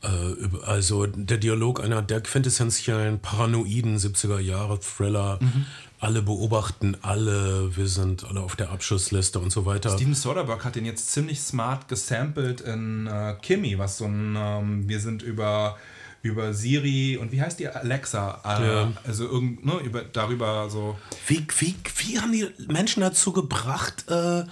Äh, 0.03 0.67
also 0.67 1.07
der 1.07 1.39
Dialog 1.39 1.83
einer 1.83 2.03
der 2.03 2.21
quintessentiellen 2.21 3.19
paranoiden 3.21 3.97
70er 3.99 4.39
Jahre 4.39 4.79
Thriller. 4.81 5.39
Mhm. 5.41 5.67
Alle 5.99 6.21
beobachten 6.21 6.97
alle, 7.01 7.75
wir 7.75 7.89
sind 7.89 8.25
alle 8.25 8.41
auf 8.41 8.55
der 8.57 8.71
Abschussliste 8.71 9.39
und 9.39 9.51
so 9.51 9.65
weiter. 9.65 9.91
Steven 9.97 10.15
Soderbergh 10.15 10.63
hat 10.65 10.77
den 10.77 10.85
jetzt 10.85 11.11
ziemlich 11.13 11.41
smart 11.41 11.89
gesampelt 11.89 12.61
in 12.61 13.07
äh, 13.07 13.35
Kimi, 13.41 13.79
was 13.79 13.97
so 13.97 14.05
ein, 14.05 14.37
ähm, 14.39 14.87
wir 14.89 15.01
sind 15.01 15.23
über, 15.23 15.79
über 16.21 16.53
Siri 16.53 17.17
und 17.17 17.33
wie 17.33 17.41
heißt 17.41 17.59
die 17.59 17.69
Alexa? 17.69 18.43
Äh, 18.45 18.67
Ja. 18.67 18.93
Also 19.05 19.25
irgend, 19.25 19.65
ne, 19.65 19.79
über, 19.83 20.03
darüber 20.03 20.69
so. 20.69 20.99
Wie, 21.27 21.47
wie, 21.61 21.75
wie 21.97 22.21
haben 22.21 22.33
die 22.33 22.47
Menschen 22.71 23.01
dazu 23.01 23.33
gebracht, 23.33 24.05
äh, 24.09 24.45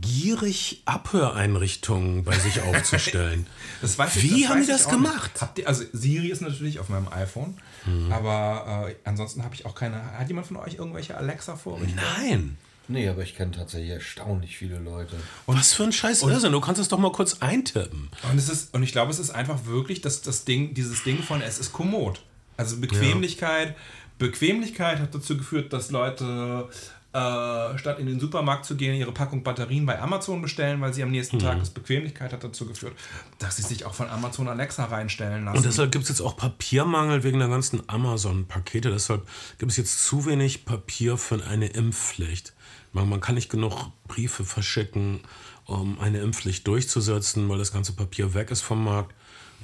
gierig 0.00 0.82
Abhöreinrichtungen 0.84 2.24
bei 2.24 2.38
sich 2.38 2.60
aufzustellen? 2.62 3.46
Das 3.82 3.98
weiß 3.98 4.22
Wie 4.22 4.40
das 4.42 4.48
haben 4.48 4.58
weiß 4.60 4.66
die 4.66 4.72
ich 4.72 4.78
das 4.78 4.88
gemacht? 4.88 5.30
Ihr, 5.58 5.68
also 5.68 5.84
Siri 5.92 6.28
ist 6.28 6.40
natürlich 6.40 6.78
auf 6.80 6.88
meinem 6.88 7.08
iPhone, 7.08 7.58
Mhm. 7.84 8.10
aber 8.12 8.88
äh, 8.88 8.94
ansonsten 9.04 9.44
habe 9.44 9.54
ich 9.54 9.64
auch 9.64 9.74
keine. 9.74 10.02
Hat 10.18 10.26
jemand 10.28 10.46
von 10.48 10.56
euch 10.56 10.74
irgendwelche 10.74 11.16
Alexa-Vorrichtungen? 11.16 11.94
Nein. 12.18 12.56
Nee, 12.88 13.08
aber 13.08 13.22
ich 13.22 13.36
kenne 13.36 13.50
tatsächlich 13.52 13.90
erstaunlich 13.90 14.56
viele 14.56 14.78
Leute. 14.78 15.16
Was 15.46 15.72
für 15.72 15.84
ein 15.84 15.92
scheiß 15.92 16.22
Irrsinn. 16.22 16.52
Du 16.52 16.60
kannst 16.60 16.80
es 16.80 16.88
doch 16.88 16.98
mal 16.98 17.12
kurz 17.12 17.38
eintippen. 17.40 18.08
Und 18.30 18.38
es 18.38 18.48
ist 18.48 18.74
und 18.74 18.82
ich 18.82 18.92
glaube, 18.92 19.10
es 19.10 19.18
ist 19.18 19.30
einfach 19.30 19.66
wirklich 19.66 20.00
das, 20.00 20.22
das 20.22 20.44
Ding, 20.44 20.72
dieses 20.74 21.02
Ding 21.04 21.22
von 21.22 21.42
es 21.42 21.58
ist 21.58 21.72
kommod. 21.72 22.22
Also 22.56 22.78
Bequemlichkeit, 22.78 23.76
Bequemlichkeit 24.18 24.98
hat 25.00 25.14
dazu 25.14 25.36
geführt, 25.36 25.72
dass 25.72 25.90
Leute 25.90 26.68
äh, 27.16 27.78
statt 27.78 27.98
in 27.98 28.06
den 28.06 28.20
Supermarkt 28.20 28.66
zu 28.66 28.76
gehen, 28.76 28.94
ihre 28.94 29.12
Packung 29.12 29.42
Batterien 29.42 29.86
bei 29.86 29.98
Amazon 29.98 30.42
bestellen, 30.42 30.82
weil 30.82 30.92
sie 30.92 31.02
am 31.02 31.10
nächsten 31.10 31.38
Tag 31.38 31.62
ist. 31.62 31.72
Bequemlichkeit 31.72 32.32
hat 32.32 32.44
dazu 32.44 32.66
geführt, 32.66 32.92
dass 33.38 33.56
sie 33.56 33.62
sich 33.62 33.86
auch 33.86 33.94
von 33.94 34.10
Amazon 34.10 34.48
Alexa 34.48 34.84
reinstellen 34.84 35.46
lassen. 35.46 35.56
Und 35.56 35.64
deshalb 35.64 35.92
gibt 35.92 36.04
es 36.04 36.10
jetzt 36.10 36.20
auch 36.20 36.36
Papiermangel 36.36 37.24
wegen 37.24 37.38
der 37.38 37.48
ganzen 37.48 37.88
Amazon-Pakete. 37.88 38.90
Deshalb 38.90 39.26
gibt 39.56 39.70
es 39.70 39.78
jetzt 39.78 40.04
zu 40.04 40.26
wenig 40.26 40.66
Papier 40.66 41.16
für 41.16 41.42
eine 41.46 41.68
Impfpflicht. 41.68 42.52
Man, 42.92 43.08
man 43.08 43.20
kann 43.20 43.36
nicht 43.36 43.50
genug 43.50 43.90
Briefe 44.06 44.44
verschicken, 44.44 45.20
um 45.64 45.98
eine 45.98 46.18
Impfpflicht 46.18 46.66
durchzusetzen, 46.66 47.48
weil 47.48 47.58
das 47.58 47.72
ganze 47.72 47.94
Papier 47.94 48.34
weg 48.34 48.50
ist 48.50 48.60
vom 48.60 48.84
Markt. 48.84 49.14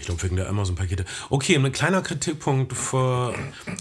Ich 0.03 0.07
glaube, 0.07 0.21
wegen 0.25 0.35
der 0.35 0.49
Amazon-Pakete. 0.49 1.05
Okay, 1.31 1.55
ein 1.55 1.71
kleiner 1.71 2.03
Kritikpunkt 2.03 2.73
für 2.73 3.33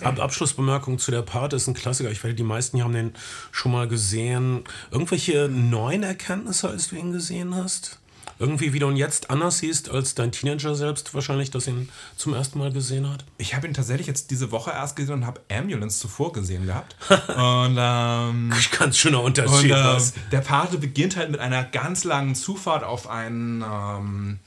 Ab 0.04 0.20
Abschlussbemerkung 0.20 1.00
zu 1.00 1.10
der 1.10 1.24
Part 1.24 1.54
ist 1.54 1.66
ein 1.66 1.74
Klassiker. 1.74 2.12
Ich 2.12 2.24
werde, 2.24 2.36
die 2.36 2.44
meisten 2.44 2.78
hier 2.78 2.84
haben 2.84 2.94
den 2.94 3.14
schon 3.52 3.72
mal 3.72 3.88
gesehen. 3.88 4.64
Irgendwelche 4.92 5.50
neuen 5.50 6.04
Erkenntnisse, 6.04 6.70
als 6.70 6.90
du 6.90 6.96
ihn 6.96 7.12
gesehen 7.12 7.56
hast? 7.56 7.98
Irgendwie, 8.38 8.72
wie 8.72 8.78
du 8.78 8.88
ihn 8.92 8.98
jetzt 8.98 9.32
anders 9.32 9.58
siehst 9.58 9.90
als 9.90 10.14
dein 10.14 10.32
Teenager 10.32 10.76
selbst 10.76 11.16
wahrscheinlich, 11.16 11.50
das 11.50 11.66
ihn 11.66 11.90
zum 12.18 12.36
ersten 12.36 12.60
Mal 12.60 12.72
gesehen 12.72 13.10
hat? 13.10 13.26
Ich 13.40 13.56
habe 13.56 13.66
ihn 13.66 13.74
tatsächlich 13.74 14.06
jetzt 14.06 14.30
diese 14.30 14.52
Woche 14.52 14.70
erst 14.70 14.96
gesehen 14.96 15.16
und 15.16 15.26
habe 15.26 15.42
Ambulance 15.52 15.98
zuvor 16.00 16.34
gesehen 16.34 16.68
gehabt. 16.68 16.96
und 17.10 17.78
ähm, 17.80 18.54
Ganz 18.78 18.96
schöner 18.96 19.24
Und 19.24 19.40
Unterschied. 19.40 19.72
äh, 19.72 19.74
was. 19.74 20.14
der 20.32 20.42
Pate 20.42 20.78
beginnt 20.78 21.16
halt 21.18 21.32
mit 21.32 21.40
einer 21.40 21.64
ganz 21.64 22.04
langen 22.04 22.36
Zufahrt 22.36 22.84
auf 22.84 23.10
einen 23.10 23.64
ähm, 23.64 24.40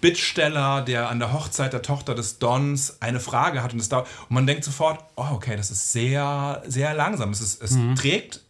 Bittsteller, 0.00 0.82
der 0.82 1.08
an 1.08 1.18
der 1.18 1.32
Hochzeit 1.32 1.72
der 1.72 1.82
Tochter 1.82 2.14
des 2.14 2.38
Dons 2.38 2.98
eine 3.00 3.20
Frage 3.20 3.62
hat 3.62 3.72
und, 3.72 3.80
es 3.80 3.88
dauert, 3.88 4.06
und 4.28 4.34
man 4.34 4.46
denkt 4.46 4.64
sofort, 4.64 5.04
oh, 5.16 5.26
okay, 5.32 5.56
das 5.56 5.70
ist 5.70 5.92
sehr, 5.92 6.62
sehr 6.66 6.94
langsam. 6.94 7.30
Es, 7.30 7.40
ist, 7.40 7.62
es 7.62 7.76
trägt, 7.96 8.42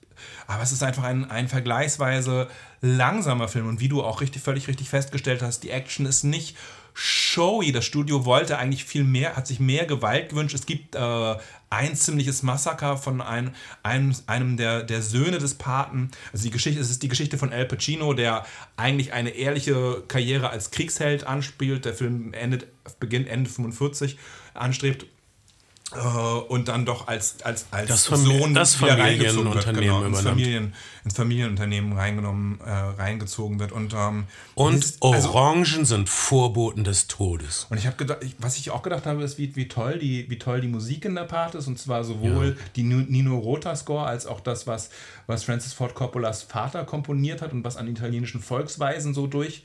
aber 0.46 0.62
es 0.62 0.72
ist 0.72 0.82
einfach 0.82 1.04
ein, 1.04 1.30
ein 1.30 1.48
vergleichsweise 1.48 2.48
langsamer 2.80 3.48
Film. 3.48 3.68
Und 3.68 3.80
wie 3.80 3.88
du 3.88 4.02
auch 4.02 4.20
richtig, 4.20 4.42
völlig 4.42 4.68
richtig 4.68 4.88
festgestellt 4.88 5.42
hast, 5.42 5.60
die 5.60 5.70
Action 5.70 6.06
ist 6.06 6.24
nicht 6.24 6.56
showy. 6.96 7.72
Das 7.72 7.84
Studio 7.84 8.24
wollte 8.24 8.56
eigentlich 8.56 8.84
viel 8.84 9.04
mehr, 9.04 9.36
hat 9.36 9.46
sich 9.46 9.60
mehr 9.60 9.84
Gewalt 9.84 10.30
gewünscht. 10.30 10.54
Es 10.54 10.64
gibt 10.64 10.94
äh, 10.94 11.34
ein 11.68 11.94
ziemliches 11.94 12.42
Massaker 12.42 12.96
von 12.96 13.20
ein, 13.20 13.54
einem, 13.82 14.14
einem 14.26 14.56
der, 14.56 14.82
der 14.82 15.02
Söhne 15.02 15.38
des 15.38 15.54
Paten. 15.54 16.10
Also 16.32 16.44
die 16.44 16.50
Geschichte, 16.50 16.80
es 16.80 16.90
ist 16.90 17.02
die 17.02 17.08
Geschichte 17.08 17.36
von 17.36 17.52
Al 17.52 17.66
Pacino, 17.66 18.14
der 18.14 18.46
eigentlich 18.76 19.12
eine 19.12 19.30
ehrliche 19.30 20.04
Karriere 20.08 20.48
als 20.48 20.70
Kriegsheld 20.70 21.26
anspielt. 21.26 21.84
Der 21.84 21.92
Film 21.92 22.32
endet, 22.32 22.66
beginnt 22.98 23.28
Ende 23.28 23.50
45, 23.50 24.16
anstrebt. 24.54 25.06
Äh, 25.94 25.98
Und 25.98 26.68
dann 26.68 26.84
doch 26.84 27.06
als, 27.06 27.36
als, 27.42 27.66
als 27.70 27.88
Das 27.88 28.08
Famili- 28.08 28.52
das 28.54 28.74
Familienunternehmen 28.74 29.54
wird, 29.54 29.74
genau, 29.76 30.04
ins. 30.04 30.20
Familien, 30.20 30.74
ins 31.04 31.14
Familienunternehmen 31.14 31.92
reingenommen, 31.92 32.60
äh, 32.60 32.70
reingezogen 32.70 33.60
wird. 33.60 33.70
Und, 33.72 33.94
ähm, 33.94 34.24
Und 34.54 34.82
es- 34.84 35.00
also- 35.00 35.30
Orangen 35.30 35.84
sind 35.84 36.08
Vorboten 36.08 36.82
des 36.82 37.06
Todes. 37.06 37.66
und 37.70 37.78
ich 37.78 37.86
habe 37.86 37.96
gedacht, 37.96 38.18
was 38.38 38.56
ich 38.56 38.70
auch 38.70 38.82
gedacht 38.82 39.06
habe, 39.06 39.22
ist, 39.22 39.38
wie, 39.38 39.54
wie, 39.54 39.68
toll 39.68 39.98
die, 39.98 40.28
wie 40.28 40.38
toll 40.38 40.60
die 40.60 40.68
Musik 40.68 41.04
in 41.04 41.14
der 41.14 41.22
Part 41.24 41.54
ist. 41.54 41.68
Und 41.68 41.78
zwar 41.78 42.02
sowohl 42.02 42.56
die 42.74 42.82
Nu- 42.82 43.04
Nino 43.08 43.38
Rota 43.38 43.76
Score 43.76 44.06
als 44.06 44.26
auch 44.26 44.40
das, 44.40 44.66
was, 44.66 44.90
was 45.28 45.44
Francis 45.44 45.72
Ford 45.72 45.94
Coppolas 45.94 46.42
Vater 46.42 46.84
komponiert 46.84 47.42
hat 47.42 47.52
und 47.52 47.62
was 47.64 47.76
an 47.76 47.86
italienischen 47.88 48.40
Volksweisen 48.42 49.14
so 49.14 49.26
durch, 49.28 49.62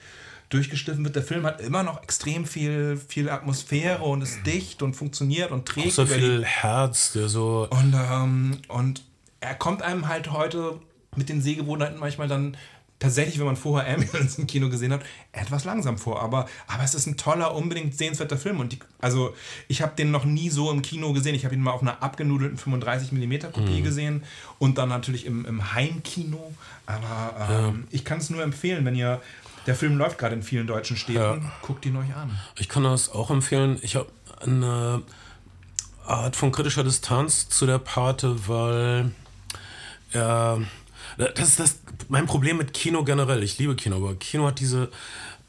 durchgeschliffen 0.52 1.04
wird. 1.04 1.16
Der 1.16 1.24
Film 1.24 1.45
hat 1.45 1.60
immer 1.62 1.82
noch 1.84 2.04
extrem 2.04 2.45
viel, 2.45 2.97
viel 3.08 3.30
Atmosphäre 3.30 4.04
und 4.04 4.22
ist 4.22 4.45
dicht 4.45 4.82
und 4.84 4.93
funktioniert 4.95 5.52
und 5.52 5.66
trägt. 5.68 5.93
So 5.93 6.04
über 6.04 6.16
die- 6.16 6.22
viel 6.22 6.45
Herz, 6.45 7.14
der 7.14 7.28
so. 7.30 7.68
und, 7.70 7.93
ähm, 7.95 8.60
und 8.68 9.04
er 9.39 9.56
kommt 9.56 9.82
einem 9.82 10.08
halt 10.08 10.32
heute 10.32 10.80
mit 11.16 11.30
den 11.30 11.41
Sehgewohnheiten 11.41 11.99
manchmal 11.99 12.28
dann 12.28 12.56
tatsächlich, 12.99 13.39
wenn 13.39 13.47
man 13.47 13.56
vorher 13.56 13.91
Ambulance 13.95 14.39
im 14.39 14.45
Kino 14.45 14.70
gesehen 14.70 14.93
hat, 14.93 15.02
etwas 15.32 15.64
langsam 15.66 15.97
vor. 15.97 16.22
Aber, 16.22 16.47
aber 16.68 16.84
es 16.84 16.93
ist 16.93 17.08
ein 17.08 17.18
toller, 17.18 17.56
unbedingt 17.56 17.97
sehenswerter 17.97 18.38
Film. 18.38 18.60
Und 18.60 18.74
die, 18.74 18.80
also 18.99 19.34
ich 19.68 19.82
habe 19.82 19.95
den 19.95 20.12
noch 20.12 20.24
nie 20.24 20.52
so 20.52 20.70
im 20.72 20.84
Kino 20.84 21.12
gesehen. 21.12 21.34
Ich 21.34 21.43
habe 21.43 21.56
ihn 21.56 21.62
mal 21.62 21.72
auf 21.72 21.82
einer 21.82 22.04
abgenudelten 22.04 22.60
35mm 22.60 23.49
Kopie 23.52 23.82
gesehen 23.82 24.22
und 24.60 24.78
dann 24.78 24.89
natürlich 24.89 25.26
im, 25.26 25.45
im 25.45 25.74
Heimkino. 25.74 26.54
Aber 26.86 27.47
ähm, 27.70 27.88
ich 27.89 28.06
kann 28.06 28.20
es 28.20 28.30
nur 28.30 28.43
empfehlen, 28.43 28.86
wenn 28.86 28.95
ihr 28.95 29.20
Der 29.66 29.76
Film 29.76 29.97
läuft 29.97 30.18
gerade 30.18 30.36
in 30.36 30.43
vielen 30.43 30.68
deutschen 30.68 30.97
Städten. 30.97 31.43
Ja. 31.43 31.51
Guckt 31.62 31.86
ihn 31.86 31.95
euch 31.95 32.16
an. 32.16 32.38
Ich 32.57 32.70
kann 32.70 32.84
das 32.84 33.09
auch 33.09 33.30
empfehlen. 33.30 33.80
Ich 33.82 33.95
habe 33.95 34.07
eine 34.41 35.03
Art 36.05 36.36
von 36.36 36.51
kritischer 36.51 36.84
Distanz 36.84 37.49
zu 37.49 37.66
der 37.66 37.78
Pate, 37.78 38.47
weil 38.47 39.12
ja, 40.14 40.57
das 41.18 41.49
ist 41.49 41.59
das 41.59 41.80
mein 42.09 42.26
Problem 42.26 42.57
mit 42.57 42.74
Kino 42.74 43.03
generell. 43.03 43.43
Ich 43.43 43.57
liebe 43.57 43.76
Kino, 43.76 43.97
aber 43.97 44.16
Kino 44.16 44.47
hat 44.47 44.59
diese 44.59 44.89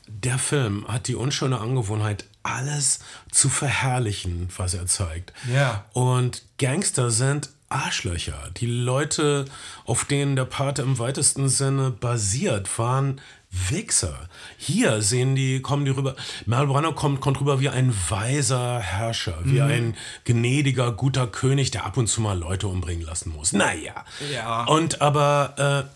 der 0.06 0.38
Film 0.38 0.86
hat 0.88 1.08
die 1.08 1.14
unschöne 1.14 1.58
Angewohnheit, 1.58 2.26
alles 2.42 3.00
zu 3.30 3.48
verherrlichen, 3.48 4.48
was 4.56 4.74
er 4.74 4.86
zeigt. 4.86 5.32
Ja. 5.52 5.84
Und 5.92 6.42
Gangster 6.58 7.10
sind 7.10 7.50
Arschlöcher. 7.68 8.50
Die 8.56 8.66
Leute, 8.66 9.46
auf 9.84 10.04
denen 10.04 10.36
der 10.36 10.44
Pate 10.44 10.82
im 10.82 10.98
weitesten 10.98 11.48
Sinne 11.48 11.90
basiert, 11.90 12.78
waren 12.78 13.20
Wichser. 13.52 14.28
Hier 14.56 15.02
sehen 15.02 15.34
die, 15.34 15.60
kommen 15.60 15.84
die 15.84 15.90
rüber. 15.90 16.16
Brando 16.46 16.92
kommt, 16.92 17.20
kommt 17.20 17.38
rüber 17.40 17.60
wie 17.60 17.68
ein 17.68 17.94
weiser 18.08 18.80
Herrscher, 18.80 19.38
wie 19.44 19.60
Mhm. 19.60 19.70
ein 19.70 19.96
gnädiger, 20.24 20.90
guter 20.92 21.26
König, 21.26 21.70
der 21.70 21.84
ab 21.84 21.96
und 21.98 22.06
zu 22.06 22.20
mal 22.22 22.38
Leute 22.38 22.66
umbringen 22.68 23.04
lassen 23.04 23.30
muss. 23.30 23.52
Naja. 23.52 24.04
Ja. 24.32 24.64
Und 24.64 25.02
aber 25.02 25.88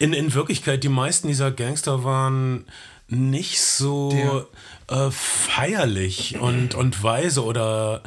äh, 0.00 0.04
in, 0.04 0.14
in 0.14 0.32
Wirklichkeit, 0.32 0.82
die 0.84 0.88
meisten 0.88 1.28
dieser 1.28 1.50
Gangster 1.50 2.02
waren 2.02 2.64
nicht 3.08 3.60
so 3.60 4.46
äh, 4.88 5.10
feierlich 5.10 6.38
und, 6.38 6.74
und 6.74 7.02
weise 7.02 7.44
oder 7.44 8.02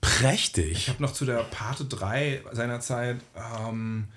prächtig. 0.00 0.72
Ich 0.72 0.88
habe 0.88 1.02
noch 1.02 1.12
zu 1.12 1.26
der 1.26 1.38
Pate 1.38 1.84
3 1.84 2.42
seinerzeit 2.52 3.18
ähm, 3.68 4.08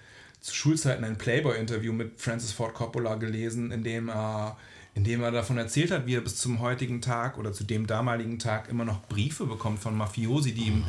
zu 0.42 0.56
Schulzeiten 0.56 1.04
ein 1.04 1.18
Playboy-Interview 1.18 1.94
mit 1.94 2.20
Francis 2.20 2.52
Ford 2.52 2.74
Coppola 2.74 3.16
gelesen, 3.16 3.72
in 3.72 3.84
dem 3.84 4.10
er 4.10 4.58
in 4.96 5.04
dem 5.04 5.22
er 5.22 5.32
davon 5.32 5.58
erzählt 5.58 5.92
hat, 5.92 6.08
wie 6.08 6.16
er 6.16 6.22
bis 6.22 6.36
zum 6.38 6.60
heutigen 6.60 7.00
Tag 7.00 7.38
oder 7.38 7.54
zu 7.54 7.64
dem 7.64 7.88
damaligen 7.88 8.40
Tag 8.40 8.70
immer 8.70 8.84
noch 8.84 9.04
Briefe 9.04 9.46
bekommt 9.46 9.80
von 9.80 9.96
Mafiosi, 9.96 10.54
die 10.54 10.66
ihm 10.66 10.84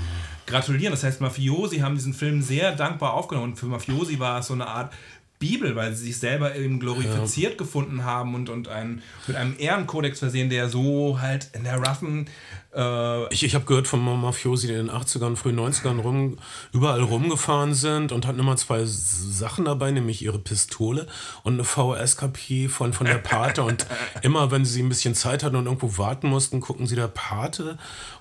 gratulieren. 0.46 0.92
Das 0.92 1.04
heißt, 1.04 1.20
Mafiosi 1.20 1.78
haben 1.78 1.94
diesen 1.94 2.14
Film 2.14 2.42
sehr 2.42 2.74
dankbar 2.74 3.14
aufgenommen 3.14 3.50
und 3.52 3.56
für 3.56 3.66
Mafiosi 3.66 4.18
war 4.18 4.40
es 4.40 4.48
so 4.48 4.54
eine 4.54 4.66
Art 4.66 4.92
Bibel, 5.38 5.74
weil 5.74 5.94
sie 5.94 6.06
sich 6.06 6.18
selber 6.18 6.54
eben 6.54 6.80
glorifiziert 6.80 7.56
gefunden 7.56 8.04
haben 8.04 8.34
und, 8.34 8.50
und 8.50 8.68
ein, 8.68 9.02
mit 9.26 9.36
einem 9.36 9.54
Ehrenkodex 9.58 10.18
versehen, 10.18 10.50
der 10.50 10.68
so 10.68 11.18
halt 11.20 11.48
in 11.54 11.64
der 11.64 11.76
roughen 11.76 12.26
Ich, 12.72 13.42
ich 13.42 13.54
habe 13.56 13.64
gehört 13.64 13.88
von 13.88 14.00
Mafiosi, 14.00 14.68
die 14.68 14.74
in 14.74 14.86
den 14.86 14.94
80ern, 14.94 15.34
frühen 15.34 15.58
90ern 15.58 16.00
rum, 16.00 16.36
überall 16.72 17.02
rumgefahren 17.02 17.74
sind 17.74 18.12
und 18.12 18.26
hatten 18.26 18.38
immer 18.38 18.56
zwei 18.56 18.84
Sachen 18.84 19.64
dabei, 19.64 19.90
nämlich 19.90 20.22
ihre 20.22 20.38
Pistole 20.38 21.08
und 21.42 21.54
eine 21.54 21.64
VHS-Kopie 21.64 22.68
von, 22.68 22.92
von 22.92 23.06
der 23.06 23.18
Pate. 23.18 23.64
und 23.64 23.86
immer, 24.22 24.52
wenn 24.52 24.64
sie 24.64 24.82
ein 24.82 24.88
bisschen 24.88 25.16
Zeit 25.16 25.42
hatten 25.42 25.56
und 25.56 25.66
irgendwo 25.66 25.98
warten 25.98 26.28
mussten, 26.28 26.60
gucken 26.60 26.86
sie 26.86 26.94
der 26.94 27.08
Pate. 27.08 27.76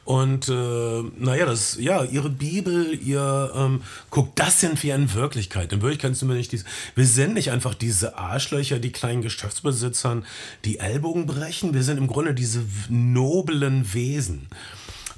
Und 0.09 0.49
äh, 0.49 1.03
naja, 1.17 1.45
das, 1.45 1.77
ja, 1.79 2.03
ihre 2.03 2.31
Bibel, 2.31 2.97
ihr, 2.99 3.51
ähm, 3.55 3.83
guck, 4.09 4.35
das 4.35 4.59
sind 4.59 4.81
wir 4.81 4.95
in 4.95 5.13
Wirklichkeit. 5.13 5.71
In 5.71 5.83
Wirklichkeit 5.83 6.15
sind 6.15 6.29
wir 6.29 6.35
nicht 6.35 6.51
diese, 6.51 6.65
wir 6.95 7.05
sind 7.05 7.35
nicht 7.35 7.51
einfach 7.51 7.75
diese 7.75 8.17
Arschlöcher, 8.17 8.79
die 8.79 8.91
kleinen 8.91 9.21
Geschäftsbesitzern, 9.21 10.25
die 10.65 10.79
Ellbogen 10.79 11.27
brechen. 11.27 11.75
Wir 11.75 11.83
sind 11.83 11.97
im 11.97 12.07
Grunde 12.07 12.33
diese 12.33 12.65
noblen 12.89 13.93
Wesen. 13.93 14.38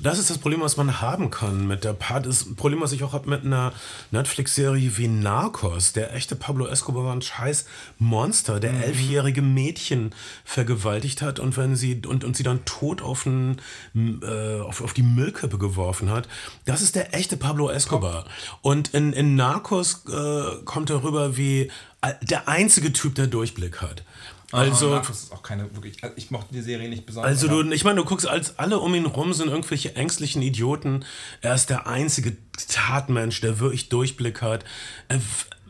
Das 0.02 0.18
ist 0.18 0.32
das 0.32 0.40
Problem, 0.40 0.62
was 0.62 0.78
man 0.78 1.02
haben 1.02 1.30
kann 1.30 1.68
mit 1.68 1.84
der 1.84 1.94
Part. 1.94 2.26
Das 2.26 2.56
Problem, 2.56 2.82
was 2.82 2.92
ich 2.92 3.04
auch 3.04 3.14
habe 3.14 3.30
mit 3.30 3.46
einer 3.46 3.72
Netflix-Serie 4.10 4.98
wie 4.98 5.08
Narcos. 5.08 5.94
Der 5.94 6.16
echte 6.16 6.36
Pablo 6.36 6.66
Escobar 6.66 7.04
war 7.04 7.14
ein 7.14 7.22
scheiß 7.22 7.66
Monster, 8.00 8.60
der 8.60 8.74
elfjährige 8.84 9.44
Mädchen 9.44 10.16
vergewaltigt 10.44 11.22
hat 11.22 11.40
und 11.40 11.56
wenn 11.56 11.76
sie 11.76 12.02
und, 12.08 12.24
und 12.24 12.36
sie 12.36 12.42
dann 12.42 12.66
tot 12.66 13.04
auf, 13.04 13.28
ein, 13.28 13.62
äh, 13.96 14.60
auf, 14.62 14.82
auf 14.82 14.94
die 14.94 15.04
Müllkippe 15.04 15.60
geworfen 15.60 16.10
hat. 16.10 16.28
Das 16.66 16.82
ist 16.82 16.96
der 16.96 17.14
echte 17.14 17.38
Pablo 17.38 17.70
Escobar. 17.70 18.26
Und 18.62 18.96
in, 18.96 19.14
in 19.14 19.36
Narcos 19.36 20.06
äh, 20.08 20.64
kommt 20.66 20.90
er 20.90 21.04
rüber 21.04 21.38
wie 21.38 21.70
äh, 22.02 22.14
der 22.24 22.48
einzige 22.48 22.92
Typ, 22.92 23.14
der 23.16 23.28
Durchblick 23.28 23.82
hat. 23.84 24.04
Also, 24.52 24.98
ist 24.98 25.32
auch 25.32 25.44
keine 25.44 25.74
wirklich. 25.74 26.04
also 26.04 26.16
Ich 26.18 26.32
mochte 26.32 26.54
die 26.54 26.62
Serie 26.62 26.90
nicht 26.90 27.06
besonders. 27.06 27.30
also 27.30 27.64
du, 27.64 27.72
ich 27.72 27.84
meine, 27.84 27.98
du 27.98 28.06
guckst, 28.06 28.28
als 28.28 28.60
alle 28.60 28.80
um 28.80 28.94
ihn 28.96 29.06
rum 29.06 29.34
sind 29.34 29.50
irgendwelche 29.50 29.96
ängstlichen 29.96 30.42
Idioten. 30.42 31.06
Er 31.42 31.56
ist 31.56 31.70
der 31.70 31.88
einzige 31.88 32.36
Tatmensch, 32.68 33.42
der 33.42 33.60
wirklich 33.60 33.90
Durchblick 33.90 34.42
hat. 34.42 34.66
Äh, 35.08 35.20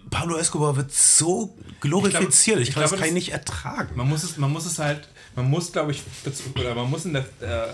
Pablo 0.10 0.36
Escobar 0.38 0.76
wird 0.76 0.92
so 0.92 1.58
glorifiziert. 1.80 2.60
Ich, 2.60 2.70
ich 2.70 2.74
kann 2.74 2.82
das 2.82 2.92
glaube, 2.92 3.02
kann 3.02 3.08
ich 3.10 3.14
nicht 3.14 3.32
ertragen. 3.32 3.96
Man 3.96 4.10
muss 4.10 4.24
es, 4.24 4.38
man 4.38 4.52
muss 4.52 4.66
es 4.66 4.80
halt, 4.80 5.08
man 5.36 5.50
muss, 5.50 5.72
glaube 5.72 5.92
ich, 5.92 6.04
oder 6.56 6.76
man 6.76 6.90
muss 6.90 7.06
in 7.06 7.14
der, 7.14 7.24
äh, 7.40 7.72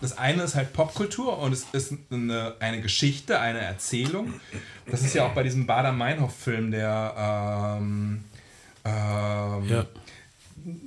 das 0.00 0.16
eine 0.16 0.44
ist 0.44 0.54
halt 0.54 0.72
Popkultur 0.72 1.38
und 1.38 1.52
es 1.52 1.66
ist 1.72 1.92
eine, 2.10 2.54
eine 2.60 2.80
Geschichte, 2.80 3.40
eine 3.40 3.58
Erzählung. 3.60 4.34
Das 4.86 5.02
ist 5.02 5.14
ja 5.14 5.26
auch 5.26 5.34
bei 5.34 5.42
diesem 5.42 5.66
Bader-Meinhof-Film 5.66 6.70
der 6.70 7.78
ähm, 7.78 8.24
ähm, 8.84 9.68
Ja. 9.68 9.86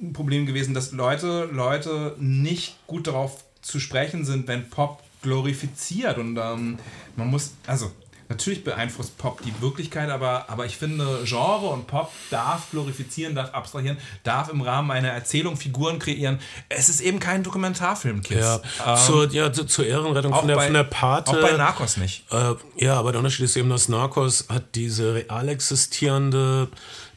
Ein 0.02 0.14
Problem 0.14 0.46
gewesen, 0.46 0.74
dass 0.74 0.92
Leute, 0.92 1.50
Leute 1.52 2.16
nicht 2.20 2.76
gut 2.88 3.08
darauf 3.08 3.44
zu 3.62 3.80
sprechen 3.80 4.26
sind, 4.26 4.48
wenn 4.48 4.70
Pop 4.70 5.02
glorifiziert. 5.22 6.18
Und 6.18 6.38
ähm, 6.38 6.78
man 7.16 7.28
muss, 7.28 7.52
also 7.68 7.92
natürlich 8.30 8.64
beeinflusst 8.64 9.18
Pop 9.18 9.42
die 9.44 9.54
Wirklichkeit, 9.62 10.10
aber, 10.10 10.50
aber 10.50 10.66
ich 10.66 10.76
finde, 10.78 11.20
Genre 11.24 11.68
und 11.68 11.88
Pop 11.88 12.12
darf 12.32 12.72
glorifizieren, 12.72 13.36
darf 13.36 13.54
abstrahieren, 13.54 13.98
darf 14.24 14.50
im 14.50 14.62
Rahmen 14.62 14.90
einer 14.92 15.10
Erzählung 15.10 15.56
Figuren 15.56 16.00
kreieren. 16.00 16.40
Es 16.70 16.90
ist 16.90 17.02
eben 17.02 17.20
kein 17.20 17.44
Dokumentarfilm, 17.44 18.22
Kids. 18.22 18.40
Ja, 18.42 18.60
Ähm, 18.86 18.98
zur, 19.06 19.32
ja, 19.32 19.52
zu- 19.54 19.66
zur 19.66 19.86
Ehrenrettung 19.86 20.34
von 20.34 20.48
der, 20.48 20.56
bei- 20.56 20.66
von 20.66 20.74
der 20.74 20.84
Pate. 20.84 21.32
Auch 21.32 21.42
bei 21.42 21.52
Narcos 21.52 21.98
nicht. 21.98 22.26
Äh, 22.32 22.56
ja, 22.78 22.96
aber 22.96 23.12
der 23.12 23.20
Unterschied 23.20 23.46
ist 23.46 23.56
eben, 23.56 23.70
dass 23.70 23.88
Narcos 23.88 24.46
hat 24.50 24.74
diese 24.76 25.14
real 25.16 25.48
existierende 25.50 26.70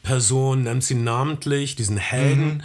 Person, 0.07 0.63
nennt 0.63 0.83
sie 0.83 0.95
namentlich, 0.95 1.75
diesen 1.75 1.97
Helden, 1.97 2.63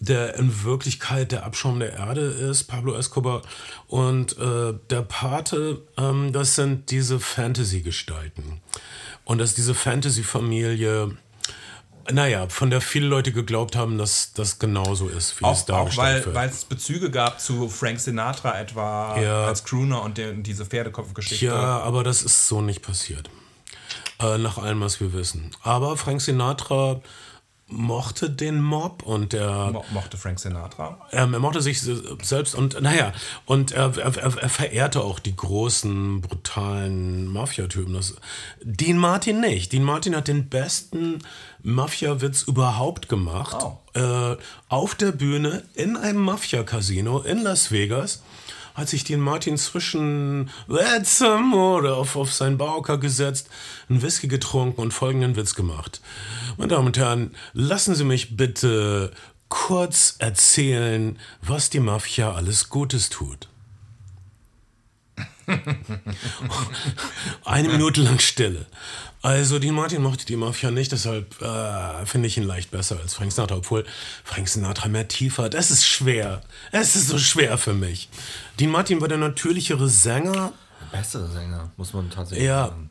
der 0.00 0.36
in 0.36 0.62
Wirklichkeit 0.62 1.32
der 1.32 1.44
Abschaum 1.44 1.80
der 1.80 1.92
Erde 1.94 2.20
ist, 2.20 2.64
Pablo 2.64 2.94
Escobar. 2.94 3.42
Und 3.88 4.38
äh, 4.38 4.74
der 4.90 5.02
Pate, 5.02 5.82
ähm, 5.96 6.32
das 6.32 6.54
sind 6.54 6.90
diese 6.92 7.18
Fantasy-Gestalten. 7.18 8.60
Und 9.24 9.38
dass 9.38 9.54
diese 9.54 9.74
Fantasy-Familie, 9.74 11.16
naja, 12.10 12.48
von 12.48 12.70
der 12.70 12.80
viele 12.80 13.06
Leute 13.08 13.32
geglaubt 13.32 13.74
haben, 13.76 13.98
dass 13.98 14.32
das 14.32 14.58
genauso 14.60 15.08
ist, 15.08 15.40
wie 15.40 15.44
es 15.44 15.50
Auch, 15.50 15.60
auch 15.62 15.66
dargestellt 15.66 16.06
weil, 16.06 16.24
wird. 16.26 16.34
weil 16.36 16.48
es 16.48 16.64
Bezüge 16.64 17.10
gab 17.10 17.40
zu 17.40 17.68
Frank 17.68 17.98
Sinatra 18.00 18.58
etwa 18.60 19.20
Ja. 19.20 19.46
als 19.46 19.64
Crooner 19.64 20.02
und 20.02 20.16
der, 20.16 20.32
diese 20.32 20.64
Pferdekopfgeschichte. 20.64 21.46
Ja, 21.46 21.80
aber 21.80 22.04
das 22.04 22.22
ist 22.22 22.46
so 22.48 22.60
nicht 22.62 22.82
passiert. 22.82 23.28
Äh, 24.20 24.38
nach 24.38 24.58
allem, 24.58 24.80
was 24.80 25.00
wir 25.00 25.12
wissen. 25.12 25.50
Aber 25.62 25.96
Frank 25.96 26.20
Sinatra 26.20 27.00
mochte 27.70 28.30
den 28.30 28.62
Mob 28.62 29.02
und 29.02 29.34
er, 29.34 29.70
Mo 29.72 29.84
mochte 29.92 30.16
Frank 30.16 30.40
Sinatra. 30.40 30.98
ähm, 31.12 31.34
er 31.34 31.38
mochte 31.40 31.60
sich 31.60 31.82
se- 31.82 32.16
selbst 32.22 32.54
und 32.54 32.80
naja, 32.80 33.12
und 33.44 33.72
er, 33.72 33.94
er, 33.98 34.16
er 34.16 34.38
er 34.38 34.48
verehrte 34.48 35.02
auch 35.02 35.18
die 35.18 35.36
großen, 35.36 36.22
brutalen 36.22 37.26
Mafia-Typen. 37.26 37.92
Das- 37.92 38.16
Dean 38.62 38.96
Martin 38.96 39.40
nicht. 39.40 39.70
Dean 39.72 39.84
Martin 39.84 40.16
hat 40.16 40.28
den 40.28 40.48
besten 40.48 41.18
Mafia-Witz 41.62 42.42
überhaupt 42.44 43.08
gemacht. 43.10 43.58
Äh, 43.94 44.36
auf 44.70 44.94
der 44.94 45.12
Bühne 45.12 45.62
in 45.74 45.96
einem 45.98 46.20
Mafia-Casino 46.20 47.20
in 47.20 47.42
Las 47.42 47.70
Vegas 47.70 48.22
hat 48.78 48.88
sich 48.88 49.02
Dean 49.02 49.20
Martin 49.20 49.58
zwischen 49.58 50.50
more 50.68 51.94
auf, 51.94 52.14
auf 52.14 52.32
seinen 52.32 52.58
Bauker 52.58 52.96
gesetzt, 52.96 53.50
einen 53.88 54.02
Whisky 54.02 54.28
getrunken 54.28 54.80
und 54.80 54.94
folgenden 54.94 55.34
Witz 55.34 55.56
gemacht. 55.56 56.00
Meine 56.56 56.68
Damen 56.68 56.86
und 56.86 56.96
Herren, 56.96 57.34
lassen 57.54 57.96
Sie 57.96 58.04
mich 58.04 58.36
bitte 58.36 59.10
kurz 59.48 60.14
erzählen, 60.20 61.18
was 61.42 61.70
die 61.70 61.80
Mafia 61.80 62.32
alles 62.32 62.68
Gutes 62.68 63.10
tut. 63.10 63.48
Eine 67.44 67.68
Minute 67.68 68.02
lang 68.02 68.18
Stille. 68.18 68.66
Also, 69.22 69.58
Dean 69.58 69.74
Martin 69.74 70.02
mochte 70.02 70.24
die 70.26 70.36
Mafia 70.36 70.70
nicht, 70.70 70.92
deshalb 70.92 71.40
äh, 71.42 72.06
finde 72.06 72.28
ich 72.28 72.36
ihn 72.36 72.44
leicht 72.44 72.70
besser 72.70 72.98
als 73.02 73.14
Frank 73.14 73.32
Sinatra, 73.32 73.56
obwohl 73.56 73.84
Frank 74.22 74.48
Sinatra 74.48 74.88
mehr 74.88 75.08
Tiefe 75.08 75.42
hat. 75.42 75.54
Es 75.54 75.70
ist 75.70 75.86
schwer. 75.86 76.40
Es 76.70 76.94
ist 76.94 77.08
so 77.08 77.18
schwer 77.18 77.58
für 77.58 77.74
mich. 77.74 78.08
Dean 78.60 78.70
Martin 78.70 79.00
war 79.00 79.08
der 79.08 79.18
natürlichere 79.18 79.88
Sänger, 79.88 80.52
Bessere 80.92 81.28
Sänger, 81.30 81.70
muss 81.76 81.92
man 81.92 82.08
tatsächlich 82.10 82.46
Ja. 82.46 82.68
sagen. 82.68 82.90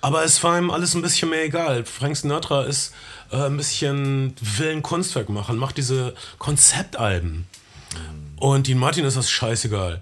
aber 0.00 0.24
es 0.24 0.42
war 0.42 0.56
ihm 0.58 0.70
alles 0.70 0.94
ein 0.94 1.02
bisschen 1.02 1.28
mehr 1.30 1.44
egal. 1.44 1.84
Frank 1.84 2.16
Sinatra 2.16 2.62
ist 2.64 2.94
äh, 3.32 3.36
ein 3.46 3.56
bisschen 3.56 4.34
will 4.40 4.70
ein 4.70 4.82
Kunstwerk 4.82 5.28
machen, 5.28 5.56
macht 5.58 5.76
diese 5.76 6.14
Konzeptalben. 6.38 7.46
Und 8.36 8.66
Dean 8.68 8.78
Martin 8.78 9.04
ist 9.04 9.16
das 9.16 9.28
scheißegal. 9.30 10.00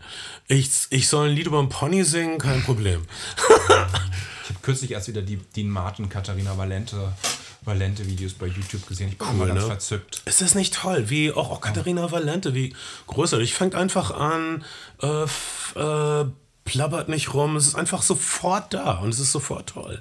Ich, 0.53 0.69
ich 0.91 1.09
soll 1.09 1.29
ein 1.29 1.37
Lied 1.37 1.47
über 1.47 1.61
einen 1.61 1.69
Pony 1.69 2.03
singen, 2.03 2.39
kein 2.39 2.61
Problem. 2.65 3.07
Ich 3.37 3.69
habe 3.69 4.59
kürzlich 4.63 4.91
erst 4.91 5.07
wieder 5.07 5.23
die 5.23 5.37
Dean 5.37 5.69
Martin, 5.69 6.09
Katharina 6.09 6.59
Valente 6.59 6.97
äh, 6.97 7.67
Valente-Videos 7.67 8.33
bei 8.33 8.47
YouTube 8.47 8.85
gesehen. 8.89 9.11
Ich 9.11 9.19
bin 9.19 9.29
immer 9.31 9.47
ganz 9.47 9.61
ne? 9.61 9.67
verzückt. 9.67 10.23
Ist 10.25 10.41
das 10.41 10.57
nicht 10.57 10.75
toll? 10.75 11.09
Wie 11.09 11.31
auch, 11.31 11.51
auch 11.53 11.61
Katharina 11.61 12.11
Valente, 12.11 12.53
wie 12.53 12.75
großartig. 13.07 13.55
Fängt 13.55 13.77
einfach 13.77 14.11
an, 14.11 14.65
äh, 15.01 15.23
f- 15.23 15.75
äh, 15.77 16.25
plappert 16.65 17.09
nicht 17.09 17.33
rum, 17.33 17.55
es 17.55 17.69
ist 17.69 17.75
einfach 17.77 18.03
sofort 18.03 18.75
da 18.75 18.95
und 18.99 19.11
es 19.11 19.21
ist 19.21 19.31
sofort 19.31 19.69
toll. 19.69 20.01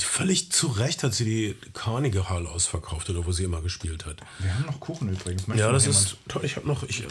Völlig 0.00 0.50
zu 0.52 0.68
Recht 0.68 1.02
hat 1.02 1.14
sie 1.14 1.24
die 1.24 1.56
Carnegie 1.74 2.20
Hall 2.20 2.46
ausverkauft 2.46 3.10
oder 3.10 3.26
wo 3.26 3.32
sie 3.32 3.44
immer 3.44 3.60
gespielt 3.62 4.06
hat. 4.06 4.16
Wir 4.38 4.54
haben 4.54 4.66
noch 4.66 4.80
Kuchen 4.80 5.08
übrigens. 5.08 5.46
Möchte 5.46 5.62
Ja, 5.62 5.72
das 5.72 5.84
jemand? 5.86 6.04
ist 6.06 6.16
toll. 6.28 6.44
Ich 6.44 6.56
habe 6.56 6.66
noch, 6.68 6.82
ich, 6.84 7.04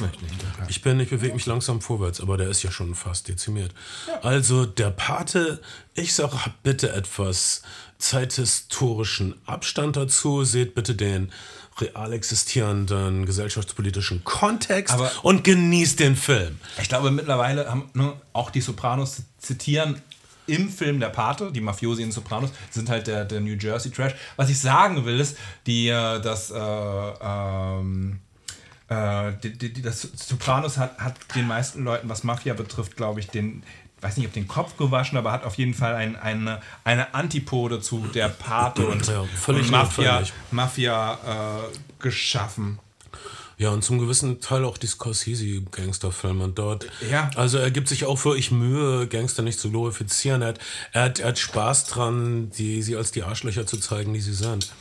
ich 0.70 0.82
bin, 0.82 1.00
ich 1.00 1.10
bewege 1.10 1.34
mich 1.34 1.46
langsam 1.46 1.82
vorwärts, 1.82 2.22
aber 2.22 2.38
der 2.38 2.50
ist 2.50 2.64
ja 2.64 2.72
schon 2.72 2.96
fast 2.96 3.28
dezimiert. 3.28 3.74
Also 4.22 4.66
der 4.66 4.90
Pate, 4.92 5.62
ich 5.94 6.14
sage, 6.14 6.38
bitte 6.64 6.92
etwas 6.92 7.62
zeithistorischen 8.00 9.36
Abstand 9.46 9.96
dazu. 9.96 10.44
Seht 10.44 10.76
bitte 10.76 10.96
den 10.96 11.32
real 11.80 12.12
existierenden 12.14 13.26
gesellschaftspolitischen 13.26 14.24
Kontext 14.24 14.94
Aber- 14.94 15.12
und 15.24 15.44
genießt 15.44 16.00
den 16.00 16.16
Film. 16.16 16.60
Ich 16.82 16.90
glaube, 16.90 17.12
mittlerweile 17.12 17.70
haben 17.70 17.90
ne, 17.94 18.14
auch 18.34 18.50
die 18.50 18.62
Sopranos 18.62 19.18
zitieren 19.38 20.02
im 20.48 20.70
Film 20.70 21.00
Der 21.00 21.10
Pate, 21.10 21.52
die 21.52 21.62
Mafiosi 21.62 22.04
in 22.04 22.12
Sopranos, 22.12 22.52
sind 22.70 22.90
halt 22.90 23.08
der, 23.08 23.26
der 23.26 23.42
New 23.42 23.56
Jersey 23.56 23.92
Trash. 23.92 24.14
Was 24.36 24.50
ich 24.50 24.60
sagen 24.60 25.06
will, 25.06 25.20
ist, 25.20 25.38
die, 25.66 25.90
äh, 25.90 26.20
das, 26.22 26.52
äh, 26.52 26.58
ähm, 26.58 28.20
äh, 28.90 29.34
die, 29.44 29.58
die, 29.58 29.82
das 29.82 30.02
Sopranos 30.02 30.78
hat, 30.78 30.98
hat 30.98 31.16
den 31.36 31.48
meisten 31.48 31.84
Leuten, 31.84 32.10
was 32.10 32.24
Mafia 32.24 32.54
betrifft, 32.54 32.96
glaube 32.96 33.20
ich, 33.20 33.28
den, 33.28 33.64
weiß 34.02 34.18
nicht, 34.18 34.28
ob 34.28 34.34
den 34.34 34.48
Kopf 34.48 34.78
gewaschen, 34.78 35.18
aber 35.18 35.32
hat 35.32 35.44
auf 35.44 35.56
jeden 35.56 35.74
Fall 35.74 35.96
ein, 35.96 36.16
eine, 36.16 36.62
eine 36.84 37.14
Antipode 37.14 37.82
zu 37.82 38.08
der 38.14 38.30
Pate 38.30 38.86
und, 38.86 39.06
Ja, 39.08 39.22
und 39.22 39.72
Mafia. 39.72 40.24
Mafia 40.52 41.14
äh, 41.14 41.78
geschaffen. 42.00 42.80
Ja, 43.60 43.72
und 43.72 43.84
zum 43.84 43.98
gewissen 43.98 44.40
Teil 44.40 44.64
auch 44.66 44.78
die 44.78 44.86
Scorsese-Gangsterfilme. 44.88 46.44
Und 46.44 46.60
dort, 46.60 46.88
Ja. 47.10 47.32
also 47.36 47.58
er 47.58 47.72
gibt 47.72 47.88
sich 47.88 48.06
auch 48.06 48.24
wirklich 48.24 48.52
Mühe, 48.52 49.08
Gangster 49.08 49.42
nicht 49.42 49.60
zu 49.60 49.72
glorifizieren. 49.72 50.42
Er 50.44 50.50
hat, 50.50 50.60
er 50.92 51.04
hat, 51.04 51.20
er 51.20 51.28
hat 51.30 51.40
Spaß 51.40 51.86
dran, 51.86 52.52
die, 52.52 52.84
sie 52.84 52.96
als 52.96 53.12
die 53.12 53.24
Arschlöcher 53.24 53.66
zu 53.66 53.78
zeigen, 53.78 54.14
die 54.14 54.20
sie 54.22 54.34
sind. 54.34 54.72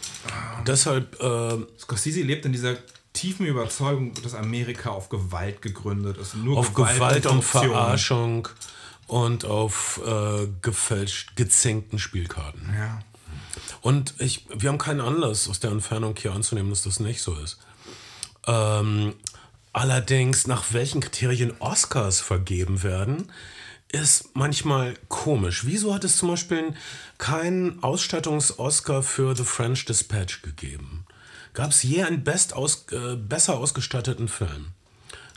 Deshalb, 0.66 1.18
äh, 1.22 1.56
Scorsese 1.78 2.20
lebt 2.20 2.44
in 2.44 2.52
dieser 2.52 2.76
tiefen 3.14 3.46
Überzeugung, 3.46 4.12
dass 4.22 4.34
Amerika 4.34 4.90
auf 4.90 5.08
Gewalt 5.08 5.62
gegründet 5.62 6.18
ist. 6.18 6.34
Nur 6.34 6.58
auf 6.58 6.74
Gewalt 6.74 7.24
und 7.26 7.40
Korruption. 7.40 7.70
Verarschung 7.70 8.48
und 9.06 9.46
auf 9.46 10.00
äh, 10.06 10.48
gefälscht 10.60 11.34
gezinkten 11.36 11.98
Spielkarten. 11.98 12.74
Ja. 12.76 13.00
Und 13.80 14.14
ich, 14.18 14.44
wir 14.54 14.68
haben 14.68 14.78
keinen 14.78 15.00
Anlass 15.00 15.48
aus 15.48 15.60
der 15.60 15.70
Entfernung 15.70 16.14
hier 16.18 16.32
anzunehmen, 16.34 16.68
dass 16.70 16.82
das 16.82 17.00
nicht 17.00 17.22
so 17.22 17.34
ist. 17.36 17.58
Ähm, 18.46 19.14
allerdings, 19.72 20.46
nach 20.46 20.72
welchen 20.72 21.00
Kriterien 21.00 21.52
Oscars 21.60 22.20
vergeben 22.20 22.82
werden, 22.82 23.30
ist 23.92 24.34
manchmal 24.34 24.94
komisch. 25.08 25.64
Wieso 25.64 25.94
hat 25.94 26.04
es 26.04 26.16
zum 26.16 26.28
Beispiel 26.28 26.74
keinen 27.18 27.82
Ausstattungs-Oscar 27.82 29.02
für 29.02 29.36
The 29.36 29.44
French 29.44 29.84
Dispatch 29.84 30.42
gegeben? 30.42 31.06
Gab 31.54 31.70
es 31.70 31.82
je 31.82 32.02
einen 32.02 32.24
best 32.24 32.52
aus, 32.52 32.86
äh, 32.92 33.16
besser 33.16 33.56
ausgestatteten 33.56 34.28
Film? 34.28 34.72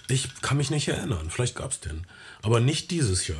Ich 0.09 0.41
kann 0.41 0.57
mich 0.57 0.71
nicht 0.71 0.87
erinnern. 0.87 1.29
Vielleicht 1.29 1.55
gab 1.55 1.71
es 1.71 1.79
den. 1.79 2.05
Aber 2.41 2.59
nicht 2.59 2.91
dieses 2.91 3.27
Jahr. 3.27 3.37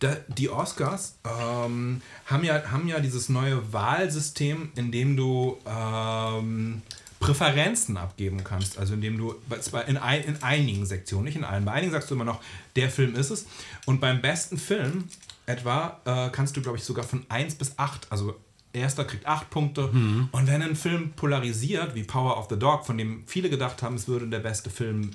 Da, 0.00 0.16
die 0.28 0.50
Oscars 0.50 1.14
ähm, 1.24 2.02
haben, 2.26 2.44
ja, 2.44 2.70
haben 2.70 2.88
ja 2.88 3.00
dieses 3.00 3.30
neue 3.30 3.72
Wahlsystem, 3.72 4.72
in 4.74 4.92
dem 4.92 5.16
du 5.16 5.56
ähm, 5.64 6.82
Präferenzen 7.20 7.96
abgeben 7.96 8.44
kannst. 8.44 8.78
Also 8.78 8.94
indem 8.94 9.18
du 9.18 9.34
in, 9.86 9.96
ein, 9.96 10.24
in 10.24 10.42
einigen 10.42 10.86
Sektionen, 10.86 11.24
nicht 11.24 11.36
in 11.36 11.44
allen, 11.44 11.64
bei 11.64 11.72
einigen 11.72 11.92
sagst 11.92 12.10
du 12.10 12.14
immer 12.14 12.24
noch, 12.24 12.40
der 12.76 12.90
Film 12.90 13.14
ist 13.14 13.30
es. 13.30 13.46
Und 13.86 14.00
beim 14.00 14.20
besten 14.20 14.58
Film 14.58 15.04
etwa 15.46 16.00
äh, 16.04 16.30
kannst 16.30 16.56
du, 16.56 16.62
glaube 16.62 16.78
ich, 16.78 16.84
sogar 16.84 17.04
von 17.04 17.24
1 17.28 17.54
bis 17.54 17.78
8, 17.78 18.10
also 18.10 18.36
erster 18.72 19.04
kriegt 19.04 19.26
8 19.26 19.48
Punkte. 19.48 19.88
Und 20.32 20.46
wenn 20.46 20.62
ein 20.62 20.76
Film 20.76 21.12
polarisiert, 21.12 21.94
wie 21.94 22.02
Power 22.02 22.36
of 22.38 22.48
the 22.50 22.58
Dog, 22.58 22.84
von 22.84 22.98
dem 22.98 23.24
viele 23.26 23.48
gedacht 23.48 23.82
haben, 23.82 23.94
es 23.94 24.08
würde 24.08 24.28
der 24.28 24.40
beste 24.40 24.70
Film 24.70 25.12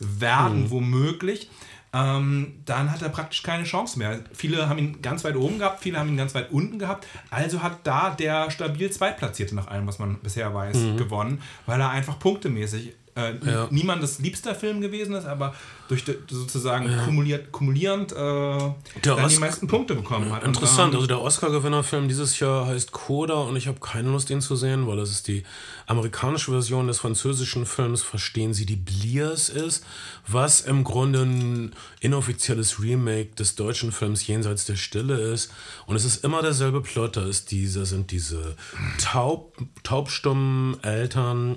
werden, 0.00 0.70
womöglich, 0.70 1.48
ähm, 1.92 2.62
dann 2.64 2.90
hat 2.90 3.02
er 3.02 3.08
praktisch 3.08 3.42
keine 3.42 3.64
Chance 3.64 3.98
mehr. 3.98 4.20
Viele 4.32 4.68
haben 4.68 4.78
ihn 4.78 5.02
ganz 5.02 5.24
weit 5.24 5.36
oben 5.36 5.58
gehabt, 5.58 5.82
viele 5.82 5.98
haben 5.98 6.08
ihn 6.08 6.16
ganz 6.16 6.34
weit 6.34 6.50
unten 6.50 6.78
gehabt. 6.78 7.06
Also 7.30 7.62
hat 7.62 7.78
da 7.84 8.10
der 8.10 8.50
stabil 8.50 8.90
Zweitplatzierte 8.90 9.54
nach 9.54 9.68
allem, 9.68 9.86
was 9.86 9.98
man 9.98 10.18
bisher 10.18 10.52
weiß, 10.52 10.76
gewonnen, 10.96 11.40
weil 11.64 11.80
er 11.80 11.90
einfach 11.90 12.18
punktemäßig 12.18 12.94
äh, 13.16 13.34
Ja. 13.44 13.68
niemandes 13.70 14.18
liebster 14.18 14.54
Film 14.54 14.80
gewesen 14.80 15.14
ist, 15.14 15.26
aber 15.26 15.54
durch 15.88 16.04
de, 16.04 16.16
sozusagen 16.28 16.90
kumuliert, 17.04 17.52
kumulierend 17.52 18.12
äh, 18.12 18.16
dann 18.16 19.28
die 19.28 19.38
meisten 19.38 19.66
Punkte 19.68 19.94
bekommen 19.94 20.32
hat. 20.32 20.44
Interessant, 20.44 20.92
ähm, 20.92 20.96
also 20.96 21.06
der 21.06 21.20
Oscar-Gewinnerfilm 21.20 22.08
dieses 22.08 22.38
Jahr 22.40 22.66
heißt 22.66 22.92
Coda 22.92 23.34
und 23.34 23.56
ich 23.56 23.68
habe 23.68 23.78
keine 23.80 24.10
Lust, 24.10 24.30
ihn 24.30 24.40
zu 24.40 24.56
sehen, 24.56 24.86
weil 24.86 24.96
das 24.96 25.10
ist 25.10 25.28
die 25.28 25.44
amerikanische 25.86 26.50
Version 26.50 26.88
des 26.88 26.98
französischen 26.98 27.66
Films 27.66 28.02
Verstehen 28.02 28.52
Sie 28.52 28.66
die 28.66 28.76
Bliers 28.76 29.48
ist, 29.48 29.84
was 30.26 30.60
im 30.60 30.82
Grunde 30.84 31.22
ein 31.22 31.72
inoffizielles 32.00 32.80
Remake 32.82 33.34
des 33.38 33.54
deutschen 33.54 33.92
Films 33.92 34.26
Jenseits 34.26 34.64
der 34.64 34.76
Stille 34.76 35.14
ist. 35.32 35.52
Und 35.86 35.96
es 35.96 36.04
ist 36.04 36.24
immer 36.24 36.42
derselbe 36.42 36.80
Plot, 36.82 37.16
da 37.16 37.26
ist 37.26 37.50
diese, 37.52 37.86
sind 37.86 38.10
diese 38.10 38.56
taub, 38.98 39.56
taubstummen 39.84 40.82
Eltern, 40.82 41.56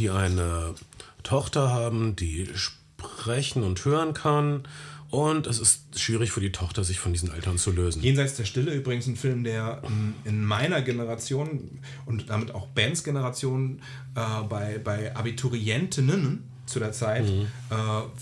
die 0.00 0.10
eine 0.10 0.74
Tochter 1.22 1.70
haben, 1.70 2.16
die 2.16 2.48
sprechen 2.54 3.62
und 3.62 3.84
hören 3.84 4.14
kann. 4.14 4.62
Und 5.10 5.48
es 5.48 5.58
ist 5.58 5.98
schwierig 5.98 6.30
für 6.30 6.40
die 6.40 6.52
Tochter, 6.52 6.84
sich 6.84 7.00
von 7.00 7.12
diesen 7.12 7.32
Eltern 7.32 7.58
zu 7.58 7.72
lösen. 7.72 8.00
Jenseits 8.00 8.34
der 8.34 8.44
Stille 8.44 8.72
übrigens 8.72 9.08
ein 9.08 9.16
Film, 9.16 9.42
der 9.42 9.82
ähm, 9.84 10.14
in 10.24 10.44
meiner 10.44 10.82
Generation 10.82 11.80
und 12.06 12.30
damit 12.30 12.54
auch 12.54 12.68
Bens 12.68 13.02
Generation 13.02 13.82
äh, 14.14 14.42
bei, 14.48 14.78
bei 14.78 15.14
Abiturientinnen 15.14 16.49
zu 16.70 16.78
der 16.78 16.92
Zeit 16.92 17.24
Mhm. 17.28 17.48
äh, 17.70 17.74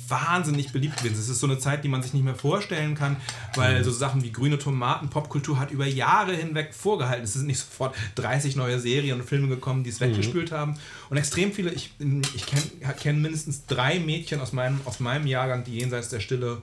wahnsinnig 0.09 0.73
beliebt 0.73 0.97
gewesen. 0.99 1.15
Es 1.21 1.29
ist 1.29 1.39
so 1.41 1.47
eine 1.47 1.59
Zeit, 1.59 1.85
die 1.85 1.89
man 1.89 2.03
sich 2.03 2.13
nicht 2.15 2.25
mehr 2.25 2.35
vorstellen 2.35 2.95
kann, 2.95 3.17
weil 3.55 3.79
Mhm. 3.81 3.85
so 3.85 3.91
Sachen 3.93 4.23
wie 4.25 4.33
grüne 4.33 4.59
Tomaten, 4.59 5.09
Popkultur 5.09 5.59
hat 5.61 5.71
über 5.71 5.87
Jahre 5.87 6.35
hinweg 6.35 6.75
vorgehalten. 6.75 7.25
Es 7.25 7.35
sind 7.35 7.47
nicht 7.47 7.61
sofort 7.61 7.95
30 8.17 8.57
neue 8.57 8.81
Serien 8.81 9.21
und 9.21 9.27
Filme 9.29 9.49
gekommen, 9.49 9.85
die 9.85 9.91
es 9.91 10.01
Mhm. 10.01 10.07
weggespült 10.07 10.51
haben. 10.53 10.77
Und 11.11 11.17
extrem 11.19 11.53
viele, 11.53 11.71
ich, 11.71 11.93
ich 12.35 12.47
kenne 12.47 12.95
kenn 12.99 13.23
mindestens 13.23 13.67
drei 13.67 13.99
Mädchen 14.01 14.41
aus 14.41 14.53
meinem, 14.53 14.81
aus 14.85 14.99
meinem 15.01 15.27
Jahrgang, 15.27 15.63
die 15.65 15.79
jenseits 15.79 16.09
der 16.09 16.21
Stille 16.21 16.63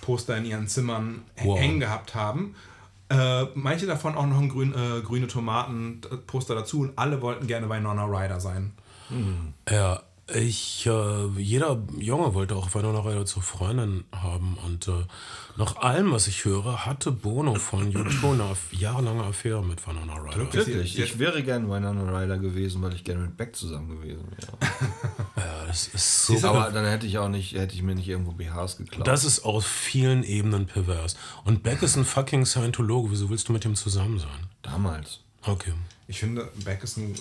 Poster 0.00 0.36
in 0.36 0.44
ihren 0.44 0.68
Zimmern 0.68 1.22
Wow. 1.42 1.58
hängen 1.58 1.80
gehabt 1.80 2.14
haben. 2.14 2.54
Äh, 3.08 3.44
manche 3.54 3.86
davon 3.86 4.16
auch 4.16 4.26
noch 4.26 4.38
ein 4.40 4.48
grün, 4.48 4.72
äh, 4.74 5.00
grüne 5.00 5.28
Tomaten-Poster 5.28 6.54
dazu 6.56 6.80
und 6.80 6.98
alle 6.98 7.22
wollten 7.22 7.46
gerne 7.46 7.68
Winona 7.70 8.04
Ryder 8.04 8.40
sein. 8.40 8.72
Ja, 9.70 10.02
ich, 10.34 10.86
äh, 10.86 11.28
jeder 11.38 11.80
Junge 11.98 12.34
wollte 12.34 12.56
auch 12.56 12.74
Winona 12.74 12.98
Ryder 12.98 13.26
zur 13.26 13.42
Freundin 13.42 14.04
haben 14.10 14.58
und 14.66 14.88
äh, 14.88 15.04
nach 15.56 15.76
allem, 15.76 16.10
was 16.10 16.26
ich 16.26 16.44
höre, 16.44 16.84
hatte 16.84 17.12
Bono 17.12 17.54
von 17.54 17.92
U2 17.92 18.32
eine 18.32 18.56
jahrelange 18.72 19.22
Affäre 19.22 19.64
mit 19.64 19.86
Winona 19.86 20.16
Ryder. 20.16 20.52
Wirklich, 20.52 20.98
ich 20.98 21.18
wäre 21.20 21.44
gern 21.44 21.70
Winona 21.70 22.18
Ryder 22.18 22.38
gewesen, 22.38 22.82
weil 22.82 22.94
ich 22.94 23.04
gerne 23.04 23.22
mit 23.22 23.36
Beck 23.36 23.54
zusammen 23.54 24.00
gewesen 24.00 24.24
wäre. 24.30 24.52
Ja, 25.36 25.66
das 25.66 25.88
ist 25.88 26.26
so. 26.26 26.48
Aber 26.48 26.70
dann 26.70 26.86
hätte 26.86 27.06
ich 27.06 27.18
auch 27.18 27.28
nicht, 27.28 27.52
hätte 27.52 27.74
ich 27.74 27.82
mir 27.82 27.94
nicht 27.94 28.08
irgendwo 28.08 28.32
BHs 28.32 28.78
geklaut. 28.78 29.06
Das 29.06 29.22
ist 29.22 29.44
aus 29.44 29.66
vielen 29.66 30.24
Ebenen 30.24 30.66
pervers. 30.66 31.16
Und 31.44 31.62
Beck 31.62 31.82
ist 31.82 31.96
ein 31.96 32.06
fucking 32.06 32.46
Scientologe. 32.46 33.10
Wieso 33.10 33.28
willst 33.28 33.48
du 33.48 33.52
mit 33.52 33.64
ihm 33.66 33.74
zusammen 33.74 34.18
sein? 34.18 34.48
Damals. 34.62 35.20
Okay. 35.42 35.74
Ich 36.08 36.20
finde, 36.20 36.50
Beck 36.64 36.82
ist 36.82 36.96
ein 36.96 37.14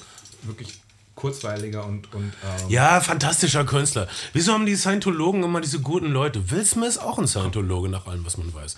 wirklich 0.44 0.80
kurzweiliger 1.16 1.86
und, 1.86 2.14
und 2.14 2.34
ähm, 2.44 2.70
Ja, 2.70 3.00
fantastischer 3.02 3.66
Künstler. 3.66 4.08
Wieso 4.34 4.54
haben 4.54 4.66
die 4.66 4.76
Scientologen 4.76 5.44
immer 5.44 5.62
diese 5.62 5.80
guten 5.80 6.12
Leute? 6.12 6.52
Will 6.52 6.66
Smith 6.66 6.90
ist 6.90 6.98
auch 6.98 7.18
ein 7.18 7.28
Scientologe, 7.28 7.90
nach 7.90 8.06
allem, 8.06 8.26
was 8.26 8.38
man 8.38 8.54
weiß. 8.54 8.76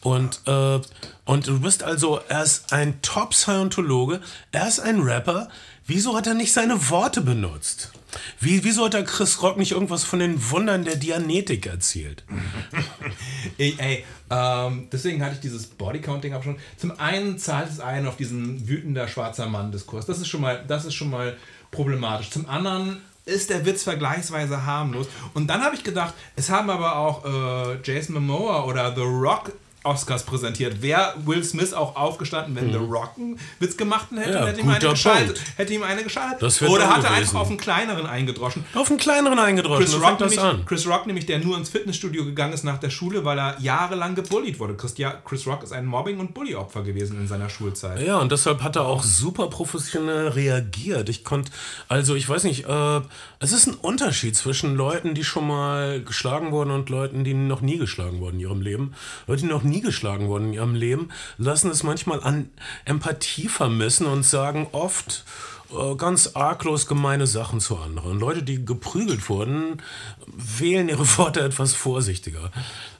Und, 0.00 0.40
äh, 0.46 0.80
und 1.24 1.46
du 1.46 1.60
bist 1.60 1.82
also, 1.82 2.20
er 2.28 2.42
ist 2.42 2.72
ein 2.72 3.00
Top-Scientologe, 3.02 4.20
er 4.52 4.68
ist 4.68 4.80
ein 4.80 5.00
Rapper. 5.00 5.48
Wieso 5.86 6.16
hat 6.16 6.26
er 6.26 6.34
nicht 6.34 6.52
seine 6.52 6.88
Worte 6.90 7.20
benutzt? 7.20 7.92
Wie, 8.40 8.64
wieso 8.64 8.86
hat 8.86 8.94
der 8.94 9.04
Chris 9.04 9.42
Rock 9.42 9.56
nicht 9.56 9.72
irgendwas 9.72 10.04
von 10.04 10.18
den 10.18 10.50
Wundern 10.50 10.84
der 10.84 10.96
Dianetik 10.96 11.66
erzählt? 11.66 12.24
Ey, 13.58 13.74
ey 13.78 14.04
ähm, 14.30 14.88
deswegen 14.90 15.22
hatte 15.22 15.34
ich 15.34 15.40
dieses 15.40 15.66
Bodycounting 15.66 16.32
auch 16.34 16.42
schon. 16.42 16.56
Zum 16.76 16.98
einen 16.98 17.38
zahlt 17.38 17.70
es 17.70 17.80
ein 17.80 18.06
auf 18.06 18.16
diesen 18.16 18.66
wütender 18.68 19.06
schwarzer 19.06 19.46
Mann-Diskurs. 19.46 20.06
Das 20.06 20.18
ist 20.18 20.28
schon 20.28 20.40
mal, 20.40 20.64
das 20.66 20.84
ist 20.84 20.94
schon 20.94 21.10
mal 21.10 21.36
problematisch. 21.74 22.30
Zum 22.30 22.48
anderen 22.48 23.02
ist 23.26 23.50
der 23.50 23.64
Witz 23.66 23.82
vergleichsweise 23.82 24.66
harmlos. 24.66 25.06
Und 25.32 25.48
dann 25.48 25.62
habe 25.62 25.74
ich 25.74 25.84
gedacht, 25.84 26.14
es 26.36 26.50
haben 26.50 26.70
aber 26.70 26.96
auch 26.96 27.24
äh, 27.24 27.78
Jason 27.82 28.14
Momoa 28.14 28.64
oder 28.64 28.94
The 28.94 29.02
Rock 29.02 29.52
Oscars 29.84 30.24
präsentiert. 30.24 30.82
Wäre 30.82 31.14
Will 31.24 31.44
Smith 31.44 31.72
auch 31.72 31.94
aufgestanden, 31.96 32.56
wenn 32.56 32.72
The 32.72 32.78
Rock 32.78 33.12
einen 33.16 33.38
Witz 33.60 33.76
gemacht 33.76 34.08
hätte, 34.14 34.30
Ja, 34.32 34.46
hätte, 34.46 34.60
ihm 34.60 34.68
eine 34.68 34.88
geschaltet, 34.88 35.40
hätte 35.56 35.74
ihm 35.74 35.82
eine 35.82 36.02
geschaltet. 36.02 36.62
Oder 36.62 36.88
hat 36.88 37.04
er 37.04 37.10
einfach 37.12 37.40
auf 37.40 37.48
einen 37.48 37.58
kleineren 37.58 38.06
eingedroschen. 38.06 38.64
Auf 38.74 38.88
einen 38.88 38.98
kleineren 38.98 39.38
eingedroschen, 39.38 39.84
Chris 39.84 40.00
Rock, 40.00 40.20
nämlich, 40.20 40.40
an. 40.40 40.64
Chris 40.64 40.86
Rock 40.86 41.06
nämlich, 41.06 41.26
der 41.26 41.38
nur 41.38 41.56
ins 41.56 41.68
Fitnessstudio 41.68 42.24
gegangen 42.24 42.52
ist 42.54 42.64
nach 42.64 42.78
der 42.78 42.90
Schule, 42.90 43.24
weil 43.24 43.38
er 43.38 43.56
jahrelang 43.60 44.14
gebullied 44.14 44.58
wurde. 44.58 44.74
Christia- 44.74 45.14
Chris 45.24 45.46
Rock 45.46 45.62
ist 45.62 45.72
ein 45.72 45.86
Mobbing- 45.86 46.18
und 46.18 46.34
Bully-Opfer 46.34 46.82
gewesen 46.82 47.18
in 47.20 47.28
seiner 47.28 47.48
Schulzeit. 47.50 48.00
Ja, 48.00 48.18
und 48.18 48.32
deshalb 48.32 48.62
hat 48.62 48.76
er 48.76 48.86
auch 48.86 49.02
super 49.02 49.48
professionell 49.48 50.28
reagiert. 50.28 51.08
Ich 51.08 51.24
konnte, 51.24 51.50
also 51.88 52.14
ich 52.14 52.28
weiß 52.28 52.44
nicht, 52.44 52.66
äh, 52.66 53.00
es 53.40 53.52
ist 53.52 53.66
ein 53.66 53.74
Unterschied 53.74 54.34
zwischen 54.36 54.74
Leuten, 54.76 55.14
die 55.14 55.24
schon 55.24 55.46
mal 55.46 56.00
geschlagen 56.02 56.50
wurden 56.52 56.70
und 56.70 56.88
Leuten, 56.88 57.24
die 57.24 57.34
noch 57.34 57.60
nie 57.60 57.78
geschlagen 57.78 58.20
wurden 58.20 58.36
in 58.36 58.40
ihrem 58.40 58.60
Leben. 58.62 58.94
Leute, 59.26 59.42
die 59.42 59.48
noch 59.48 59.62
nie 59.62 59.73
geschlagen 59.80 60.28
wurden 60.28 60.48
in 60.48 60.52
ihrem 60.54 60.74
Leben, 60.74 61.10
lassen 61.38 61.70
es 61.70 61.82
manchmal 61.82 62.22
an 62.22 62.50
Empathie 62.84 63.48
vermissen 63.48 64.06
und 64.06 64.24
sagen 64.24 64.68
oft 64.72 65.24
äh, 65.72 65.94
ganz 65.96 66.32
arglos 66.34 66.86
gemeine 66.86 67.26
Sachen 67.26 67.60
zu 67.60 67.76
anderen. 67.78 68.18
Leute, 68.18 68.42
die 68.42 68.64
geprügelt 68.64 69.28
wurden, 69.28 69.82
wählen 70.26 70.88
ihre 70.88 71.06
Worte 71.18 71.40
etwas 71.40 71.74
vorsichtiger. 71.74 72.50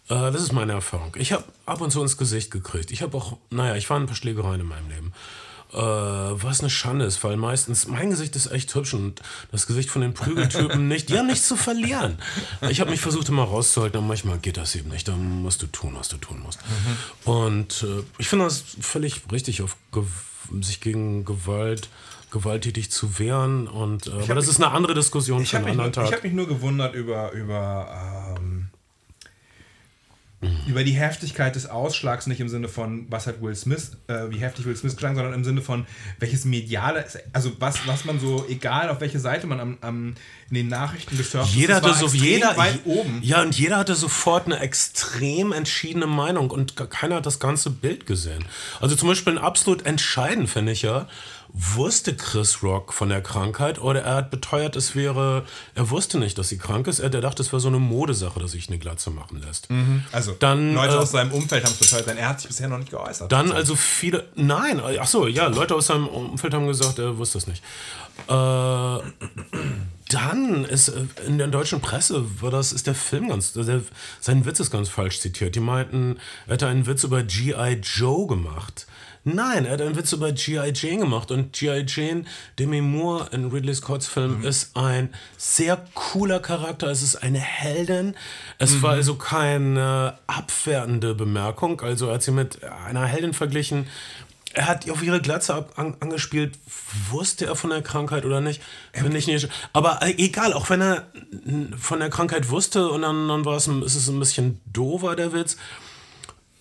Äh, 0.08 0.32
das 0.32 0.42
ist 0.42 0.52
meine 0.52 0.72
Erfahrung. 0.72 1.16
Ich 1.18 1.32
habe 1.32 1.44
ab 1.66 1.80
und 1.80 1.90
zu 1.90 2.02
ins 2.02 2.16
Gesicht 2.16 2.50
gekriegt. 2.50 2.90
Ich 2.90 3.02
habe 3.02 3.16
auch, 3.16 3.38
naja, 3.50 3.76
ich 3.76 3.88
war 3.90 3.96
in 3.96 4.04
ein 4.04 4.06
paar 4.06 4.16
Schlägereien 4.16 4.60
in 4.60 4.66
meinem 4.66 4.88
Leben. 4.88 5.12
Äh, 5.74 5.76
was 5.76 6.60
eine 6.60 6.70
Schande 6.70 7.04
ist, 7.04 7.24
weil 7.24 7.36
meistens 7.36 7.88
mein 7.88 8.10
Gesicht 8.10 8.36
ist 8.36 8.46
echt 8.52 8.72
hübsch 8.74 8.94
und 8.94 9.20
das 9.50 9.66
Gesicht 9.66 9.90
von 9.90 10.02
den 10.02 10.14
Prügeltypen 10.14 10.86
nicht. 10.88 11.08
Die 11.08 11.18
haben 11.18 11.26
nichts 11.26 11.48
zu 11.48 11.56
verlieren. 11.56 12.18
Ich 12.70 12.80
habe 12.80 12.90
mich 12.90 13.00
versucht 13.00 13.28
immer 13.28 13.42
rauszuhalten, 13.44 13.98
aber 13.98 14.06
manchmal 14.06 14.38
geht 14.38 14.56
das 14.56 14.74
eben 14.76 14.90
nicht. 14.90 15.08
Dann 15.08 15.42
musst 15.42 15.62
du 15.62 15.66
tun, 15.66 15.94
was 15.98 16.08
du 16.08 16.16
tun 16.16 16.40
musst. 16.44 16.60
Und 17.24 17.82
äh, 17.82 18.02
ich 18.18 18.28
finde 18.28 18.44
das 18.44 18.62
völlig 18.80 19.22
richtig, 19.32 19.62
auf 19.62 19.76
sich 20.60 20.80
gegen 20.80 21.24
Gewalt 21.24 21.88
gewalttätig 22.30 22.90
zu 22.90 23.18
wehren. 23.18 23.66
Und, 23.68 24.06
äh, 24.08 24.10
aber 24.10 24.34
das 24.34 24.48
ist 24.48 24.56
eine 24.62 24.70
andere 24.72 24.94
Diskussion 24.94 25.42
Ich 25.42 25.50
für 25.50 25.56
habe 25.58 25.66
einen 25.68 25.76
mich, 25.76 25.84
anderen 25.86 26.02
nur- 26.02 26.04
ich 26.04 26.10
Tag. 26.10 26.18
hab 26.18 26.24
mich 26.24 26.32
nur 26.32 26.46
gewundert 26.48 26.94
über, 26.94 27.30
über, 27.32 28.36
ähm, 28.38 28.63
über 30.66 30.84
die 30.84 30.92
Heftigkeit 30.92 31.54
des 31.54 31.66
Ausschlags, 31.66 32.26
nicht 32.26 32.40
im 32.40 32.48
Sinne 32.48 32.68
von, 32.68 33.06
was 33.10 33.26
hat 33.26 33.42
Will 33.42 33.54
Smith, 33.54 33.92
äh, 34.08 34.30
wie 34.30 34.38
heftig 34.38 34.66
Will 34.66 34.76
Smith 34.76 34.94
geschlagen, 34.94 35.16
sondern 35.16 35.34
im 35.34 35.44
Sinne 35.44 35.62
von, 35.62 35.86
welches 36.18 36.44
mediale, 36.44 37.04
also 37.32 37.52
was, 37.58 37.86
was 37.86 38.04
man 38.04 38.20
so, 38.20 38.44
egal 38.48 38.88
auf 38.90 39.00
welche 39.00 39.20
Seite 39.20 39.46
man 39.46 39.60
am, 39.60 39.78
am, 39.80 40.14
in 40.50 40.54
den 40.54 40.68
Nachrichten 40.68 41.16
gesurft 41.16 41.50
ist, 41.50 41.56
Jeder 41.56 41.76
hatte 41.76 41.94
so 41.94 42.06
jeder 42.08 42.56
weit 42.56 42.80
oben. 42.84 43.20
Ja, 43.22 43.42
und 43.42 43.58
jeder 43.58 43.78
hatte 43.78 43.94
sofort 43.94 44.46
eine 44.46 44.60
extrem 44.60 45.52
entschiedene 45.52 46.06
Meinung 46.06 46.50
und 46.50 46.76
keiner 46.90 47.16
hat 47.16 47.26
das 47.26 47.40
ganze 47.40 47.70
Bild 47.70 48.06
gesehen. 48.06 48.44
Also 48.80 48.96
zum 48.96 49.08
Beispiel 49.08 49.38
absolut 49.38 49.86
entscheidend 49.86 50.48
finde 50.48 50.72
ich 50.72 50.82
ja, 50.82 51.08
wusste 51.56 52.16
Chris 52.16 52.64
Rock 52.64 52.92
von 52.92 53.08
der 53.08 53.22
Krankheit 53.22 53.80
oder 53.80 54.02
er 54.02 54.16
hat 54.16 54.30
beteuert, 54.32 54.74
es 54.74 54.96
wäre, 54.96 55.44
er 55.76 55.88
wusste 55.88 56.18
nicht, 56.18 56.36
dass 56.36 56.48
sie 56.48 56.58
krank 56.58 56.88
ist. 56.88 56.98
Er 56.98 57.10
der 57.10 57.20
dachte, 57.20 57.42
es 57.42 57.52
wäre 57.52 57.60
so 57.60 57.68
eine 57.68 57.78
Modesache, 57.78 58.40
dass 58.40 58.50
sich 58.50 58.68
eine 58.68 58.78
Glatze 58.78 59.10
machen 59.10 59.40
lässt. 59.40 59.68
Also, 60.10 60.32
Dann, 60.32 60.74
Leute 60.74 60.94
äh, 60.94 60.98
aus 60.98 61.12
seinem 61.12 61.30
Umfeld 61.30 61.64
haben 61.64 61.72
es 61.72 61.78
beteuert, 61.78 62.08
denn 62.08 62.16
er 62.16 62.30
hat 62.30 62.40
sich 62.40 62.48
bisher 62.48 62.68
noch 62.68 62.78
nicht 62.78 62.90
geäußert. 62.90 63.30
Dann 63.30 63.52
also 63.52 63.76
viele, 63.76 64.26
nein, 64.34 64.82
ach 65.00 65.06
so, 65.06 65.28
ja, 65.28 65.46
Leute 65.46 65.76
aus 65.76 65.86
seinem 65.86 66.08
Umfeld 66.08 66.52
haben 66.54 66.66
gesagt, 66.66 66.98
er 66.98 67.18
wusste 67.18 67.38
es 67.38 67.46
nicht. 67.46 67.62
Äh, 68.26 68.98
dann 70.08 70.64
ist 70.64 70.88
äh, 70.88 71.04
in 71.26 71.38
der 71.38 71.46
deutschen 71.46 71.80
Presse 71.80 72.24
war 72.42 72.50
das 72.50 72.72
ist 72.72 72.88
der 72.88 72.94
Film 72.94 73.28
ganz, 73.28 73.52
der, 73.52 73.80
sein 74.20 74.44
Witz 74.44 74.58
ist 74.58 74.70
ganz 74.70 74.88
falsch 74.88 75.20
zitiert. 75.20 75.54
Die 75.54 75.60
meinten, 75.60 76.18
er 76.46 76.54
hätte 76.54 76.66
einen 76.66 76.86
Witz 76.86 77.04
über 77.04 77.22
GI 77.22 77.80
Joe 77.80 78.26
gemacht. 78.26 78.86
Nein, 79.26 79.64
er 79.64 79.72
hat 79.72 79.80
einen 79.80 79.96
Witz 79.96 80.12
über 80.12 80.32
G.I. 80.32 80.72
Jane 80.74 80.98
gemacht 80.98 81.30
und 81.30 81.52
G.I. 81.54 81.84
Jane, 81.88 82.24
Demi 82.58 82.82
Moore 82.82 83.28
in 83.32 83.50
Ridley 83.50 83.74
Scotts 83.74 84.06
Film, 84.06 84.44
ist 84.44 84.76
ein 84.76 85.14
sehr 85.38 85.82
cooler 85.94 86.40
Charakter. 86.40 86.88
Es 86.90 87.02
ist 87.02 87.16
eine 87.16 87.38
Heldin. 87.40 88.14
Es 88.58 88.82
war 88.82 88.92
also 88.92 89.14
keine 89.14 90.18
abwertende 90.26 91.14
Bemerkung. 91.14 91.80
Also 91.80 92.08
er 92.08 92.14
hat 92.14 92.22
sie 92.22 92.32
mit 92.32 92.62
einer 92.64 93.06
Heldin 93.06 93.32
verglichen. 93.32 93.86
Er 94.52 94.68
hat 94.68 94.88
auf 94.90 95.02
ihre 95.02 95.20
Glatze 95.20 95.66
an, 95.74 95.96
angespielt. 96.00 96.56
Wusste 97.10 97.46
er 97.46 97.56
von 97.56 97.70
der 97.70 97.82
Krankheit 97.82 98.24
oder 98.24 98.40
nicht? 98.40 98.62
Finde 98.92 99.16
ich 99.18 99.26
nicht. 99.26 99.48
Aber 99.72 100.00
äh, 100.02 100.14
egal, 100.18 100.52
auch 100.52 100.68
wenn 100.70 100.80
er 100.80 101.06
von 101.76 101.98
der 101.98 102.10
Krankheit 102.10 102.50
wusste 102.50 102.88
und 102.90 103.02
dann, 103.02 103.26
dann 103.26 103.44
war 103.44 103.56
es, 103.56 103.66
ein- 103.66 103.82
ist 103.82 103.96
es 103.96 104.08
ein 104.08 104.18
bisschen 104.20 104.60
doofer, 104.66 105.16
der 105.16 105.32
Witz. 105.32 105.56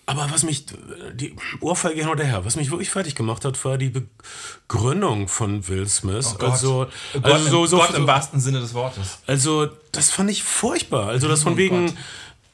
Aber 0.06 0.30
was 0.30 0.42
mich, 0.42 0.66
die 1.14 1.34
Ohrfeige 1.60 2.00
hin 2.00 2.10
oder 2.10 2.24
her, 2.24 2.44
was 2.44 2.56
mich 2.56 2.70
wirklich 2.70 2.90
fertig 2.90 3.14
gemacht 3.14 3.44
hat, 3.44 3.62
war 3.64 3.78
die 3.78 3.90
Begründung 3.90 5.28
von 5.28 5.66
Will 5.68 5.88
Smith. 5.88 6.32
Oh 6.34 6.38
Gott. 6.38 6.50
also, 6.50 6.86
Gott, 7.14 7.24
also 7.24 7.48
so, 7.48 7.62
im, 7.62 7.66
so, 7.68 7.76
Gott 7.78 7.90
so, 7.92 7.96
im 7.96 8.06
wahrsten 8.06 8.38
Sinne 8.38 8.60
des 8.60 8.74
Wortes. 8.74 9.18
also, 9.26 9.68
das 9.92 10.10
fand 10.10 10.30
ich 10.30 10.42
furchtbar. 10.42 11.08
Also, 11.08 11.26
das 11.26 11.42
von 11.42 11.54
Oh 11.54 11.56
wegen, 11.56 11.96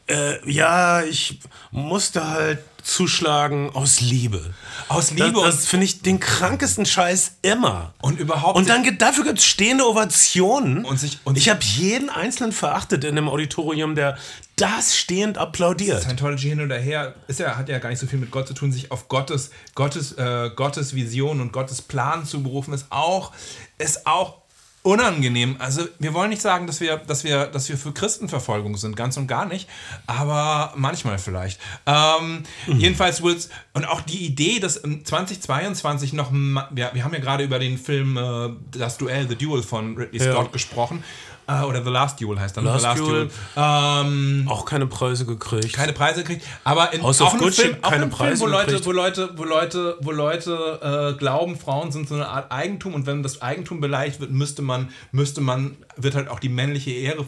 äh, 0.09 0.51
ja, 0.51 1.03
ich 1.03 1.41
musste 1.73 2.29
halt 2.29 2.61
zuschlagen 2.83 3.70
aus 3.74 4.01
Liebe. 4.01 4.55
Aus 4.89 5.11
Liebe 5.11 5.33
Das, 5.33 5.37
und- 5.37 5.47
das 5.47 5.66
finde 5.66 5.85
ich 5.87 6.03
den 6.03 6.20
krankesten 6.20 6.87
Scheiß 6.87 7.33
immer. 7.43 7.95
Und 8.01 8.18
überhaupt 8.18 8.57
Und 8.57 8.68
dann 8.68 8.83
gibt, 8.83 9.03
dafür 9.03 9.24
gibt 9.24 9.39
es 9.39 9.45
stehende 9.45 9.87
Ovationen. 9.87 10.85
Und 10.85 10.99
sich- 10.99 11.18
und 11.24 11.39
ich 11.39 11.49
habe 11.49 11.61
jeden 11.62 12.11
Einzelnen 12.11 12.53
verachtet 12.53 13.05
in 13.05 13.16
dem 13.16 13.28
Auditorium, 13.28 13.95
der 13.95 14.16
das 14.57 14.97
stehend 14.97 15.39
applaudiert. 15.39 16.03
Scientology 16.03 16.49
hin 16.49 16.61
oder 16.61 16.78
her 16.78 17.14
ist 17.28 17.41
ja, 17.41 17.57
hat 17.57 17.68
ja 17.68 17.78
gar 17.78 17.89
nicht 17.89 17.99
so 17.99 18.07
viel 18.07 18.18
mit 18.18 18.31
Gott 18.31 18.47
zu 18.47 18.53
tun, 18.55 18.72
sich 18.72 18.91
auf 18.91 19.09
Gottes, 19.09 19.51
Gottes, 19.74 20.12
äh, 20.12 20.51
Gottes 20.55 20.95
Vision 20.95 21.41
und 21.41 21.53
Gottes 21.53 21.81
Plan 21.81 22.26
zu 22.26 22.43
berufen, 22.43 22.74
ist 22.74 22.87
auch, 22.91 23.33
ist 23.78 24.07
auch 24.07 24.39
unangenehm. 24.83 25.57
Also 25.59 25.87
wir 25.99 26.14
wollen 26.14 26.31
nicht 26.31 26.41
sagen, 26.41 26.66
dass 26.66 26.81
wir, 26.81 26.97
dass 26.97 27.22
wir, 27.24 27.47
dass 27.47 27.68
wir 27.68 27.76
für 27.76 27.93
Christenverfolgung 27.93 28.76
sind, 28.76 28.97
ganz 28.97 29.16
und 29.16 29.26
gar 29.26 29.45
nicht, 29.45 29.68
aber 30.07 30.72
manchmal 30.76 31.18
vielleicht. 31.18 31.61
Ähm, 31.87 32.45
Jedenfalls 32.66 33.22
Wills 33.22 33.51
und 33.74 33.85
auch 33.85 34.01
die 34.01 34.24
Idee, 34.24 34.59
dass 34.59 34.78
im 34.78 35.05
2022 35.05 36.14
noch, 36.14 36.33
wir, 36.33 36.91
wir 36.93 37.05
haben 37.05 37.12
ja 37.12 37.20
gerade 37.20 37.45
über 37.45 37.59
den 37.59 37.76
Film 37.78 38.16
äh, 38.16 38.51
Das 38.78 38.97
Duell, 38.97 39.28
The 39.28 39.37
Duel 39.37 39.62
von 39.62 39.97
Ridley 39.97 40.24
Ja. 40.24 40.33
Scott 40.33 40.53
gesprochen. 40.53 41.05
Äh, 41.51 41.65
oder 41.65 41.83
The 41.83 41.91
Last 41.91 42.21
Duel 42.21 42.39
heißt 42.39 42.57
dann. 42.57 42.65
Last 42.65 42.81
The 42.81 42.87
Last 42.87 43.01
Duel. 43.01 43.27
Duel. 43.27 43.31
Ähm, 43.57 44.47
Auch 44.49 44.65
keine 44.65 44.87
Preise 44.87 45.27
gekriegt. 45.27 45.73
keine 45.73 45.93
Preise 45.93 46.23
gekriegt, 46.23 46.47
aber 46.65 46.93
in, 46.93 47.03
House 47.03 47.21
auch 47.21 47.35
of 47.35 47.55
Film, 47.55 47.77
auch 47.83 47.91
keine 47.91 47.97
in 47.97 48.03
einem 48.03 48.13
Film, 48.13 48.29
Preise 48.29 48.43
wo 48.43 48.47
Leute, 48.47 48.67
gekriegt. 48.67 48.87
wo 48.87 48.93
Leute, 48.93 49.31
wo 49.37 49.45
Leute, 49.45 49.97
wo 50.01 50.11
Leute 50.13 51.15
äh, 51.15 51.19
glauben, 51.19 51.57
Frauen 51.59 51.93
sind 51.93 52.09
so 52.09 52.15
eine 52.15 52.29
Art 52.29 52.53
Eigentum 52.53 52.95
und 52.95 53.07
wenn 53.07 53.23
das 53.23 53.43
Eigentum 53.43 53.81
beleidigt 53.81 54.21
wird, 54.21 54.31
müsste 54.31 54.63
man, 54.63 54.91
müsste 55.13 55.41
man, 55.41 55.77
wird 56.03 56.15
halt 56.15 56.29
auch 56.29 56.41
die 56.41 56.49
männliche 56.49 56.91
Ehre 56.91 57.25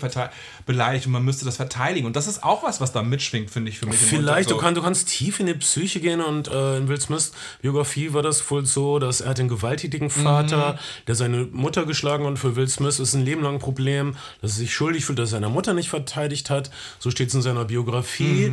beleidigt 0.67 1.07
und 1.07 1.13
man 1.13 1.25
müsste 1.25 1.45
das 1.45 1.57
verteidigen 1.57 2.07
und 2.07 2.17
das 2.17 2.27
ist 2.27 2.43
auch 2.43 2.63
was, 2.63 2.81
was 2.81 2.93
da 2.93 3.03
mitschwingt, 3.03 3.51
finde 3.51 3.71
ich 3.71 3.79
für 3.79 3.87
mich. 3.87 3.97
Vielleicht, 3.97 4.51
du, 4.51 4.55
Unter- 4.55 4.67
kann, 4.67 4.75
du 4.75 4.83
kannst 4.83 5.09
tief 5.09 5.41
in 5.41 5.47
die 5.47 5.55
Psyche 5.55 6.01
gehen 6.01 6.21
und 6.21 6.49
äh, 6.49 6.79
in 6.79 6.89
Will 6.89 7.01
Smiths 7.01 7.33
Biografie 7.61 8.13
war 8.13 8.23
das 8.23 8.51
wohl 8.51 8.65
so, 8.67 8.99
dass 8.99 9.21
er 9.21 9.31
hat 9.31 9.41
einen 9.41 9.49
gewalttätigen 9.49 10.11
Vater, 10.11 10.79
der 11.07 11.15
seine 11.15 11.45
Mutter 11.45 11.87
geschlagen 11.87 12.25
hat 12.25 12.31
und 12.31 12.37
für 12.39 12.57
Will 12.57 12.69
Smith 12.69 12.99
ist 12.99 13.15
ein 13.15 13.25
Leben 13.25 13.43
lang 13.43 13.55
ein 13.55 13.61
Problem, 13.61 14.15
dass 14.41 14.53
er 14.53 14.59
sich 14.59 14.75
schuldig 14.75 15.05
fühlt, 15.05 15.19
dass 15.19 15.31
er 15.31 15.41
seine 15.41 15.49
Mutter 15.49 15.75
nicht 15.75 15.89
verteidigt 15.91 16.51
hat. 16.51 16.71
So 16.99 17.11
steht 17.11 17.29
es 17.29 17.35
in 17.35 17.43
seiner 17.43 17.65
Biografie. 17.65 18.53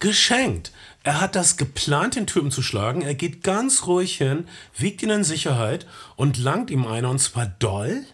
Geschenkt. 0.00 0.72
Er 1.02 1.20
hat 1.20 1.34
das 1.36 1.56
geplant, 1.56 2.16
den 2.16 2.26
Typen 2.26 2.50
zu 2.50 2.62
schlagen. 2.62 3.00
Er 3.00 3.14
geht 3.14 3.42
ganz 3.42 3.86
ruhig 3.86 4.16
hin, 4.16 4.46
wiegt 4.76 5.02
ihn 5.02 5.10
in 5.10 5.24
Sicherheit 5.24 5.86
und 6.16 6.36
langt 6.36 6.70
ihm 6.70 6.86
eine 6.86 7.08
und 7.08 7.20
zwar 7.20 7.46
doll. 7.46 8.04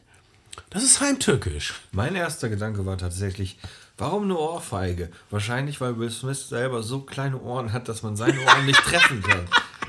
Das 0.71 0.85
ist 0.85 1.01
heimtückisch. 1.01 1.75
Mein 1.91 2.14
erster 2.14 2.49
Gedanke 2.49 2.87
war 2.87 2.97
tatsächlich, 2.97 3.59
warum 3.99 4.23
eine 4.25 4.39
Ohrfeige? 4.39 5.11
Wahrscheinlich, 5.29 5.81
weil 5.81 5.99
Will 5.99 6.12
Smith 6.12 6.49
selber 6.49 6.85
so 6.85 7.01
kleine 7.01 7.41
Ohren 7.41 7.73
hat, 7.73 7.89
dass 7.89 8.05
man 8.05 8.16
seine 8.16 8.41
Ohren 8.41 8.66
nicht 8.66 8.81
treffen 8.85 9.21
kann. 9.21 9.49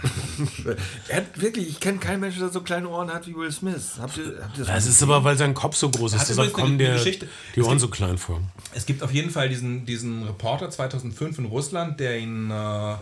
er 1.08 1.18
hat 1.18 1.42
wirklich, 1.42 1.68
ich 1.70 1.80
kenne 1.80 1.98
keinen 2.00 2.20
Menschen, 2.20 2.40
der 2.40 2.50
so 2.50 2.62
kleine 2.62 2.88
Ohren 2.90 3.12
hat 3.14 3.28
wie 3.28 3.36
Will 3.36 3.52
Smith. 3.52 3.94
Habt 4.00 4.18
ihr, 4.18 4.40
habt 4.44 4.58
ihr 4.58 4.66
das 4.66 4.86
Es 4.86 4.96
ist 4.96 5.04
aber, 5.04 5.24
weil 5.24 5.38
sein 5.38 5.54
Kopf 5.54 5.76
so 5.76 5.90
groß 5.90 6.14
ist, 6.14 6.30
deshalb 6.30 6.54
kommen 6.54 6.78
dir 6.78 6.94
Geschichte. 6.94 7.28
die 7.56 7.62
Ohren 7.62 7.72
gibt- 7.72 7.82
so 7.82 7.88
klein 7.90 8.18
vor. 8.18 8.42
Es 8.74 8.86
gibt 8.86 9.04
auf 9.04 9.12
jeden 9.12 9.30
Fall 9.30 9.50
diesen, 9.50 9.86
diesen 9.86 10.24
Reporter 10.24 10.70
2005 10.70 11.38
in 11.40 11.46
Russland, 11.46 12.00
der 12.00 12.18
ihn, 12.20 12.50
äh, 12.50 12.96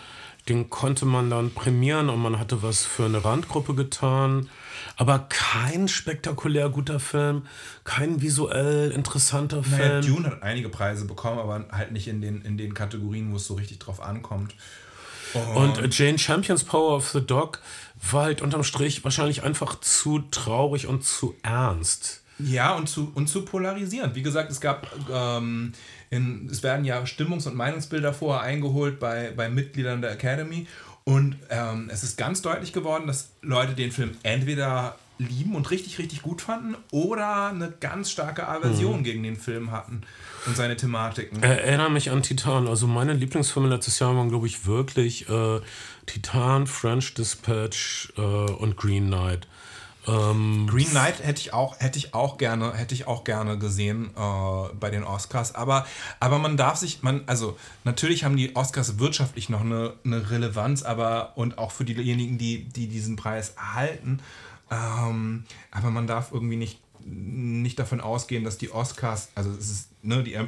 Den 0.48 0.70
konnte 0.70 1.04
man 1.04 1.30
dann 1.30 1.52
prämieren 1.52 2.08
und 2.08 2.20
man 2.20 2.38
hatte 2.38 2.62
was 2.62 2.84
für 2.84 3.04
eine 3.04 3.24
Randgruppe 3.24 3.74
getan. 3.74 4.48
Aber 4.96 5.26
kein 5.28 5.88
spektakulär 5.88 6.68
guter 6.68 7.00
Film, 7.00 7.46
kein 7.84 8.20
visuell 8.20 8.90
interessanter 8.90 9.62
Naja, 9.62 9.76
Film. 9.76 10.06
Dune 10.06 10.26
hat 10.26 10.42
einige 10.42 10.68
Preise 10.68 11.04
bekommen, 11.04 11.38
aber 11.38 11.66
halt 11.70 11.92
nicht 11.92 12.08
in 12.08 12.20
den, 12.20 12.42
in 12.42 12.58
den 12.58 12.74
Kategorien, 12.74 13.32
wo 13.32 13.36
es 13.36 13.46
so 13.46 13.54
richtig 13.54 13.78
drauf 13.78 14.00
ankommt. 14.02 14.54
Und 15.54 15.78
äh, 15.78 15.88
Jane 15.90 16.18
Champions 16.18 16.64
Power 16.64 16.96
of 16.96 17.08
the 17.10 17.20
Dog 17.20 17.60
war 18.10 18.24
halt 18.24 18.42
unterm 18.42 18.64
Strich 18.64 19.04
wahrscheinlich 19.04 19.42
einfach 19.42 19.80
zu 19.80 20.20
traurig 20.30 20.86
und 20.86 21.04
zu 21.04 21.34
ernst. 21.42 22.22
Ja, 22.38 22.74
und 22.76 22.88
zu, 22.88 23.10
und 23.14 23.28
zu 23.28 23.44
polarisierend. 23.44 24.14
Wie 24.14 24.22
gesagt, 24.22 24.50
es 24.50 24.60
gab, 24.60 24.86
ähm, 25.12 25.72
in, 26.08 26.48
es 26.50 26.62
werden 26.62 26.84
ja 26.84 27.04
Stimmungs- 27.04 27.48
und 27.48 27.56
Meinungsbilder 27.56 28.14
vorher 28.14 28.42
eingeholt 28.42 29.00
bei, 29.00 29.32
bei 29.36 29.48
Mitgliedern 29.48 30.00
der 30.00 30.12
Academy. 30.12 30.66
Und 31.08 31.36
ähm, 31.48 31.88
es 31.90 32.02
ist 32.02 32.18
ganz 32.18 32.42
deutlich 32.42 32.74
geworden, 32.74 33.06
dass 33.06 33.30
Leute 33.40 33.72
den 33.72 33.92
Film 33.92 34.10
entweder 34.24 34.98
lieben 35.16 35.56
und 35.56 35.70
richtig, 35.70 35.98
richtig 35.98 36.20
gut 36.20 36.42
fanden 36.42 36.76
oder 36.90 37.46
eine 37.46 37.72
ganz 37.80 38.10
starke 38.10 38.46
Aversion 38.46 39.04
gegen 39.04 39.22
den 39.22 39.36
Film 39.36 39.70
hatten 39.70 40.02
und 40.44 40.54
seine 40.54 40.76
Thematiken. 40.76 41.42
Erinnere 41.42 41.90
mich 41.90 42.10
an 42.10 42.22
Titan. 42.22 42.68
Also 42.68 42.86
meine 42.86 43.14
Lieblingsfilme 43.14 43.70
letztes 43.70 43.98
Jahr 44.00 44.14
waren, 44.14 44.28
glaube 44.28 44.48
ich, 44.48 44.66
wirklich 44.66 45.26
äh, 45.30 45.60
Titan, 46.04 46.66
French 46.66 47.14
Dispatch 47.14 48.12
äh, 48.18 48.20
und 48.20 48.76
Green 48.76 49.06
Knight. 49.06 49.48
Ähm, 50.08 50.66
Green 50.70 50.88
Knight 50.88 51.22
hätte 51.22 51.40
ich 51.40 51.52
auch, 51.52 51.78
hätte 51.80 51.98
ich 51.98 52.14
auch 52.14 52.38
gerne, 52.38 52.72
hätte 52.72 52.94
ich 52.94 53.06
auch 53.06 53.24
gerne 53.24 53.58
gesehen 53.58 54.10
äh, 54.16 54.74
bei 54.80 54.90
den 54.90 55.04
Oscars. 55.04 55.54
Aber, 55.54 55.86
aber 56.18 56.38
man 56.38 56.56
darf 56.56 56.76
sich, 56.76 57.02
man, 57.02 57.22
also 57.26 57.58
natürlich 57.84 58.24
haben 58.24 58.36
die 58.36 58.56
Oscars 58.56 58.98
wirtschaftlich 58.98 59.50
noch 59.50 59.60
eine, 59.60 59.92
eine 60.04 60.30
Relevanz, 60.30 60.82
aber 60.82 61.32
und 61.36 61.58
auch 61.58 61.72
für 61.72 61.84
diejenigen, 61.84 62.38
die, 62.38 62.64
die 62.64 62.88
diesen 62.88 63.16
Preis 63.16 63.50
erhalten. 63.50 64.20
Ähm, 64.70 65.44
aber 65.70 65.90
man 65.90 66.06
darf 66.06 66.32
irgendwie 66.32 66.56
nicht, 66.56 66.80
nicht 67.04 67.78
davon 67.78 68.00
ausgehen, 68.00 68.44
dass 68.44 68.56
die 68.56 68.72
Oscars, 68.72 69.28
also 69.34 69.50
es 69.50 69.70
ist 69.70 69.88
ne, 70.02 70.22
die 70.22 70.34
äh, 70.34 70.46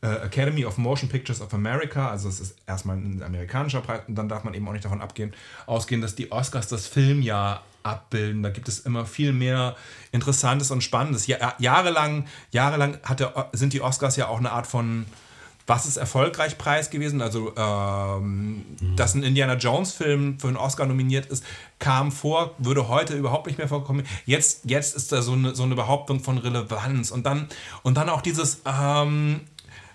Academy 0.00 0.66
of 0.66 0.76
Motion 0.76 1.08
Pictures 1.08 1.40
of 1.40 1.54
America, 1.54 2.10
also 2.10 2.28
es 2.28 2.40
ist 2.40 2.56
erstmal 2.66 2.96
ein 2.96 3.22
amerikanischer 3.22 3.80
Preis 3.80 4.02
und 4.06 4.16
dann 4.16 4.28
darf 4.28 4.44
man 4.44 4.54
eben 4.54 4.68
auch 4.68 4.72
nicht 4.72 4.84
davon 4.84 5.00
abgehen, 5.00 5.32
ausgehen, 5.66 6.00
dass 6.00 6.14
die 6.14 6.30
Oscars 6.30 6.68
das 6.68 6.86
Filmjahr 6.86 7.64
abbilden. 7.88 8.42
Da 8.42 8.50
gibt 8.50 8.68
es 8.68 8.80
immer 8.80 9.06
viel 9.06 9.32
mehr 9.32 9.76
Interessantes 10.12 10.70
und 10.70 10.82
Spannendes. 10.82 11.26
Ja, 11.26 11.54
jahrelang 11.58 12.26
jahrelang 12.50 12.98
hat 13.02 13.20
der, 13.20 13.50
sind 13.52 13.72
die 13.72 13.80
Oscars 13.80 14.16
ja 14.16 14.28
auch 14.28 14.38
eine 14.38 14.52
Art 14.52 14.66
von 14.66 15.06
was 15.68 15.84
ist 15.84 15.98
erfolgreich 15.98 16.56
Preis 16.56 16.88
gewesen? 16.88 17.20
Also, 17.20 17.52
ähm, 17.54 18.64
dass 18.96 19.14
ein 19.14 19.22
Indiana 19.22 19.54
Jones-Film 19.54 20.40
für 20.40 20.48
einen 20.48 20.56
Oscar 20.56 20.86
nominiert 20.86 21.26
ist, 21.26 21.44
kam 21.78 22.10
vor, 22.10 22.54
würde 22.56 22.88
heute 22.88 23.14
überhaupt 23.14 23.46
nicht 23.46 23.58
mehr 23.58 23.68
vorkommen. 23.68 24.04
Jetzt, 24.24 24.62
jetzt 24.64 24.96
ist 24.96 25.12
da 25.12 25.20
so 25.20 25.32
eine, 25.32 25.54
so 25.54 25.64
eine 25.64 25.74
Behauptung 25.74 26.20
von 26.20 26.38
Relevanz. 26.38 27.10
Und 27.10 27.26
dann, 27.26 27.48
und 27.82 27.98
dann 27.98 28.08
auch 28.08 28.22
dieses, 28.22 28.62
ähm, 28.64 29.42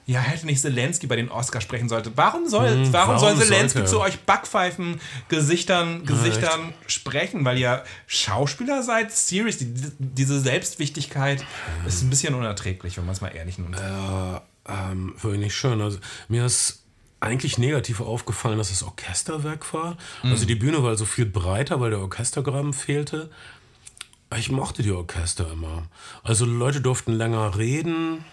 ja, 0.06 0.20
hätte 0.20 0.46
nicht 0.46 0.60
Zelensky 0.62 1.08
bei 1.08 1.16
den 1.16 1.30
Oscars 1.30 1.64
sprechen 1.64 1.88
sollte. 1.90 2.12
Warum 2.16 2.48
soll, 2.50 2.68
warum, 2.92 2.94
warum 2.94 3.20
soll 3.20 3.36
Zelensky 3.38 3.80
sollte 3.80 3.90
zu 3.92 4.02
euch 4.02 4.20
Backpfeifen, 4.22 5.00
Gesichtern, 5.30 6.06
Gesichtern 6.06 6.74
sprechen? 6.88 7.46
Weil 7.46 7.58
ihr 7.58 7.84
Schauspieler 8.08 8.84
seid? 8.84 9.12
Seriously, 9.12 9.68
die- 9.68 9.92
diese 10.00 10.40
Selbstwichtigkeit 10.42 11.46
ist 11.88 12.02
ein 12.04 12.10
bisschen 12.10 12.34
unerträglich, 12.36 12.98
wenn 12.98 13.06
man 13.06 13.14
es 13.16 13.22
mal 13.22 13.30
ehrlich 13.30 13.58
nimmt. 13.58 13.78
ähm, 14.68 15.14
wirklich 15.22 15.42
nicht 15.42 15.56
schön. 15.56 15.82
Also 15.82 16.00
mir 16.30 16.46
ist 16.46 16.84
eigentlich 17.20 17.58
negativ 17.58 18.02
aufgefallen, 18.02 18.58
dass 18.58 18.70
das 18.70 18.84
Orchesterwerk 18.84 19.74
war. 19.74 19.98
Also 20.24 20.46
die 20.46 20.56
Bühne 20.56 20.84
war 20.84 20.96
so 20.98 21.06
viel 21.06 21.26
breiter, 21.26 21.80
weil 21.80 21.92
der 21.92 22.00
Orchestergraben 22.00 22.74
fehlte. 22.74 23.30
Ich 24.38 24.52
mochte 24.52 24.84
die 24.84 24.92
Orchester 24.92 25.52
immer. 25.52 25.84
Also 26.24 26.46
Leute 26.46 26.82
durften 26.82 27.14
länger 27.14 27.58
reden. 27.58 28.26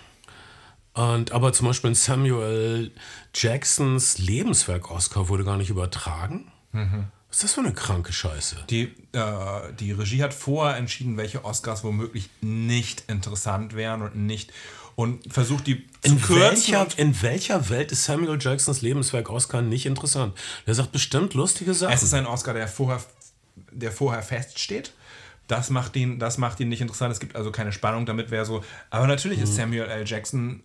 Und, 0.95 1.33
aber 1.33 1.53
zum 1.53 1.69
Beispiel 1.69 1.89
in 1.89 1.95
Samuel 1.95 2.91
Jacksons 3.35 4.19
Lebenswerk 4.19 4.91
Oscar 4.91 5.29
wurde 5.29 5.45
gar 5.45 5.57
nicht 5.57 5.71
übertragen. 5.71 6.51
Was 6.73 7.39
ist 7.39 7.45
das 7.45 7.53
für 7.55 7.61
eine 7.61 7.73
kranke 7.73 8.13
Scheiße? 8.13 8.57
Die, 8.71 8.93
äh, 9.13 9.73
die 9.79 9.93
Regie 9.93 10.23
hat 10.23 10.35
vorher 10.35 10.77
entschieden, 10.77 11.17
welche 11.17 11.45
Oscars 11.45 11.85
womöglich 11.85 12.29
nicht 12.41 13.05
interessant 13.09 13.75
wären 13.77 14.03
und 14.03 14.17
nicht 14.17 14.53
und 14.97 15.33
versucht 15.33 15.67
die 15.67 15.87
zu 16.03 16.13
In 16.13 16.21
kürzen. 16.21 16.41
welcher, 16.41 16.99
in 16.99 17.23
welcher 17.23 17.71
Welt 17.71 17.93
ist 17.93 18.05
Samuel 18.05 18.39
Jacksons 18.41 18.83
Lebenswerk 18.83 19.31
Oscar 19.31 19.63
nicht 19.63 19.87
interessant? 19.87 20.37
Der 20.67 20.75
sagt 20.75 20.93
bestimmt 20.93 21.35
lustige 21.35 21.73
Sachen. 21.73 21.95
Es 21.95 22.03
ist 22.03 22.15
ein 22.15 22.27
Oscar, 22.27 22.53
der 22.53 22.69
vorher, 22.69 23.03
der 23.71 23.93
vorher 23.93 24.23
feststeht. 24.23 24.93
Das 25.51 25.71
macht, 25.71 25.97
ihn, 25.97 26.19
das 26.19 26.39
macht 26.39 26.61
ihn 26.61 26.69
nicht 26.69 26.81
interessant. 26.81 27.13
Es 27.13 27.21
gibt 27.21 27.35
also 27.37 27.51
keine 27.51 27.73
Spannung. 27.73 28.07
Damit 28.07 28.31
wäre 28.31 28.45
so. 28.45 28.63
Aber 28.91 29.07
natürlich 29.07 29.39
Mhm. 29.39 29.45
ist 29.45 29.57
Samuel 29.57 29.85
L. 29.89 30.05
Jackson 30.07 30.63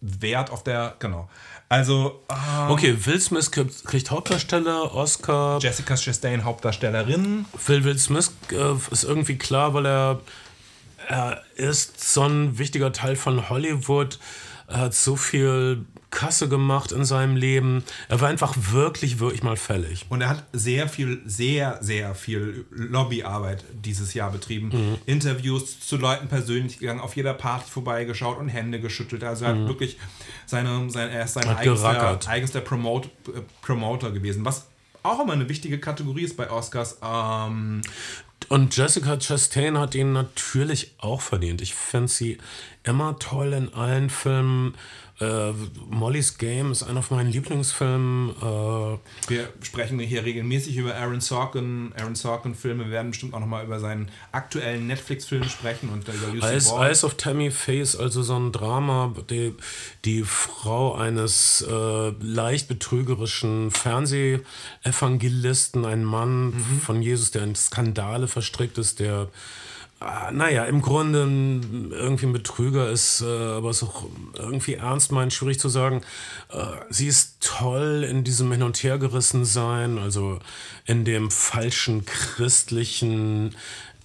wert 0.00 0.50
auf 0.50 0.64
der. 0.64 0.94
Genau. 0.98 1.28
Also 1.68 2.22
äh, 2.28 2.70
Okay, 2.70 2.96
Will 3.06 3.20
Smith 3.20 3.50
kriegt, 3.50 3.84
kriegt 3.84 4.10
Hauptdarsteller, 4.10 4.94
Oscar. 4.94 5.58
Jessica 5.60 5.96
Chastain, 5.96 6.44
Hauptdarstellerin. 6.44 7.44
Will 7.66 7.84
Will 7.84 7.98
Smith 7.98 8.32
äh, 8.52 8.74
ist 8.92 9.04
irgendwie 9.04 9.36
klar, 9.36 9.74
weil 9.74 9.86
er, 9.86 10.20
er 11.08 11.42
ist 11.56 12.12
so 12.12 12.22
ein 12.22 12.58
wichtiger 12.58 12.92
Teil 12.92 13.16
von 13.16 13.48
Hollywood. 13.48 14.18
Er 14.68 14.78
hat 14.78 14.94
so 14.94 15.16
viel 15.16 15.84
Kasse 16.16 16.48
gemacht 16.48 16.92
in 16.92 17.04
seinem 17.04 17.36
Leben. 17.36 17.84
Er 18.08 18.20
war 18.22 18.28
einfach 18.28 18.54
wirklich, 18.72 19.18
wirklich 19.20 19.42
mal 19.42 19.56
fällig. 19.56 20.06
Und 20.08 20.22
er 20.22 20.30
hat 20.30 20.44
sehr 20.52 20.88
viel, 20.88 21.20
sehr, 21.26 21.78
sehr 21.82 22.14
viel 22.14 22.64
Lobbyarbeit 22.70 23.62
dieses 23.72 24.14
Jahr 24.14 24.30
betrieben. 24.32 24.68
Mhm. 24.68 24.98
Interviews 25.04 25.78
zu 25.80 25.98
Leuten 25.98 26.28
persönlich 26.28 26.78
gegangen, 26.78 27.00
auf 27.00 27.16
jeder 27.16 27.34
Party 27.34 27.70
vorbeigeschaut 27.70 28.38
und 28.38 28.48
Hände 28.48 28.80
geschüttelt. 28.80 29.22
Also 29.24 29.44
er 29.44 29.50
hat 29.50 29.68
wirklich 29.68 29.98
seine, 30.46 30.88
sein, 30.90 31.10
er 31.10 31.24
ist 31.26 31.34
sein 31.34 31.44
Mhm. 31.44 31.50
Hat 31.50 31.58
eigenster, 31.58 31.92
gerackert. 31.92 32.28
eigenster 32.28 32.60
Promote, 32.62 33.08
äh, 33.28 33.40
Promoter 33.60 34.10
gewesen. 34.10 34.44
Was 34.44 34.66
auch 35.02 35.20
immer 35.20 35.34
eine 35.34 35.48
wichtige 35.50 35.78
Kategorie 35.78 36.22
ist 36.22 36.36
bei 36.36 36.50
Oscars. 36.50 36.96
Ähm, 37.04 37.82
Und 38.48 38.76
Jessica 38.76 39.18
Chastain 39.18 39.76
hat 39.78 39.94
ihn 39.94 40.12
natürlich 40.12 40.94
auch 40.98 41.20
verdient. 41.20 41.60
Ich 41.60 41.74
finde 41.74 42.08
sie 42.08 42.38
immer 42.84 43.18
toll 43.18 43.52
in 43.52 43.74
allen 43.74 44.08
Filmen. 44.08 44.74
Äh, 45.18 45.52
Molly's 45.88 46.36
Game 46.36 46.72
ist 46.72 46.82
einer 46.82 47.02
von 47.02 47.16
meinen 47.16 47.30
Lieblingsfilmen. 47.30 48.28
Äh, 48.30 48.98
wir 49.28 49.48
sprechen 49.62 49.98
hier 49.98 50.24
regelmäßig 50.24 50.76
über 50.76 50.94
Aaron 50.94 51.22
Sorkin, 51.22 51.94
Aaron 51.98 52.14
Sorkin-Filme. 52.14 52.84
Wir 52.84 52.90
werden 52.90 53.12
bestimmt 53.12 53.32
auch 53.32 53.40
nochmal 53.40 53.64
über 53.64 53.80
seinen 53.80 54.10
aktuellen 54.32 54.86
Netflix-Film 54.86 55.44
sprechen 55.44 55.88
und 55.88 56.06
über 56.06 56.34
Lucy 56.34 56.46
Eyes, 56.46 56.68
Ball. 56.68 56.88
Eyes 56.88 57.02
of 57.02 57.14
Tammy 57.14 57.50
Face, 57.50 57.96
also 57.96 58.22
so 58.22 58.38
ein 58.38 58.52
Drama, 58.52 59.14
die, 59.30 59.54
die 60.04 60.22
Frau 60.22 60.94
eines 60.94 61.66
äh, 61.66 62.10
leicht 62.20 62.68
betrügerischen 62.68 63.70
Fernsehevangelisten, 63.70 65.86
ein 65.86 66.04
Mann 66.04 66.52
von 66.84 67.00
Jesus, 67.00 67.30
der 67.30 67.44
in 67.44 67.54
Skandale 67.54 68.28
verstrickt 68.28 68.76
ist, 68.76 69.00
der, 69.00 69.28
äh, 70.00 70.30
naja, 70.32 70.64
im 70.64 70.82
Grunde 70.82 71.20
irgendwie 71.90 72.26
ein 72.26 72.32
Betrüger 72.32 72.90
ist, 72.90 73.22
äh, 73.22 73.26
aber 73.26 73.70
es 73.70 73.82
auch 73.82 74.04
irgendwie 74.36 74.74
ernst 74.74 75.10
meint, 75.10 75.32
schwierig 75.32 75.58
zu 75.58 75.68
sagen. 75.68 76.02
Äh, 76.50 76.64
sie 76.90 77.06
ist 77.06 77.38
toll 77.40 78.06
in 78.08 78.22
diesem 78.22 78.52
Hin- 78.52 78.62
und 78.62 78.82
Hergerissen 78.82 79.44
sein, 79.44 79.98
also 79.98 80.38
in 80.84 81.04
dem 81.04 81.30
falschen 81.30 82.04
christlichen 82.04 83.54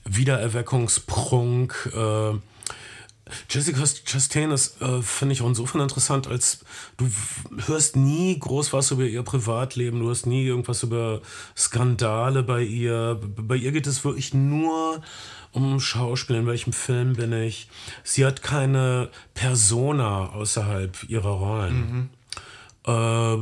Wiedererweckungsprunk. 0.06 1.92
Äh, 1.94 2.38
Jessica 3.50 3.84
Chastain 4.06 4.52
ist, 4.52 4.82
äh, 4.82 5.02
finde 5.02 5.34
ich, 5.34 5.42
auch 5.42 5.48
insofern 5.48 5.82
interessant, 5.82 6.28
als 6.28 6.60
du 6.98 7.10
hörst 7.68 7.96
nie 7.96 8.38
groß 8.40 8.74
was 8.74 8.92
über 8.92 9.04
ihr 9.04 9.24
Privatleben, 9.24 10.00
du 10.00 10.08
hörst 10.08 10.26
nie 10.26 10.46
irgendwas 10.46 10.84
über 10.84 11.22
Skandale 11.56 12.44
bei 12.44 12.62
ihr. 12.62 13.20
Bei 13.38 13.56
ihr 13.56 13.72
geht 13.72 13.88
es 13.88 14.04
wirklich 14.04 14.34
nur 14.34 15.02
um 15.52 15.80
Schauspiel, 15.80 16.38
in 16.38 16.48
welchem 16.48 16.74
Film 16.74 17.14
bin 17.14 17.34
ich. 17.34 17.68
Sie 18.04 18.26
hat 18.26 18.42
keine 18.42 19.10
Persona 19.34 20.28
außerhalb 20.30 21.10
ihrer 21.10 21.32
Rollen. 21.32 22.10
Äh, 22.86 23.38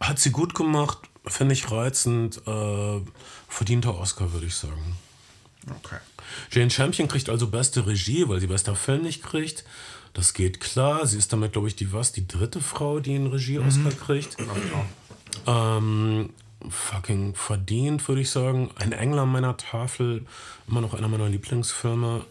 hat 0.00 0.18
sie 0.18 0.30
gut 0.30 0.54
gemacht, 0.54 0.98
finde 1.26 1.54
ich 1.54 1.70
reizend. 1.70 2.38
Äh, 2.46 3.00
verdienter 3.48 3.98
Oscar, 3.98 4.32
würde 4.32 4.46
ich 4.46 4.54
sagen. 4.54 4.96
Okay. 5.70 5.98
Jane 6.50 6.70
Champion 6.70 7.08
kriegt 7.08 7.28
also 7.28 7.46
beste 7.48 7.86
Regie, 7.86 8.28
weil 8.28 8.40
sie 8.40 8.46
bester 8.46 8.76
Film 8.76 9.02
nicht 9.02 9.22
kriegt. 9.22 9.64
Das 10.12 10.34
geht 10.34 10.60
klar. 10.60 11.06
Sie 11.06 11.18
ist 11.18 11.32
damit, 11.32 11.52
glaube 11.52 11.68
ich, 11.68 11.76
die 11.76 11.92
was? 11.92 12.12
Die 12.12 12.26
dritte 12.26 12.60
Frau, 12.60 13.00
die 13.00 13.14
einen 13.14 13.28
Regie-Oscar 13.28 13.90
kriegt. 13.92 14.36
Ähm, 15.46 16.30
fucking 16.70 17.34
verdient, 17.34 18.06
würde 18.08 18.20
ich 18.20 18.30
sagen. 18.30 18.70
Ein 18.76 18.92
Engler 18.92 19.26
meiner 19.26 19.56
Tafel, 19.56 20.26
immer 20.68 20.80
noch 20.80 20.94
einer 20.94 21.08
meiner 21.08 21.28
Lieblingsfilme. 21.28 22.24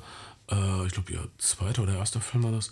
Äh, 0.51 0.85
ich 0.85 0.93
glaube, 0.93 1.11
ihr 1.13 1.27
zweiter 1.37 1.83
oder 1.83 1.95
erster 1.95 2.21
Film 2.21 2.43
war 2.43 2.51
das. 2.51 2.71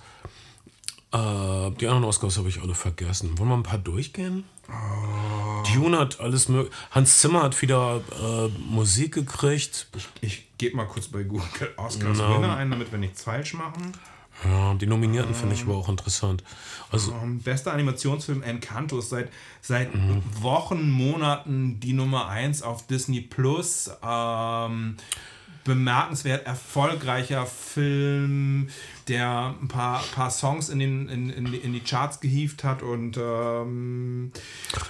Äh, 1.13 1.71
die 1.77 1.87
anderen 1.87 2.05
Oscars 2.05 2.37
habe 2.37 2.49
ich 2.49 2.61
alle 2.61 2.75
vergessen. 2.75 3.37
Wollen 3.37 3.49
wir 3.49 3.55
ein 3.55 3.63
paar 3.63 3.79
durchgehen? 3.79 4.45
Dune 5.73 5.99
hat 5.99 6.19
alles 6.19 6.47
mögliche. 6.47 6.75
Hans 6.91 7.19
Zimmer 7.19 7.43
hat 7.43 7.61
wieder 7.61 8.01
äh, 8.21 8.47
Musik 8.59 9.13
gekriegt. 9.15 9.87
Ich 10.21 10.47
gebe 10.57 10.77
mal 10.77 10.87
kurz 10.87 11.07
bei 11.07 11.23
Google 11.23 11.73
Oscars 11.77 12.17
Winner 12.17 12.55
ein, 12.55 12.71
damit 12.71 12.91
wir 12.91 12.99
nichts 12.99 13.23
falsch 13.23 13.53
machen. 13.53 13.93
Ja, 14.43 14.73
die 14.73 14.87
Nominierten 14.87 15.35
finde 15.35 15.55
ich 15.55 15.63
aber 15.63 15.75
auch 15.75 15.89
interessant. 15.89 16.43
Also, 16.91 17.13
Ähm, 17.13 17.39
bester 17.39 17.73
Animationsfilm 17.73 18.41
Encanto 18.41 18.97
ist 18.99 19.09
seit, 19.09 19.29
seit 19.61 19.89
Wochen, 20.41 20.89
Monaten 20.89 21.79
die 21.79 21.93
Nummer 21.93 22.27
1 22.27 22.63
auf 22.63 22.87
Disney 22.87 23.21
Plus. 23.21 23.91
Ähm, 24.03 24.97
bemerkenswert 25.63 26.45
erfolgreicher 26.47 27.45
Film, 27.45 28.69
der 29.07 29.55
ein 29.61 29.67
paar, 29.67 30.03
paar 30.13 30.29
Songs 30.31 30.69
in, 30.69 30.79
den, 30.79 31.09
in, 31.09 31.29
in, 31.29 31.53
in 31.53 31.73
die 31.73 31.79
Charts 31.79 32.19
gehievt 32.19 32.63
hat 32.63 32.81
und 32.81 33.17
ähm, 33.17 34.31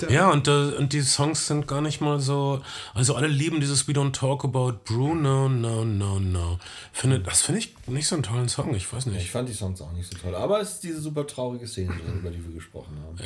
ja, 0.09 0.29
und, 0.31 0.47
äh, 0.47 0.75
und 0.75 0.93
die 0.93 1.01
Songs 1.01 1.47
sind 1.47 1.67
gar 1.67 1.81
nicht 1.81 2.01
mal 2.01 2.19
so. 2.19 2.61
Also, 2.93 3.15
alle 3.15 3.27
lieben 3.27 3.59
dieses 3.59 3.87
We 3.87 3.93
Don't 3.93 4.13
Talk 4.13 4.43
About 4.43 4.79
Bruno, 4.85 5.49
no, 5.49 5.85
no, 5.85 6.19
no. 6.19 6.59
Finde, 6.93 7.19
das 7.19 7.41
finde 7.41 7.59
ich 7.59 7.75
nicht 7.87 8.07
so 8.07 8.15
einen 8.15 8.23
tollen 8.23 8.49
Song, 8.49 8.73
ich 8.75 8.91
weiß 8.91 9.05
Ich 9.07 9.13
nicht. 9.13 9.31
fand 9.31 9.47
die 9.49 9.53
Songs 9.53 9.81
auch 9.81 9.91
nicht 9.93 10.11
so 10.11 10.17
toll. 10.17 10.35
Aber 10.35 10.59
es 10.61 10.73
ist 10.73 10.83
diese 10.83 11.01
super 11.01 11.25
traurige 11.27 11.67
Szene 11.67 11.93
drin, 11.93 12.19
über 12.19 12.29
die 12.29 12.43
wir 12.45 12.53
gesprochen 12.53 12.97
haben. 13.05 13.17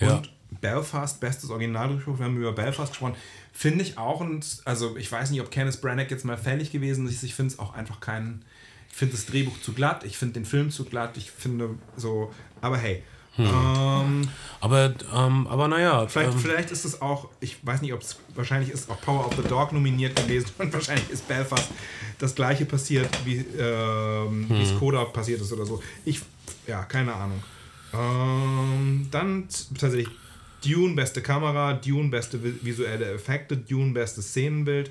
Ja. 0.00 0.16
Und 0.16 0.30
Belfast, 0.60 1.20
bestes 1.20 1.50
Originaldrehbuch, 1.50 2.18
wir 2.18 2.26
haben 2.26 2.36
über 2.36 2.52
Belfast 2.52 2.92
gesprochen, 2.92 3.16
finde 3.52 3.82
ich 3.82 3.98
auch, 3.98 4.20
und 4.20 4.62
also 4.64 4.96
ich 4.96 5.10
weiß 5.10 5.30
nicht, 5.30 5.40
ob 5.40 5.50
Kenneth 5.50 5.80
Branagh 5.80 6.10
jetzt 6.10 6.24
mal 6.24 6.36
fällig 6.36 6.70
gewesen 6.70 7.06
ist, 7.08 7.22
ich 7.22 7.34
finde 7.34 7.52
es 7.52 7.58
auch 7.58 7.74
einfach 7.74 8.00
kein, 8.00 8.44
ich 8.53 8.53
finde 8.94 9.14
das 9.14 9.26
Drehbuch 9.26 9.60
zu 9.60 9.72
glatt, 9.72 10.04
ich 10.04 10.16
finde 10.18 10.34
den 10.34 10.44
Film 10.44 10.70
zu 10.70 10.84
glatt, 10.84 11.16
ich 11.16 11.30
finde 11.30 11.70
so, 11.96 12.32
aber 12.60 12.76
hey, 12.78 13.02
ähm, 13.36 14.28
Aber, 14.60 14.94
ähm, 15.12 15.46
aber 15.48 15.66
naja. 15.66 16.06
vielleicht, 16.06 16.32
ähm, 16.34 16.38
vielleicht 16.38 16.70
ist 16.70 16.84
es 16.84 17.02
auch, 17.02 17.28
ich 17.40 17.56
weiß 17.66 17.82
nicht, 17.82 17.92
ob 17.92 18.00
es, 18.00 18.16
wahrscheinlich 18.36 18.70
ist 18.70 18.88
auch 18.88 19.00
Power 19.00 19.26
of 19.26 19.34
the 19.36 19.42
Dog 19.48 19.72
nominiert 19.72 20.14
gewesen 20.14 20.50
und 20.58 20.72
wahrscheinlich 20.72 21.10
ist 21.10 21.26
Belfast 21.26 21.68
das 22.20 22.34
gleiche 22.36 22.64
passiert, 22.64 23.08
wie 23.24 23.38
ähm, 23.58 24.46
wie 24.48 24.64
Skoda 24.64 25.04
passiert 25.06 25.40
ist 25.40 25.52
oder 25.52 25.66
so. 25.66 25.82
Ich, 26.04 26.20
ja, 26.68 26.84
keine 26.84 27.12
Ahnung. 27.12 27.42
Ähm, 27.92 29.08
dann 29.10 29.48
tatsächlich 29.78 30.08
Dune, 30.64 30.94
beste 30.94 31.20
Kamera, 31.20 31.74
Dune, 31.74 32.08
beste 32.10 32.38
vi- 32.38 32.58
visuelle 32.62 33.12
Effekte, 33.14 33.56
Dune, 33.56 33.92
bestes 33.92 34.28
Szenenbild. 34.28 34.90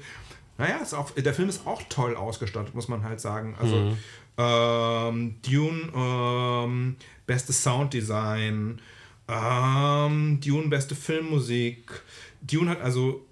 Naja, 0.58 0.78
ist 0.78 0.94
auch, 0.94 1.12
der 1.12 1.34
Film 1.34 1.50
ist 1.50 1.66
auch 1.66 1.82
toll 1.90 2.16
ausgestattet, 2.16 2.76
muss 2.76 2.88
man 2.88 3.04
halt 3.04 3.20
sagen. 3.20 3.56
Also 3.60 3.96
ähm, 4.38 5.36
Dune, 5.42 5.92
ähm, 5.96 6.96
bestes 7.26 7.64
Sounddesign, 7.64 8.80
ähm, 9.28 10.40
Dune, 10.42 10.68
beste 10.68 10.96
Filmmusik. 10.96 12.02
Dune 12.42 12.70
hat 12.70 12.82
also 12.82 13.26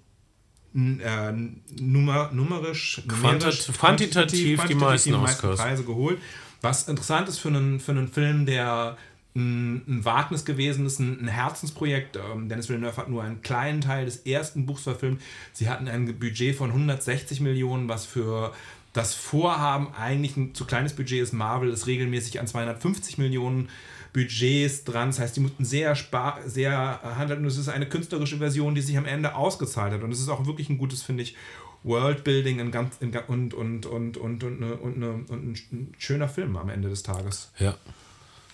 äh, 0.74 1.32
nummer, 1.80 2.30
numerisch, 2.32 3.02
numerisch 3.06 3.66
quantitativ 3.68 4.64
die 4.64 4.74
meisten 4.74 5.14
Oscars. 5.14 5.60
Preise 5.60 5.84
geholt. 5.84 6.18
Was 6.60 6.88
interessant 6.88 7.28
ist 7.28 7.38
für 7.38 7.48
einen, 7.48 7.80
für 7.80 7.92
einen 7.92 8.08
Film, 8.08 8.46
der 8.46 8.96
ein, 9.34 10.04
Wagnis 10.04 10.44
gewesen 10.44 10.86
ist, 10.86 10.98
ein, 10.98 11.26
Herzensprojekt. 11.28 12.16
Ähm, 12.16 12.48
Dennis 12.48 12.68
Villeneuve 12.68 12.96
hat 12.96 13.08
nur 13.08 13.22
einen 13.22 13.42
kleinen 13.42 13.80
Teil 13.80 14.04
des 14.04 14.18
ersten 14.18 14.66
Buchs 14.66 14.82
verfilmt. 14.82 15.22
Sie 15.52 15.68
hatten 15.68 15.88
ein 15.88 16.18
Budget 16.18 16.54
von 16.54 16.70
160 16.70 17.40
Millionen, 17.40 17.88
was 17.88 18.04
für 18.04 18.52
das 18.92 19.14
Vorhaben 19.14 19.88
eigentlich 19.94 20.36
ein 20.36 20.54
zu 20.54 20.66
kleines 20.66 20.92
Budget 20.94 21.22
ist. 21.22 21.32
Marvel 21.32 21.70
ist 21.70 21.86
regelmäßig 21.86 22.40
an 22.40 22.46
250 22.46 23.16
Millionen 23.16 23.68
Budgets 24.12 24.84
dran. 24.84 25.08
Das 25.08 25.18
heißt, 25.18 25.36
die 25.36 25.40
mussten 25.40 25.64
sehr 25.64 25.96
sehr 26.44 27.00
handeln. 27.16 27.40
Und 27.40 27.46
es 27.46 27.56
ist 27.56 27.68
eine 27.68 27.88
künstlerische 27.88 28.36
Version, 28.36 28.74
die 28.74 28.82
sich 28.82 28.98
am 28.98 29.06
Ende 29.06 29.34
ausgezahlt 29.34 29.94
hat. 29.94 30.02
Und 30.02 30.12
es 30.12 30.20
ist 30.20 30.28
auch 30.28 30.46
wirklich 30.46 30.68
ein 30.68 30.76
gutes, 30.76 31.02
finde 31.02 31.22
ich, 31.22 31.36
Worldbuilding 31.84 32.60
in 32.60 32.70
ganz, 32.70 32.96
in, 33.00 33.16
und, 33.26 33.54
und, 33.54 33.86
und, 33.86 34.16
und, 34.16 34.44
und, 34.44 34.62
eine- 34.62 34.76
und, 34.76 34.96
eine- 34.96 35.10
und 35.12 35.30
ein, 35.32 35.56
ein 35.72 35.94
schöner 35.98 36.28
Film 36.28 36.56
am 36.56 36.68
Ende 36.68 36.88
des 36.88 37.02
Tages. 37.02 37.50
Ja, 37.58 37.76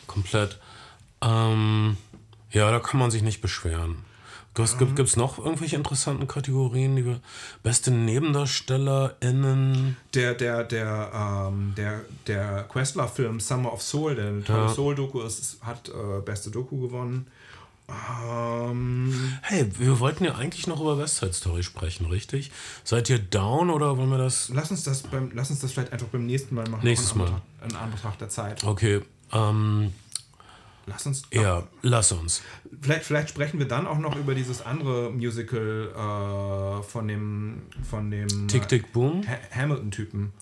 komplett. 0.08 0.58
Ähm, 1.22 1.96
ja, 2.50 2.68
da 2.72 2.80
kann 2.80 2.98
man 2.98 3.12
sich 3.12 3.22
nicht 3.22 3.40
beschweren. 3.40 3.98
Hast, 4.58 4.78
gibt 4.78 4.98
es 4.98 5.16
noch 5.16 5.38
irgendwelche 5.38 5.76
interessanten 5.76 6.26
Kategorien, 6.26 6.96
die 6.96 7.04
wir. 7.04 7.20
Beste 7.62 7.92
NebendarstellerInnen. 7.92 9.96
Der, 10.14 10.34
der, 10.34 10.64
der, 10.64 11.12
ähm, 11.48 11.74
der, 11.76 12.00
der 12.26 12.64
Questlove-Film 12.64 13.38
Summer 13.38 13.72
of 13.72 13.82
Soul, 13.82 14.16
der 14.16 14.44
tolle 14.44 14.66
Ja. 14.66 14.68
Soul-Doku 14.68 15.20
ist, 15.20 15.58
hat 15.62 15.88
äh, 15.90 16.20
beste 16.24 16.50
Doku 16.50 16.80
gewonnen. 16.80 17.28
Ähm, 17.88 19.38
Hey, 19.42 19.70
wir 19.78 19.98
wollten 20.00 20.24
ja 20.24 20.34
eigentlich 20.34 20.66
noch 20.66 20.80
über 20.80 20.98
West 20.98 21.16
Side 21.18 21.32
Story 21.32 21.62
sprechen, 21.62 22.06
richtig? 22.06 22.50
Seid 22.84 23.08
ihr 23.08 23.18
down 23.18 23.70
oder 23.70 23.96
wollen 23.96 24.10
wir 24.10 24.18
das. 24.18 24.50
lass, 24.52 24.70
uns 24.70 24.82
das 24.82 25.02
beim, 25.02 25.30
lass 25.34 25.50
uns 25.50 25.60
das 25.60 25.72
vielleicht 25.72 25.92
einfach 25.92 26.08
beim 26.08 26.26
nächsten 26.26 26.54
Mal 26.54 26.68
machen. 26.68 26.84
Nächstes 26.84 27.14
Mal. 27.14 27.40
In 27.68 27.74
Anbetracht 27.76 28.20
der 28.20 28.28
Zeit. 28.28 28.62
Okay, 28.64 29.00
ähm, 29.32 29.92
Lass 30.86 31.04
uns. 31.06 31.22
ja, 31.32 31.64
lass 31.82 32.12
uns. 32.12 32.42
Vielleicht, 32.80 33.04
vielleicht 33.04 33.28
sprechen 33.28 33.58
wir 33.58 33.68
dann 33.68 33.86
auch 33.86 33.98
noch 33.98 34.16
über 34.16 34.34
dieses 34.34 34.62
andere 34.64 35.10
Musical 35.10 35.90
äh, 35.94 36.82
von 36.82 37.06
dem 37.08 37.62
von 37.88 38.10
dem 38.10 38.48
Tick, 38.48 38.68
Tick, 38.68 38.90
Boom. 38.92 39.22
Ha 39.28 39.36
Hamilton-Typen. 39.54 40.32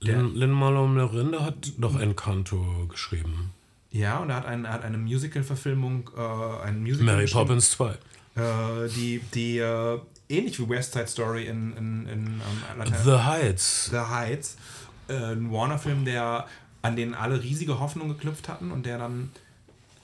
Lin, 0.00 0.34
Lin 0.34 0.50
Manuel 0.50 0.88
Miranda 0.88 1.44
hat 1.44 1.72
doch 1.78 1.98
Encanto 1.98 2.86
geschrieben. 2.88 3.52
Ja, 3.90 4.18
und 4.18 4.30
er 4.30 4.36
hat, 4.36 4.46
ein, 4.46 4.64
er 4.64 4.72
hat 4.74 4.84
eine 4.84 4.98
Musical-Verfilmung, 4.98 6.10
äh, 6.16 6.62
ein 6.66 6.82
Musical 6.82 7.06
Mary 7.16 7.26
Poppins 7.26 7.70
2. 7.72 7.90
äh, 7.90 7.96
die, 8.94 9.20
die 9.34 9.58
äh, 9.58 9.98
ähnlich 10.28 10.60
wie 10.60 10.68
West 10.68 10.92
Side 10.92 11.06
Story 11.08 11.46
in, 11.46 11.72
in, 11.76 12.06
in 12.06 12.26
ähm, 12.26 12.40
Latein- 12.78 13.02
The 13.04 13.18
Heights. 13.24 13.86
The 13.90 13.96
Heights. 13.98 14.56
Äh, 15.08 15.14
ein 15.32 15.50
Warner-Film, 15.50 16.04
der 16.04 16.46
an 16.82 16.96
den 16.96 17.14
alle 17.14 17.42
riesige 17.42 17.80
Hoffnung 17.80 18.08
geknüpft 18.08 18.48
hatten 18.48 18.70
und 18.72 18.86
der 18.86 18.98
dann 18.98 19.30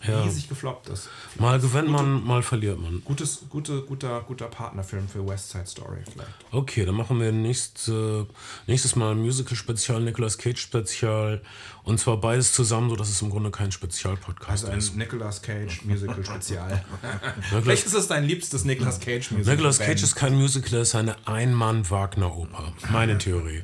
Ja. 0.07 0.20
riesig 0.22 0.51
gefloppt 0.51 0.91
ist. 0.91 1.09
Mal 1.39 1.59
gewinnt 1.59 1.89
man, 1.89 2.22
mal 2.27 2.43
verliert 2.43 2.79
man. 2.79 3.01
Gutes, 3.07 3.45
gute, 3.49 3.81
guter, 3.83 4.20
guter 4.20 4.49
Partnerfilm 4.49 5.09
für 5.09 5.27
West 5.27 5.49
Side 5.51 5.64
Story 5.66 6.01
vielleicht. 6.12 6.29
Okay, 6.51 6.85
dann 6.85 6.95
machen 6.95 7.18
wir 7.20 7.33
nächst, 7.33 7.89
äh, 7.89 8.27
nächstes 8.66 8.97
Mal 8.97 9.12
ein 9.12 9.20
Musical-Spezial, 9.22 10.03
Nicolas 10.03 10.37
Cage-Spezial. 10.37 11.41
Und 11.85 12.01
zwar 12.01 12.18
beides 12.18 12.53
zusammen, 12.53 12.91
sodass 12.91 13.09
es 13.09 13.22
im 13.22 13.31
Grunde 13.31 13.51
kein 13.51 13.72
Spezialpodcast 13.72 14.51
Also 14.51 14.66
ein 14.66 14.79
ist. 14.79 14.95
Nicolas 14.95 15.41
Cage 15.41 15.85
Musical 15.85 16.22
Spezial. 16.22 16.85
Nicolas, 17.01 17.62
Vielleicht 17.64 17.87
ist 17.87 17.95
es 17.95 18.07
dein 18.07 18.25
liebstes 18.25 18.66
Nicolas 18.66 19.01
Cage 19.01 19.31
Musical. 19.31 19.55
Nicolas 19.55 19.79
Cage 19.79 20.03
ist 20.03 20.16
kein 20.16 20.35
Musical, 20.35 20.75
er 20.75 20.83
ist 20.83 20.95
eine 20.97 21.16
Ein-Mann-Wagner-Oper. 21.27 22.75
Meine 22.91 23.16
Theorie. 23.16 23.62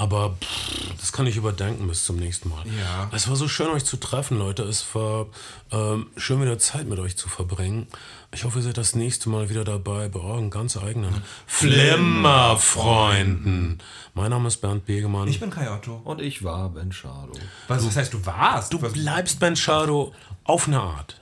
Aber 0.00 0.30
pff, 0.40 0.96
das 0.98 1.12
kann 1.12 1.26
ich 1.26 1.36
überdenken 1.36 1.86
bis 1.86 2.06
zum 2.06 2.16
nächsten 2.16 2.48
Mal. 2.48 2.64
Ja. 2.66 3.10
Es 3.12 3.28
war 3.28 3.36
so 3.36 3.48
schön, 3.48 3.66
euch 3.68 3.84
zu 3.84 3.98
treffen, 3.98 4.38
Leute. 4.38 4.62
Es 4.62 4.86
war 4.94 5.26
ähm, 5.70 6.06
schön, 6.16 6.40
wieder 6.40 6.58
Zeit 6.58 6.86
mit 6.88 6.98
euch 6.98 7.18
zu 7.18 7.28
verbringen. 7.28 7.86
Ich 8.32 8.44
hoffe, 8.44 8.60
ihr 8.60 8.62
seid 8.62 8.78
das 8.78 8.94
nächste 8.94 9.28
Mal 9.28 9.50
wieder 9.50 9.62
dabei 9.62 10.08
bei 10.08 10.20
euren 10.20 10.48
ganz 10.48 10.78
eigenen 10.78 11.22
Flimmerfreunden. 11.46 13.82
Mein 14.14 14.30
Name 14.30 14.48
ist 14.48 14.56
Bernd 14.62 14.86
Begemann. 14.86 15.28
Ich 15.28 15.38
bin 15.38 15.50
Kai 15.50 15.70
Otto. 15.70 16.00
Und 16.04 16.22
ich 16.22 16.42
war 16.42 16.70
Ben 16.70 16.92
Schado. 16.92 17.34
Was, 17.68 17.84
was 17.86 17.94
heißt, 17.96 18.14
du 18.14 18.24
warst? 18.24 18.72
du 18.72 18.80
Was- 18.80 18.94
bleibst 18.94 19.38
Ben 19.38 19.54
Shadow 19.54 20.14
auf 20.44 20.66
eine 20.66 20.80
Art. 20.80 21.20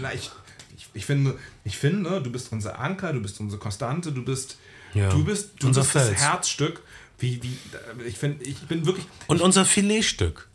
Na, 0.00 0.14
ich, 0.14 0.30
ich, 0.76 0.86
ich, 0.94 1.06
finde, 1.06 1.36
ich 1.64 1.76
finde, 1.76 2.22
du 2.22 2.30
bist 2.30 2.52
unser 2.52 2.78
Anker, 2.78 3.12
du 3.12 3.18
bist 3.20 3.40
unsere 3.40 3.58
Konstante, 3.60 4.12
du 4.12 4.24
bist, 4.24 4.58
Ja. 4.94 5.08
du 5.08 5.24
bist, 5.24 5.54
du 5.58 5.66
Unser 5.66 5.80
bist 5.80 5.96
das. 5.96 6.12
Herzstück. 6.12 6.82
Wie, 7.22 7.40
wie, 7.40 7.56
ich 8.04 8.18
finde, 8.18 8.44
ich 8.44 8.58
bin 8.62 8.84
wirklich, 8.84 9.06
Und 9.28 9.40
unser 9.40 9.64
Filetstück. 9.64 10.48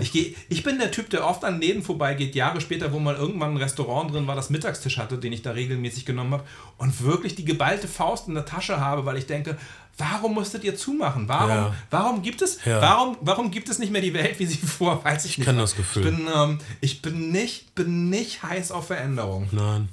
ich, 0.00 0.10
geh, 0.10 0.34
ich 0.48 0.64
bin 0.64 0.78
der 0.80 0.90
Typ, 0.90 1.10
der 1.10 1.24
oft 1.24 1.44
an 1.44 1.60
Läden 1.60 1.84
vorbeigeht, 1.84 2.34
Jahre 2.34 2.60
später, 2.60 2.92
wo 2.92 2.98
mal 2.98 3.14
irgendwann 3.14 3.52
ein 3.52 3.56
Restaurant 3.56 4.12
drin 4.12 4.26
war, 4.26 4.34
das 4.34 4.50
Mittagstisch 4.50 4.98
hatte, 4.98 5.16
den 5.18 5.32
ich 5.32 5.42
da 5.42 5.52
regelmäßig 5.52 6.04
genommen 6.04 6.32
habe 6.32 6.44
und 6.76 7.02
wirklich 7.04 7.36
die 7.36 7.44
geballte 7.44 7.86
Faust 7.86 8.26
in 8.26 8.34
der 8.34 8.44
Tasche 8.44 8.80
habe, 8.80 9.06
weil 9.06 9.16
ich 9.16 9.26
denke, 9.26 9.56
warum 9.96 10.34
musstet 10.34 10.64
ihr 10.64 10.76
zumachen? 10.76 11.28
Warum, 11.28 11.48
Ja. 11.50 11.74
warum 11.90 12.22
gibt 12.22 12.42
es, 12.42 12.58
Ja. 12.64 12.82
warum, 12.82 13.16
warum 13.20 13.52
gibt 13.52 13.68
es 13.68 13.78
nicht 13.78 13.92
mehr 13.92 14.02
die 14.02 14.12
Welt, 14.12 14.40
wie 14.40 14.46
sie 14.46 14.56
vor, 14.58 15.04
weiß 15.04 15.24
ich 15.26 15.38
nicht. 15.38 15.46
kenn 15.46 15.56
das 15.58 15.76
Gefühl. 15.76 16.04
Ich 16.04 16.16
bin, 16.16 16.28
ähm, 16.34 16.58
ich 16.80 17.00
bin 17.00 17.30
nicht, 17.30 17.76
bin 17.76 18.10
nicht 18.10 18.42
heiß 18.42 18.72
auf 18.72 18.88
Veränderung. 18.88 19.48
Nein. 19.52 19.88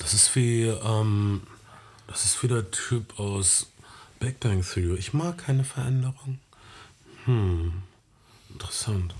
Das 0.00 0.12
ist 0.12 0.34
wie, 0.34 0.62
ähm, 0.64 1.42
das 2.08 2.24
ist 2.24 2.42
wie 2.42 2.48
der 2.48 2.68
Typ 2.72 3.18
aus 3.20 3.68
Big 4.20 4.40
Bang 4.40 4.62
Theory. 4.62 4.98
Ich 4.98 5.12
mag 5.12 5.38
keine 5.38 5.64
Veränderung. 5.64 6.38
Hm. 7.24 7.82
Interessant. 8.50 9.14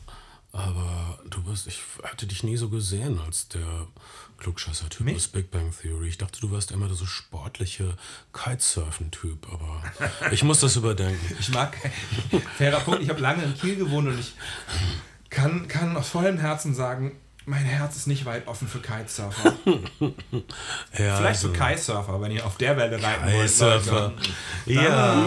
Aber 0.53 1.19
du 1.29 1.43
bist, 1.43 1.67
ich 1.67 1.83
hatte 2.05 2.27
dich 2.27 2.45
nie 2.45 2.57
so 2.57 2.69
gesehen 2.69 3.19
als 3.19 3.49
der 3.49 3.89
Klugscheißer-Typ 4.39 5.17
aus 5.17 5.27
Big 5.29 5.51
Bang 5.51 5.73
Theory. 5.77 6.09
Ich 6.09 6.19
dachte, 6.19 6.41
du 6.41 6.53
wärst 6.53 6.71
immer 6.71 6.87
der 6.87 6.97
so 6.97 7.07
sportliche 7.07 7.97
Kitesurfen-Typ, 8.33 9.53
aber 9.53 9.83
ich 10.31 10.45
muss 10.45 10.61
das 10.61 10.77
überdenken. 10.77 11.37
Ich 11.41 11.49
mag, 11.49 11.77
fairer 12.57 12.81
Punkt, 12.81 13.03
ich 13.03 13.09
habe 13.09 13.21
lange 13.21 13.43
in 13.43 13.55
Kiel 13.55 13.77
gewohnt 13.77 14.07
und 14.07 14.19
ich 14.19 14.35
kann, 15.29 15.67
kann 15.67 15.97
aus 15.97 16.09
vollem 16.11 16.39
Herzen 16.39 16.73
sagen, 16.73 17.17
mein 17.47 17.65
Herz 17.65 17.97
ist 17.97 18.07
nicht 18.07 18.25
weit 18.25 18.47
offen 18.47 18.69
für 18.69 18.81
Kitesurfer. 18.81 19.55
Ja, 20.97 21.17
Vielleicht 21.17 21.45
also, 21.45 21.49
so 21.49 21.53
Kitesurfer, 21.53 22.21
wenn 22.21 22.31
ihr 22.31 22.47
auf 22.47 22.57
der 22.57 22.77
Welle 22.77 23.03
reiten 23.03 23.25
wollt. 23.25 23.35
Kitesurfer. 23.35 24.13
Ja, 24.67 25.27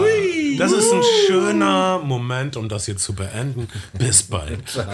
das 0.58 0.72
ist 0.72 0.92
ein 0.92 1.02
schöner 1.26 1.98
Moment, 1.98 2.56
um 2.56 2.68
das 2.68 2.86
hier 2.86 2.96
zu 2.96 3.14
beenden. 3.14 3.68
Bis 3.92 4.22
bald. 4.22 4.68
Ciao. 4.68 4.86